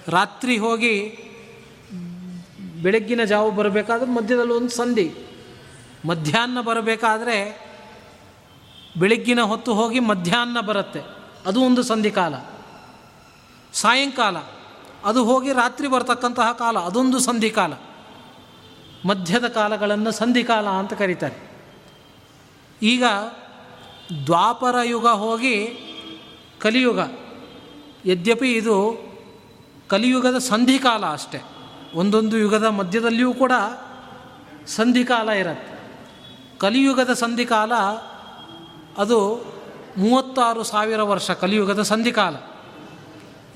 ರಾತ್ರಿ 0.08 0.58
ಹೋಗಿ 0.58 1.24
ಬೆಳಗ್ಗಿನ 2.82 3.24
ಜಾವ 3.24 3.50
ಬರಬೇಕಾದ್ರೆ 3.50 4.10
ಮಧ್ಯದಲ್ಲಿ 4.10 4.52
ಒಂದು 4.52 4.68
ಸಂಧಿ 4.68 5.14
ಮಧ್ಯಾಹ್ನ 6.06 6.60
ಬರಬೇಕಾದ್ರೆ 6.60 7.68
ಬೆಳಗ್ಗಿನ 8.98 9.40
ಹೊತ್ತು 9.40 9.74
ಹೋಗಿ 9.74 10.00
ಮಧ್ಯಾಹ್ನ 10.00 10.60
ಬರುತ್ತೆ. 10.60 11.00
ಅದು 11.46 11.60
ಒಂದು 11.60 11.82
ಸಂಧಿಕಾಲ 11.82 12.34
ಸಾಯಂಕಾಲ. 13.72 14.36
ಅದು 15.04 15.24
ಹೋಗಿ 15.24 15.52
ರಾತ್ರಿ 15.52 15.88
ಬರ್ತಕ್ಕಂತಹ 15.88 16.52
ಕಾಲ. 16.52 16.78
ಅದೊಂದು 16.78 17.18
ಸಂಧಿಕಾಲ 17.18 17.72
ಮಧ್ಯದ 19.06 19.48
ಕಾಲಗಳನ್ನು 19.48 20.10
ಸಂಧಿಕಾಲ 20.10 20.68
ಅಂತ 20.68 20.92
ಕರೀತಾರೆ. 20.92 21.50
ಈಗ 22.82 23.04
ದ್ವಾಪರ 24.26 24.74
ಯುಗ 24.84 25.06
ಹೋಗಿ 25.06 25.66
ಕಲಿಯುಗ. 26.60 26.98
ಯದ್ಯಪಿ 28.04 28.52
ಇದು 28.52 29.08
ಕಲಿಯುಗದ 29.88 30.38
ಸಂಧಿಕಾಲ 30.38 31.06
ಅಷ್ಟೆ. 31.06 31.40
ಒಂದೊಂದು 31.94 32.38
ಯುಗದ 32.38 32.64
ಮಧ್ಯದಲ್ಲಿಯೂ 32.64 33.34
ಕೂಡ 33.34 33.52
ಸಂಧಿಕಾಲ 34.66 35.28
ಇರುತ್ತೆ. 35.28 35.78
ಕಲಿಯುಗದ 36.58 37.12
ಸಂಧಿಕಾಲ 37.12 37.74
ಅದು 38.98 39.44
ಮೂವತ್ತಾರು 39.96 40.62
ಸಾವಿರ 40.62 41.02
ವರ್ಷ 41.02 41.30
ಕಲಿಯುಗದ 41.30 41.82
ಸಂಧಿಕಾಲ. 41.82 42.36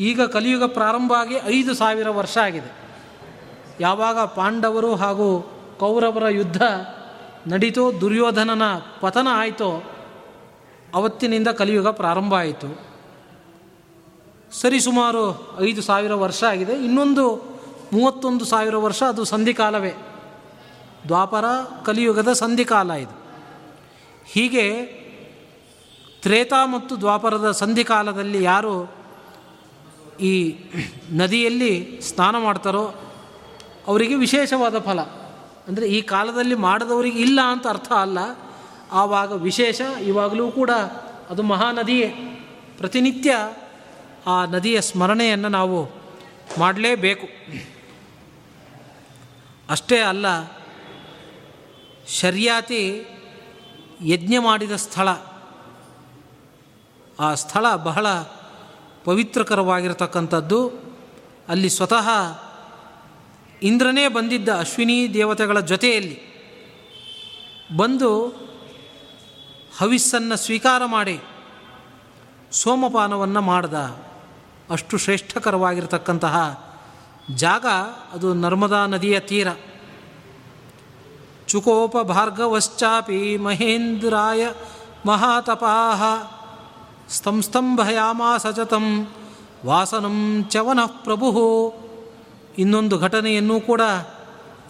ಈಗ 0.01 0.23
ಕಲಿಯುಗ 0.23 0.65
ಪ್ರಾರಂಭ 0.65 1.13
ಆಗಿ 1.13 1.35
ಐದು 1.45 1.75
ಸಾವಿರ 1.75 2.09
ವರ್ಷ 2.09 2.39
ಆಗಿದೆ. 2.39 2.82
ಯಾವಾಗ 3.83 4.19
ಪಾಂಡವರು 4.19 4.95
ಹಾಗೂ 4.95 5.29
ಕೌರವರ 5.79 6.29
ಯುದ್ಧ 6.29 6.63
ನಡೀತು 7.47 8.01
ದುರ್ಯೋಧನನ 8.01 8.63
ಪತನ 9.01 9.29
ಆಯಿತೋ 9.31 9.83
ಅವತ್ತಿನಿಂದ 10.95 11.49
ಕಲಿಯುಗ 11.49 11.89
ಪ್ರಾರಂಭ 11.89 12.35
ಆಯಿತು. 12.35 12.69
ಸರಿ, 14.53 14.81
ಸುಮಾರು 14.81 15.23
ಐದು 15.61 15.83
ಸಾವಿರ 15.83 16.15
ವರ್ಷ 16.15 16.45
ಆಗಿದೆ. 16.45 16.73
ಇನ್ನೊಂದು 16.73 17.25
ಮೂವತ್ತೊಂದು 17.93 18.45
ಸಾವಿರ 18.45 18.77
ವರ್ಷ 18.77 19.03
ಅದು 19.03 19.25
ಸಂಧಿಕಾಲವೇ. 19.25 19.95
ದ್ವಾಪರ 21.09 21.45
ಕಲಿಯುಗದ 21.85 22.33
ಸಂಧಿಕಾಲ 22.33 22.91
ಇದು. 22.91 23.15
ಹೀಗೆ 24.27 24.67
ತ್ರೇತಾ 26.23 26.67
ಮತ್ತು 26.67 27.01
ದ್ವಾಪರದ 27.01 27.51
ಸಂಧಿಕಾಲದಲ್ಲಿ 27.51 28.43
ಯಾರು 28.43 28.75
ಈ 30.21 30.35
ನದಿಯಲ್ಲಿ 31.11 32.01
ಸ್ನಾನ 32.01 32.39
ಮಾಡ್ತಾರೋ 32.39 32.95
ಅವರಿಗೆ 33.87 34.15
ವಿಶೇಷವಾದ 34.15 34.79
ಫಲ. 34.79 35.01
ಅಂದರೆ 35.69 35.87
ಈ 35.87 36.03
ಕಾಲದಲ್ಲಿ 36.03 36.55
ಮಾಡಿದವರಿಗೆ 36.55 37.19
ಇಲ್ಲ 37.19 37.41
ಅಂತ 37.45 37.67
ಅರ್ಥ 37.67 37.93
ಅಲ್ಲ. 37.93 38.19
ಆವಾಗ 38.93 39.33
ವಿಶೇಷ, 39.33 39.81
ಇವಾಗಲೂ 39.81 40.51
ಕೂಡ 40.51 40.71
ಅದು 41.31 41.43
ಮಹಾನದಿಯೇ. 41.43 42.09
ಪ್ರತಿನಿತ್ಯ 42.79 43.37
ಆ 44.27 44.45
ನದಿಯ 44.45 44.81
ಸ್ಮರಣೆಯನ್ನು 44.81 45.49
ನಾವು 45.49 45.79
ಮಾಡಲೇಬೇಕು. 46.59 47.27
ಅಷ್ಟೇ 49.71 49.99
ಅಲ್ಲ, 49.99 50.27
ಶರ್ಯಾತಿ 52.09 53.07
ಯಜ್ಞ 54.05 54.35
ಮಾಡಿದ 54.39 54.73
ಸ್ಥಳ. 54.77 55.09
ಆ 57.21 57.35
ಸ್ಥಳ 57.35 57.75
ಬಹಳ 57.77 58.07
ಪವಿತ್ರಕರವಾಗಿರತಕ್ಕಂಥದ್ದು. 59.05 60.61
ಅಲ್ಲಿ 61.49 61.71
ಸ್ವತಃ 61.71 62.09
ಇಂದ್ರನೇ 63.63 64.09
ಬಂದಿದ್ದ 64.09 64.49
ಅಶ್ವಿನಿ 64.49 65.15
ದೇವತೆಗಳ 65.15 65.61
ಜೊತೆಯಲ್ಲಿ 65.61 66.33
ಬಂದು 67.77 68.25
ಹವಿಸ್ಸನ್ನು 69.79 70.37
ಸ್ವೀಕಾರ 70.37 70.83
ಮಾಡಿ 70.85 71.21
ಸೋಮಪಾನವನ್ನು 72.53 73.41
ಮಾಡಿದ. 73.41 73.75
ಅಷ್ಟು 74.71 74.99
ಶ್ರೇಷ್ಠಕರವಾಗಿರತಕ್ಕಂತಹ 74.99 76.67
ಜಾಗ 77.35 77.67
ಅದು 78.13 78.35
ನರ್ಮದಾ 78.35 78.87
ನದಿಯ 78.87 79.21
ತೀರ. 79.21 79.49
ಚುಕೋಪ 81.49 81.99
ಭಾರ್ಗವಶ್ಚಾಪಿ 81.99 83.37
ಮಹೇಂದ್ರಾಯ 83.37 84.51
ಮಹಾತಪಾಹ 85.07 86.03
ಸ್ತಂಸ್ತಂಭಯಾಮ 87.11 88.23
ಸಜತಂ 88.39 89.15
ವಾಸನಂ 89.67 90.45
ಚವನಃ 90.51 90.87
ಪ್ರಭು. 90.87 91.82
ಇನ್ನೊಂದು 92.59 92.99
ಘಟನೆಯನ್ನು 92.99 93.61
ಕೂಡ 93.61 93.81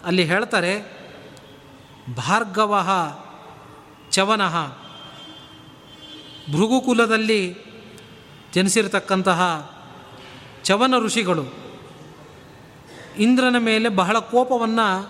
ಅಲ್ಲಿ 0.05 0.23
ಹೇಳ್ತಾರೆ. 0.23 1.03
ಭಾರ್ಗವ 2.15 2.87
ಚವನಃ. 4.11 4.67
ಭೃಗುಕುಲದಲ್ಲಿ 6.51 7.57
ಜನಿಸಿರತಕ್ಕಂತಹ 8.53 9.71
ಚವನ 10.63 10.93
ಋಷಿಗಳು 10.99 11.43
ಇಂದ್ರನ 13.17 13.55
ಮೇಲೆ 13.59 13.89
ಬಹಳ 13.89 14.19
ಕೋಪವನ್ನು 14.19 15.09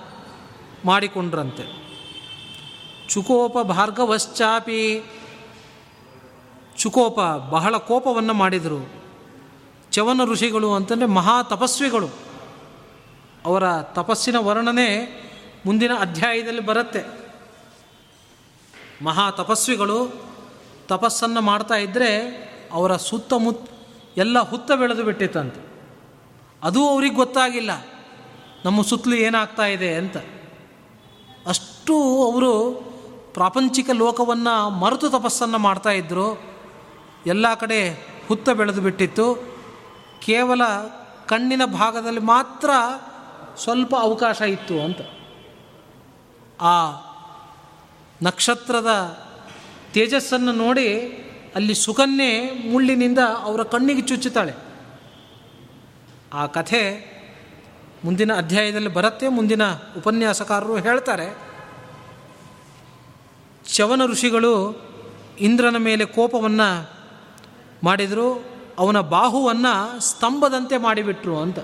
ಮಾಡಿಕೊಂಡ್ರಂತೆ. 0.85 1.83
ಚುಕೋಪ 3.09 3.57
ಭಾರ್ಗವಶ್ಚಾಪಿ 3.59 5.03
ಚುಕೋಪ 6.77 7.19
ಬಹಳ 7.49 7.77
ಕೋಪವನ್ನು 7.77 8.33
ಮಾಡಿದರು. 8.33 9.03
ಚವನ 9.91 10.21
ಋಷಿಗಳು 10.23 10.73
ಅಂತಂದರೆ 10.73 11.07
ಮಹಾ 11.07 11.43
ತಪಸ್ವಿಗಳು. 11.43 12.32
ಅವರ 13.45 13.81
ತಪಸ್ಸಿನ 13.81 14.37
ವರ್ಣನೆ 14.37 15.23
ಮುಂದಿನ 15.65 15.91
ಅಧ್ಯಾಯದಲ್ಲಿ 15.99 16.61
ಬರುತ್ತೆ. 16.61 17.23
ಮಹಾ 19.03 19.31
ತಪಸ್ವಿಗಳು 19.31 20.25
ತಪಸ್ಸನ್ನು 20.87 21.41
ಮಾಡ್ತಾ 21.41 21.75
ಇದ್ದರೆ 21.75 22.27
ಅವರ 22.71 22.95
ಸುತ್ತಮುತ್ತ 22.95 23.69
ಎಲ್ಲ 24.17 24.39
ಹುತ್ತ 24.39 24.71
ಬೆಳೆದು 24.71 25.03
ಬಿಟ್ಟಿತ್ತಂತೆ. 25.03 25.73
ಅದು 26.63 26.89
ಅವ್ರಿಗೆ 26.89 27.15
ಗೊತ್ತಾಗಿಲ್ಲ. 27.15 27.85
ನಮ್ಮ 28.65 28.81
ಸುತ್ತಲೂ 28.81 29.15
ಏನಾಗ್ತಾ 29.15 29.65
ಇದೆ 29.65 29.95
ಅಂತ. 29.95 30.17
ಅಷ್ಟು 31.47 32.25
ಅವರು 32.31 32.71
ಪ್ರಾಪಂಚಿಕ 33.33 33.89
ಲೋಕವನ್ನು 33.93 34.69
ಮರೆತು 34.69 35.09
ತಪಸ್ಸನ್ನು 35.09 35.57
ಮಾಡ್ತಾ 35.57 35.89
ಇದ್ದರು 35.89 36.41
ಎಲ್ಲ 37.25 37.53
ಕಡೆ 37.53 38.07
ಹುತ್ತ 38.27 38.49
ಬೆಳೆದು 38.49 38.81
ಬಿಟ್ಟಿತ್ತು. 38.81 39.57
ಕೇವಲ 40.21 40.61
ಕಣ್ಣಿನ 41.27 41.65
ಭಾಗದಲ್ಲಿ 41.65 42.19
ಮಾತ್ರ 42.19 42.69
ಸ್ವಲ್ಪ 43.57 43.95
ಅವಕಾಶ 43.95 44.41
ಇತ್ತು 44.41 44.81
ಅಂತ. 44.81 44.97
ಆ 46.61 46.91
ನಕ್ಷತ್ರದ 48.21 48.87
ತೇಜಸ್ಸನ್ನು 49.93 50.51
ನೋಡಿ 50.51 50.99
ಅಲ್ಲಿ 51.55 51.75
ಸುಕನ್ಯೆ 51.75 52.51
ಮುಳ್ಳಿನಿಂದ 52.71 53.19
ಅವರ 53.41 53.63
ಕಣ್ಣಿಗೆ 53.63 54.01
ಚುಚ್ಚುತ್ತಾಳೆ. 54.01 54.53
ಆ 56.33 56.45
ಕಥೆ 56.45 57.13
ಮುಂದಿನ 58.05 58.33
ಅಧ್ಯಾಯದಲ್ಲಿ 58.33 58.87
ಬರುತ್ತೆ, 58.87 59.27
ಮುಂದಿನ 59.27 59.71
ಉಪನ್ಯಾಸಕಾರರು 59.71 60.77
ಹೇಳ್ತಾರೆ. 60.77 61.37
ಚವನ 63.73 64.01
ಋಷಿಗಳು 64.05 64.81
ಇಂದ್ರನ 65.39 65.77
ಮೇಲೆ 65.77 66.05
ಕೋಪವನ್ನು 66.05 66.91
ಮಾಡಿದರು, 67.83 68.45
ಅವನ 68.77 68.99
ಬಾಹುವನ್ನು 68.99 69.99
ಸ್ತಂಭದಂತೆ 69.99 70.77
ಮಾಡಿಬಿಟ್ರು 70.77 71.39
ಅಂತ. 71.39 71.59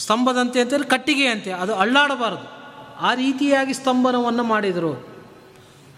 ಸ್ತಂಭದಂತೆ 0.00 0.60
ಅಂತೇಳಿ 0.60 0.88
ಕಟ್ಟಿಗೆಯಂತೆ 0.90 1.52
ಅದು 1.52 1.74
ಅಳ್ಳಾಡಬಾರದು. 1.74 2.60
ಆ 3.00 3.14
ರೀತಿಯಾಗಿ 3.14 3.74
ಸ್ತಂಭನವನ್ನು 3.74 4.42
ಮಾಡಿದರು 4.42 5.08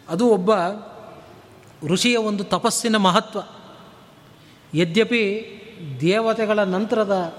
ಅದು 0.09 0.29
ಒಬ್ಬ 0.29 0.51
ಋಷಿಯ 1.87 2.17
ಒಂದು 2.17 2.45
ತಪಸ್ಸಿನ 2.45 2.97
ಮಹತ್ವ. 2.97 3.39
ಯದ್ಯಪಿ 4.75 5.49
ದೇವತೆಗಳ 6.01 6.59
ನಂತರದ 6.59 7.39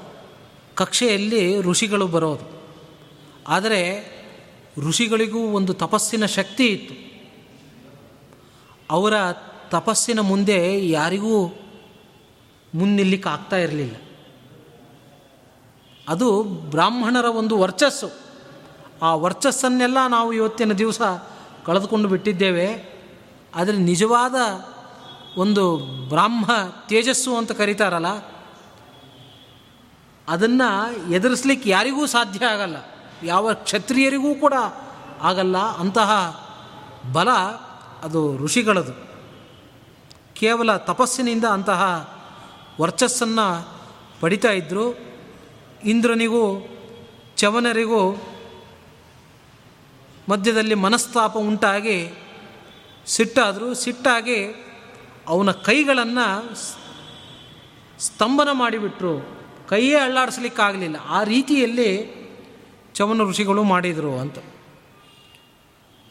ಕಕ್ಷೆಯಲ್ಲಿ 0.76 1.62
ಋಷಿಗಳು 1.62 2.08
ಬರೋದು. 2.08 2.64
ಆದರೆ 3.48 4.14
ಋಷಿಗಳಿಗೂ 4.78 5.40
ಒಂದು 5.40 5.74
ತಪಸ್ಸಿನ 5.74 6.26
ಶಕ್ತಿ 6.26 6.68
ಇತ್ತು. 6.68 6.96
ಅವರ 8.90 9.14
ತಪಸ್ಸಿನ 9.70 10.20
ಮುಂದೆ 10.20 10.90
ಯಾರಿಗೂ 10.90 11.48
ಮುನ್ನಿಲ್ಲಿಕ್ಕೆ 12.76 13.30
ಆಗ್ತಾ 13.30 13.58
ಇರಲಿಲ್ಲ. 13.58 13.96
ಅದು 16.08 16.44
ಬ್ರಾಹ್ಮಣರ 16.44 17.26
ಒಂದು 17.26 17.58
ವರ್ಚಸ್ಸು. 17.58 18.10
ಆ 19.02 19.16
ವರ್ಚಸ್ಸನ್ನೆಲ್ಲ 19.16 19.98
ನಾವು 20.10 20.34
ಇವತ್ತಿನ 20.34 20.72
ದಿವಸ 20.74 21.02
ಕಳೆದುಕೊಂಡು 21.66 22.10
ಬಿಟ್ಟಿದ್ದೇವೆ. 22.10 22.94
ಆದರೆ 23.56 23.78
ನಿಜವಾದ 23.78 24.36
ಒಂದು 25.38 25.78
ಬ್ರಾಹ್ಮ 26.10 26.52
ತೇಜಸ್ಸು 26.90 27.38
ಅಂತ 27.38 27.52
ಕರೀತಾರಲ್ಲ, 27.52 28.08
ಅದನ್ನು 30.28 30.70
ಎದುರಿಸ್ಲಿಕ್ಕೆ 31.12 31.70
ಯಾರಿಗೂ 31.70 32.06
ಸಾಧ್ಯ 32.06 32.46
ಆಗಲ್ಲ. 32.46 32.76
ಯಾವ 33.24 33.54
ಕ್ಷತ್ರಿಯರಿಗೂ 33.54 34.36
ಕೂಡ 34.36 34.54
ಆಗಲ್ಲ. 35.22 35.58
ಅಂತಹ 35.58 36.12
ಬಲ 37.12 37.32
ಅದು 38.04 38.38
ಋಷಿಗಳದು. 38.38 38.94
ಕೇವಲ 40.36 40.78
ತಪಸ್ಸಿನಿಂದ 40.78 41.46
ಅಂತಹ 41.46 41.82
ವರ್ಚಸ್ಸನ್ನು 42.82 43.68
ಪಡಿತಾ 44.22 44.52
ಇದ್ದರು 44.52 45.13
ಇಂದ್ರನಿಗೂ 45.86 46.68
ಚವನರಿಗೂ 47.36 48.22
ಮಧ್ಯದಲ್ಲಿ 50.30 50.76
ಮನಸ್ತಾಪ 50.76 51.38
ಉಂಟಾಗಿ 51.38 52.14
ಸಿಟ್ಟಾದರೂ, 53.06 53.74
ಸಿಟ್ಟಾಗಿ 53.74 54.66
ಅವನ 55.28 55.52
ಕೈಗಳನ್ನು 55.52 56.56
ಸ್ತಂಭನ 58.00 58.50
ಮಾಡಿಬಿಟ್ರು. 58.52 59.40
ಕೈಯೇ 59.70 59.96
ಅಳ್ಳಾಡಿಸ್ಲಿಕ್ಕಾಗಲಿಲ್ಲ. 59.96 60.96
ಆ 61.08 61.24
ರೀತಿಯಲ್ಲಿ 61.24 62.24
ಚವನ 62.94 63.22
ಋಷಿಗಳು 63.30 63.64
ಮಾಡಿದರು 63.64 64.20
ಅಂತ. 64.20 64.38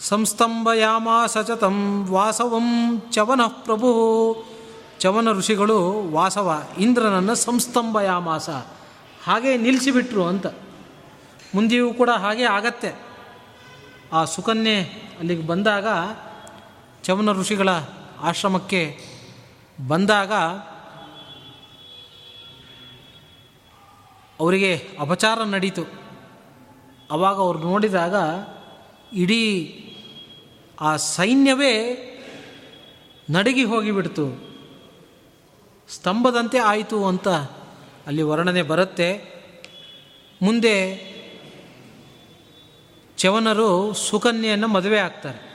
ಸಂಸ್ತಂಭಯಾಮ 0.01 1.09
ಸಚತಂ 1.27 2.07
ವಾಸವಂ 2.11 3.03
ಚವನ 3.11 3.41
ಪ್ರಭು. 3.47 4.45
ಚವನ 4.99 5.33
ಋಷಿಗಳು 5.33 5.93
ವಾಸವ. 6.12 6.62
ಇಂದ್ರನನ್ನು 6.79 7.35
ಸಂಸ್ತಂಭಯಾಮಾಸ. 7.35 8.51
ಹಾಗೆ 9.25 9.57
ನಿಲ್ಲಿಸಿಬಿಟ್ರು 9.57 10.27
ಅಂತ. 10.27 10.47
ಮುಂದೆಯೂ 11.55 11.95
ಕೂಡ 11.95 12.11
ಹಾಗೆ 12.11 12.45
ಆಗತ್ತೆ. 12.45 12.93
ಆ 14.12 14.25
ಸುಕನ್ಯೆ 14.25 14.83
ಅಲ್ಲಿಗೆ 15.18 15.47
ಬಂದಾಗ, 15.47 15.87
ಚವನ 17.03 17.33
ಋಷಿಗಳ 17.33 17.68
ಆಶ್ರಮಕ್ಕೆ 18.18 18.99
ಬಂದಾಗ 19.89 20.33
ಅವರಿಗೆ 24.41 24.89
ಅಪಚಾರ 25.01 25.43
ನಡೀತು. 25.43 25.83
ಆವಾಗ 27.11 27.37
ಅವ್ರು 27.37 27.59
ನೋಡಿದಾಗ 27.59 28.14
ಇಡೀ 29.16 29.79
ಆ 30.81 30.97
ಸೈನ್ಯವೇ 30.97 32.09
ನಡಗಿ 33.31 33.64
ಹೋಗಿಬಿಡ್ತು. 33.64 34.53
ಸ್ತಂಭದಂತೆ 35.89 36.59
ಆಯಿತು 36.59 37.07
ಅಂತ 37.07 37.29
ಅಲ್ಲಿ 38.07 38.23
ವರ್ಣನೆ 38.23 38.63
ಬರುತ್ತೆ. 38.63 39.33
ಮುಂದೆ 40.43 41.13
ಚವನರು 43.17 43.95
ಸುಕನ್ಯೆಯನ್ನು 43.95 44.69
ಮದುವೆ 44.69 44.99
ಆಗ್ತಾರೆ. 44.99 45.53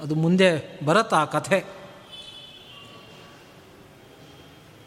ಅದು 0.00 0.14
ಮುಂದೆ 0.14 0.80
ಬರತ್ತೆ 0.84 1.16
ಆ 1.16 1.24
ಕಥೆ. 1.24 1.64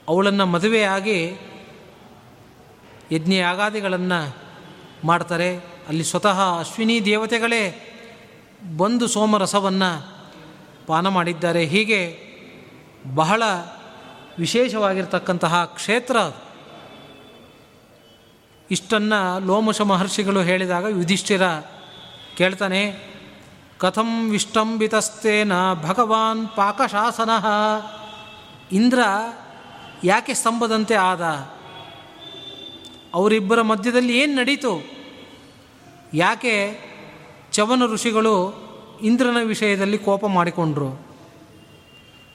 ಅವಳನ್ನು 0.07 0.45
ಮದುವೆಯಾಗಿ 0.45 1.33
ಯಜ್ಞ 3.11 3.33
ಯಾಗಾದಿಗಳನ್ನು 3.33 4.37
ಮಾಡ್ತಾರೆ. 5.03 5.57
ಅಲ್ಲಿ 5.57 6.03
ಸ್ವತಃ 6.03 6.59
ಅಶ್ವಿನಿ 6.59 7.05
ದೇವತೆಗಳೇ 7.05 7.89
ಬಂದು 8.77 9.07
ಸೋಮರಸವನ್ನು 9.07 10.23
ಪಾನ 10.87 11.07
ಮಾಡಿದ್ದಾರೆ. 11.07 11.65
ಹೀಗೆ 11.65 12.19
ಬಹಳ 13.15 13.43
ವಿಶೇಷವಾಗಿರ್ತಕ್ಕಂತಹ 14.39 15.65
ಕ್ಷೇತ್ರ 15.65 16.17
ಅದು. 16.17 16.52
ಇಷ್ಟನ್ನು 18.71 19.45
ಲೋಮಶ 19.45 19.81
ಮಹರ್ಷಿಗಳು 19.81 20.41
ಹೇಳಿದಾಗ 20.41 20.83
ಯುಧಿಷ್ಠಿರ 20.83 21.47
ಕೇಳ್ತಾನೆ, 22.37 23.13
ಕಥಂ 23.77 24.29
ವಿಷ್ಟಂಬಿತಸ್ತೇನ 24.29 25.51
ಭಗವಾನ್ 25.73 26.47
ಪಾಕಶಾಸನ. 26.47 27.29
ಇಂದ್ರ 28.71 28.99
ಯಾಕೆ 30.03 30.33
ಸ್ತಂಭದಂತೆ 30.33 30.95
ಆದ? 30.95 31.21
ಅವರಿಬ್ಬರ 33.13 33.61
ಮಧ್ಯದಲ್ಲಿ 33.61 34.19
ಏನು 34.19 34.35
ನಡೀತು? 34.35 34.91
ಯಾಕೆ 36.13 36.79
ಚವನ 37.51 37.85
ಋಷಿಗಳು 37.85 38.63
ಇಂದ್ರನ 39.03 39.37
ವಿಷಯದಲ್ಲಿ 39.43 39.97
ಕೋಪ 39.97 40.25
ಮಾಡಿಕೊಂಡ್ರು? 40.25 41.07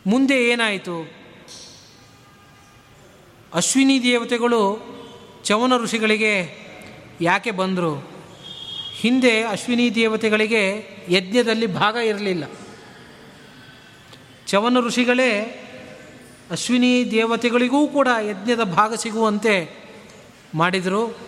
ಮುಂದೆ 0.07 0.45
ಏನಾಯಿತು? 0.45 1.11
ಅಶ್ವಿನಿ 3.55 4.03
ದೇವತೆಗಳು 4.03 4.98
ಚವನ 5.49 5.73
ಋಷಿಗಳಿಗೆ 5.77 6.59
ಯಾಕೆ 7.21 7.51
ಬಂದರು? 7.51 8.11
ಹಿಂದೆ 8.95 9.43
ಅಶ್ವಿನಿ 9.43 9.95
ದೇವತೆಗಳಿಗೆ 9.95 10.97
ಯಜ್ಞದಲ್ಲಿ 11.09 11.67
ಭಾಗ 11.67 11.97
ಇರಲಿಲ್ಲ. 11.97 12.45
ಚವನ 14.47 14.79
ಋಷಿಗಳೇ 14.81 15.43
ಅಶ್ವಿನಿ 16.51 17.11
ದೇವತೆಗಳಿಗೂ 17.11 17.87
ಕೂಡ 17.87 18.09
ಯಜ್ಞದ 18.21 18.63
ಭಾಗ 18.63 18.95
ಸಿಗುವಂತೆ 18.95 19.85
ಮಾಡಿದರು. 20.55 21.19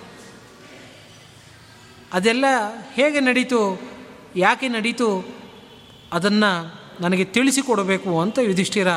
ಅದೆಲ್ಲ 2.13 2.45
ಹೇಗೆ 2.93 3.21
ನಡೀತು? 3.21 3.81
ಯಾಕೆ 4.37 4.69
ನಡೀತು? 4.69 5.29
ಅದನ್ನು 6.13 6.81
ನನಗೆ 7.03 7.25
ತಿಳಿಸಿಕೊಡಬೇಕು 7.25 8.21
ಅಂತ 8.21 8.39
ಯುಧಿಷ್ಠಿರ 8.39 8.89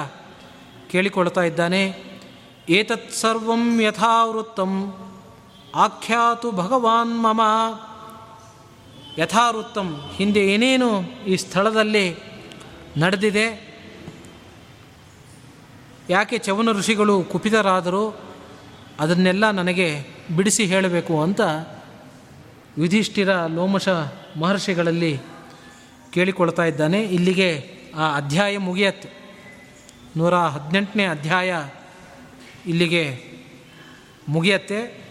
ಕೇಳಿಕೊಳ್ತಾ 0.91 1.41
ಇದ್ದಾನೆ. 1.41 2.13
ಏತತ್ಸರ್ವಂ 2.69 3.81
ಯಥಾವೃತ್ತಂ. 3.81 4.93
ಆಖ್ಯಾತು 5.75 6.51
ಭಗವಾನ್ 6.51 7.23
ಮಮ. 7.23 7.41
ಯಥಾವೃತ್ತಂ 9.17 10.11
ಹಿಂದೆ 10.15 10.39
ಏನೇನು 10.39 11.01
ಈ 11.27 11.35
ಸ್ಥಳದಲ್ಲಿ 11.35 12.15
ನಡೆದಿದೆ. 12.97 13.73
ಯಾಕೆ 16.09 16.37
ಚವನ 16.37 16.71
ಋಷಿಗಳು 16.71 17.23
ಕುಪಿತರಾದರೂ 17.23 18.19
ಅದನ್ನೆಲ್ಲ 18.99 19.51
ನನಗೆ 19.51 20.05
ಬಿಡಿಸಿ 20.35 20.65
ಹೇಳಬೇಕು 20.65 21.23
ಅಂತ 21.23 21.41
ಯುಧಿಷ್ಠಿರ 22.77 23.45
ಲೋಮಶ 23.45 23.89
ಮಹರ್ಷಿಗಳಲ್ಲಿ 24.39 25.19
ಕೇಳಿಕೊಳ್ತಾ 26.11 26.65
ಇದ್ದಾನೆ. 26.65 27.01
ಇಲ್ಲಿಗೆ 27.01 27.77
ಆ 27.95 28.15
ಅಧ್ಯಾಯ 28.15 28.57
ಮುಗಿಯತ್ತೆ. 28.57 29.09
ನೂರ 30.17 30.35
ಹದಿನೆಂಟನೇ 30.35 31.05
ಅಧ್ಯಾಯ 31.05 31.65
ಇಲ್ಲಿಗೆ 32.67 33.33
ಮುಗಿಯತ್ತೆ. 34.29 35.02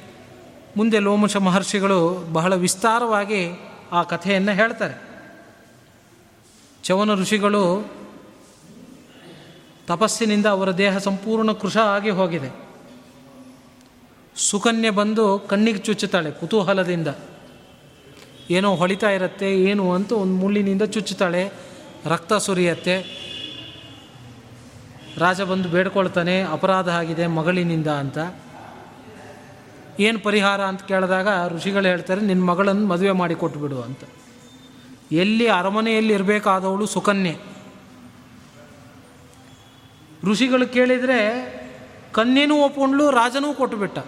ಮುಂದೆ 0.77 0.99
ಲೋಮಶ 0.99 1.37
ಮಹರ್ಷಿಗಳು 1.37 2.19
ಬಹಳ 2.33 2.55
ವಿಸ್ತಾರವಾಗಿ 2.55 3.61
ಆ 3.93 4.03
ಕಥೆಯನ್ನು 4.03 4.53
ಹೇಳ್ತಾರೆ. 4.53 5.03
ಚವನ 6.85 7.15
ಋಷಿಗಳು 7.15 7.91
ತಪಸ್ಸಿನಿಂದ 9.87 10.47
ಅವರ 10.47 10.71
ದೇಹ 10.71 10.99
ಸಂಪೂರ್ಣ 10.99 11.53
ಕೃಶ 11.53 11.77
ಆಗಿ 11.77 12.11
ಹೋಗಿದೆ. 12.11 12.51
ಸುಕನ್ಯೆ 14.37 14.91
ಬಂದು 14.91 15.39
ಕಣ್ಣಿಗೆ 15.39 15.79
ಚುಚ್ಚುತ್ತಾಳೆ 15.79 16.31
ಕುತೂಹಲದಿಂದ. 16.31 17.09
ಏನೋ 18.51 18.75
ಹೊಳಿತಾ 18.75 19.11
ಇರುತ್ತೆ, 19.11 19.61
ಏನು 19.63 19.93
ಅಂತ 19.93 20.13
ಒಂದು 20.13 20.35
ಮುಳ್ಳಿನಿಂದ 20.35 20.83
ಚುಚ್ಚುತ್ತಾಳೆ, 20.83 21.53
ರಕ್ತ 22.07 22.33
ಸುರಿಯತ್ತೆ. 22.33 22.97
ರಾಜ 25.19 25.41
ಬಂದು 25.41 25.69
ಬೇಡ್ಕೊಳ್ತಾನೆ, 25.69 26.43
ಅಪರಾಧ 26.43 26.89
ಆಗಿದೆ 26.89 27.27
ಮಗಳಿನಿಂದ 27.27 27.87
ಅಂತ. 27.87 28.19
ಏನು 30.03 30.19
ಪರಿಹಾರ 30.19 30.65
ಅಂತ 30.65 30.83
ಕೇಳಿದಾಗ 30.83 31.49
ಋಷಿಗಳು 31.49 31.89
ಹೇಳ್ತಾರೆ 31.89 32.21
ನಿನ್ನ 32.21 32.45
ಮಗಳನ್ನು 32.45 32.87
ಮದುವೆ 32.87 33.11
ಮಾಡಿ 33.11 33.35
ಕೊಟ್ಟುಬಿಡು 33.35 33.83
ಅಂತ. 33.83 33.99
ಎಲ್ಲಿ 35.13 35.49
ಅರಮನೆಯಲ್ಲಿ 35.49 36.13
ಇರಬೇಕಾದವಳು 36.13 36.87
ಸುಕನ್ಯೆ. 36.87 37.39
ಋಷಿಗಳು 40.25 40.67
ಕೇಳಿದರೆ, 40.67 41.63
ಕನ್ಯೆನೂ 42.13 42.55
ಒಪ್ಕೊಂಡ್ಲು 42.55 43.11
ರಾಜನೂ 43.11 43.55
ಕೊಟ್ಟುಬಿಟ್ಟ. 43.55 43.99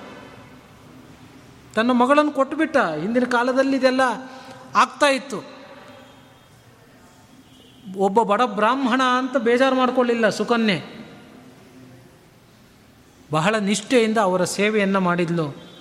ತನ್ನ 1.74 1.90
ಮಗಳನ್ನು 1.90 2.32
ಕೊಟ್ಟುಬಿಟ್ಟ. 2.32 2.76
ಹಿಂದಿನ 2.76 3.24
ಕಾಲದಲ್ಲಿ 3.24 3.76
ಇದೆಲ್ಲ 3.76 4.00
ಆಗ್ತಾ 4.74 5.06
ಇತ್ತು. 5.06 5.54
ಒಬ್ಬ 7.96 8.22
ಬಡ 8.22 8.42
ಬ್ರಾಹ್ಮಣ 8.42 9.02
ಅಂತ 9.18 9.36
ಬೇಜಾರು 9.36 9.76
ಮಾಡಿಕೊಳ್ಳಿಲ್ಲ 9.76 10.28
ಸುಕನ್ಯೆ. 10.28 11.04
ಬಹಳ 13.32 13.54
ನಿಷ್ಠೆಯಿಂದ 13.54 14.18
ಅವರ 14.18 14.44
ಸೇವೆಯನ್ನು 14.44 15.00
ಮಾಡಿದ್ಲು. 15.00 15.73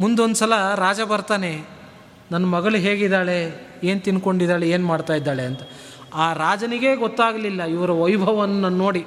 ಮುಂದೊಂದು 0.00 0.34
ಸಲ 0.34 0.74
ರಾಜ 0.74 1.00
ಬರ್ತಾನೆ, 1.00 1.64
ನನ್ನ 2.32 2.44
ಮಗಳು 2.44 2.76
ಹೇಗಿದ್ದಾಳೆ? 2.76 3.66
ಏನು 3.82 4.00
ತಿನ್ಕೊಂಡಿದ್ದಾಳೆ? 4.00 4.70
ಏನು 4.70 4.86
ಮಾಡ್ತಾ 4.86 5.14
ಇದ್ದಾಳೆ? 5.14 5.42
ಅಂತ. 5.42 5.60
ಆ 6.14 6.32
ರಾಜನಿಗೇ 6.32 6.96
ಗೊತ್ತಾಗಲಿಲ್ಲ 6.96 7.62
ಇವರ 7.62 7.90
ವೈಭವವನ್ನು 7.90 8.68
ನೋಡಿ. 8.68 9.06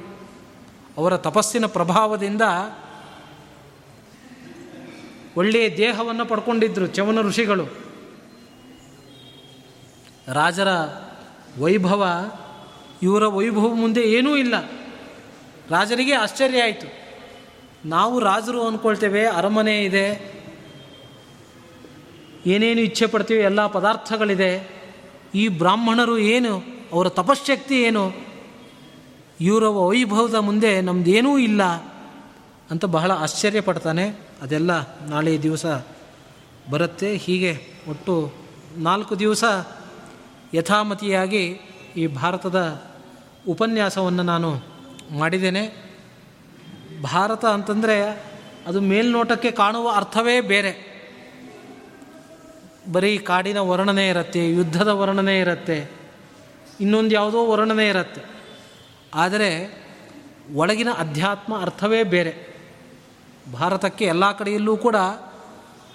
ಅವರ 0.98 1.18
ತಪಸ್ಸಿನ 1.18 1.66
ಪ್ರಭಾವದಿಂದ 1.66 2.42
ಒಳ್ಳೆಯ 5.38 5.78
ದೇಹವನ್ನು 5.78 6.26
ಪಡ್ಕೊಂಡಿದ್ದರು 6.26 6.88
ಚವನ 6.88 7.22
ಋಷಿಗಳು. 7.22 7.64
ರಾಜರ 10.34 10.68
ವೈಭವ, 11.60 12.08
ಇವರ 13.04 13.26
ವೈಭವ 13.26 13.74
ಮುಂದೆ 13.74 14.02
ಏನೂ 14.02 14.36
ಇಲ್ಲ. 14.38 14.66
ರಾಜರಿಗೆ 15.70 16.14
ಆಶ್ಚರ್ಯ 16.14 16.64
ಆಯಿತು. 16.64 16.88
ನಾವು 17.90 18.20
ರಾಜರು 18.20 18.68
ಅಂದ್ಕೊಳ್ತೇವೆ, 18.68 19.26
ಅರಮನೆ 19.26 19.84
ಇದೆ 19.84 20.39
ಏನೇನು 22.46 22.82
ಇಚ್ಛೆ 22.82 23.08
ಪಡ್ತೀವಿ 23.08 23.40
ಎಲ್ಲ 23.40 23.68
ಪದಾರ್ಥಗಳಿದೆ. 23.68 24.80
ಈ 25.36 25.48
ಬ್ರಾಹ್ಮಣರು 25.48 26.18
ಏನು? 26.18 26.64
ಅವರ 26.94 27.10
ತಪಶಕ್ತಿ 27.10 27.82
ಏನು? 27.82 28.12
ಇವರ 29.42 29.68
ವೈಭವದ 29.68 30.36
ಮುಂದೆ 30.36 30.82
ನಮ್ಮದೇನೂ 30.82 31.38
ಇಲ್ಲ 31.38 31.64
ಅಂತ 32.72 32.86
ಬಹಳ 32.86 33.12
ಆಶ್ಚರ್ಯ 33.12 33.62
ಪಡ್ತಾನೆ. 33.62 34.10
ಅದೆಲ್ಲ 34.42 34.72
ನಾಳೆ 35.06 35.42
ದಿವಸ 35.42 35.66
ಬರುತ್ತೆ. 36.70 37.16
ಹೀಗೆ 37.16 37.62
ಒಟ್ಟು 37.90 38.32
ನಾಲ್ಕು 38.78 39.20
ದಿವಸ 39.20 39.44
ಯಥಾಮತಿಯಾಗಿ 40.54 41.60
ಈ 41.98 42.08
ಭಾರತದ 42.08 42.84
ಉಪನ್ಯಾಸವನ್ನು 43.50 44.24
ನಾನು 44.24 44.62
ಮಾಡಿದ್ದೇನೆ. 45.12 45.94
ಭಾರತ 47.04 47.46
ಅಂತಂದರೆ 47.46 48.24
ಅದು 48.68 48.82
ಮೇಲ್ನೋಟಕ್ಕೆ 48.82 49.52
ಕಾಣುವ 49.52 49.92
ಅರ್ಥವೇ 49.96 50.42
ಬೇರೆ. 50.42 50.89
ಬರೀ 52.92 53.18
ಕಾಡಿನ 53.18 53.58
ವರ್ಣನೆ 53.58 54.08
ಇರುತ್ತೆ, 54.08 54.50
ಯುದ್ಧದ 54.50 54.88
ವರ್ಣನೆ 54.88 55.40
ಇರುತ್ತೆ, 55.40 55.92
ಇನ್ನೊಂದು 56.80 57.16
ಯಾವುದೋ 57.16 57.46
ವರ್ಣನೆ 57.46 57.88
ಇರುತ್ತೆ. 57.88 58.22
ಆದರೆ 59.14 59.50
ಒಳಗಿನ 60.56 60.92
ಅಧ್ಯಾತ್ಮ 60.98 61.62
ಅರ್ಥವೇ 61.62 62.04
ಬೇರೆ. 62.04 62.50
ಭಾರತಕ್ಕೆ 63.54 64.06
ಎಲ್ಲ 64.06 64.32
ಕಡೆಯಲ್ಲೂ 64.32 64.78
ಕೂಡ 64.78 64.96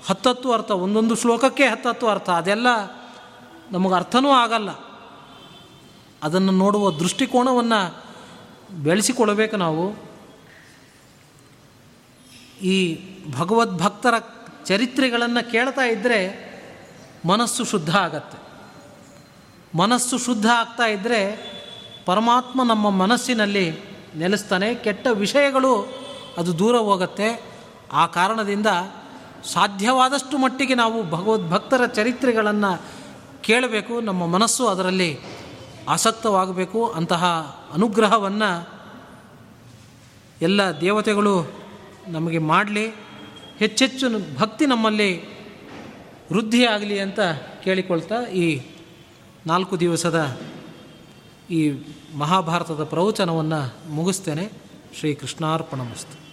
ಹತ್ತತ್ತು 0.07 0.53
ಅರ್ಥ, 0.53 0.71
ಒಂದೊಂದು 0.71 1.15
ಶ್ಲೋಕಕ್ಕೆ 1.15 1.65
ಹತ್ತತ್ತು 1.65 2.09
ಅರ್ಥ. 2.09 2.31
ಅದೆಲ್ಲ 2.31 2.67
ನಮಗೆ 3.73 3.95
ಅರ್ಥನೂ 3.95 4.31
ಆಗಲ್ಲ. 4.31 4.71
ಅದನ್ನು 6.23 6.53
ನೋಡುವ 6.53 6.91
ದೃಷ್ಟಿಕೋನವನ್ನು 6.91 8.05
ಬೆಳೆಸಿಕೊಳ್ಳಬೇಕು 8.83 9.57
ನಾವು. 9.57 10.15
ಈ 12.63 12.77
ಭಗವದ್ಭಕ್ತರ 13.39 14.15
ಚರಿತ್ರೆಗಳನ್ನು 14.65 15.51
ಕೇಳ್ತಾ 15.51 15.83
ಇದ್ದರೆ 15.83 16.44
ಮನಸ್ಸು 17.25 17.65
ಶುದ್ಧ 17.65 17.97
ಆಗತ್ತೆ. 17.97 18.39
ಮನಸ್ಸು 19.79 20.19
ಶುದ್ಧ 20.19 20.47
ಆಗ್ತಾ 20.47 20.87
ಇದ್ದರೆ 20.87 21.55
ಪರಮಾತ್ಮ 22.07 22.63
ನಮ್ಮ 22.63 22.91
ಮನಸ್ಸಿನಲ್ಲಿ 22.91 23.79
ನೆಲೆಸ್ತಾನೆ, 24.17 24.75
ಕೆಟ್ಟ 24.75 25.07
ವಿಷಯಗಳು 25.13 26.05
ಅದು 26.39 26.59
ದೂರ 26.59 26.77
ಹೋಗುತ್ತೆ. 26.77 27.55
ಆ 27.93 28.07
ಕಾರಣದಿಂದ 28.07 28.67
ಸಾಧ್ಯವಾದಷ್ಟು 29.53 30.39
ಮಟ್ಟಿಗೆ 30.39 30.75
ನಾವು 30.75 31.11
ಭಗವದ್ಭಕ್ತರ 31.11 31.87
ಚರಿತ್ರೆಗಳನ್ನು 31.87 32.83
ಕೇಳಬೇಕು, 33.41 34.01
ನಮ್ಮ 34.01 34.27
ಮನಸ್ಸು 34.27 34.69
ಅದರಲ್ಲಿ 34.69 35.19
ಆಸಕ್ತವಾಗಬೇಕು. 35.89 36.89
ಅಂತಹ 36.89 37.25
ಅನುಗ್ರಹವನ್ನು 37.75 38.69
ಎಲ್ಲ 40.43 40.81
ದೇವತೆಗಳು 40.81 41.53
ನಮಗೆ 42.09 42.39
ಮಾಡಲಿ. 42.39 42.89
ಹೆಚ್ಚೆಚ್ಚು 43.59 44.39
ಭಕ್ತಿ 44.39 44.67
ನಮ್ಮಲ್ಲಿ 44.67 45.34
ವೃದ್ಧಿಯಾಗಲಿ 46.33 46.99
ಅಂತ 46.99 47.21
ಕೇಳಿಕೊಳ್ತಾ 47.65 48.23
ಈ 48.23 48.61
ನಾಲ್ಕು 49.47 49.81
ದಿವಸದ 49.81 50.39
ಈ 51.51 51.73
ಮಹಾಭಾರತದ 52.19 52.85
ಪ್ರವಚನವನ್ನು 52.85 53.91
ಮುಗಿಸ್ತೇನೆ. 53.91 54.49
ಶ್ರೀ 54.99 55.15
ಕೃಷ್ಣಾರ್ಪಣಮಸ್ತು 55.15 56.24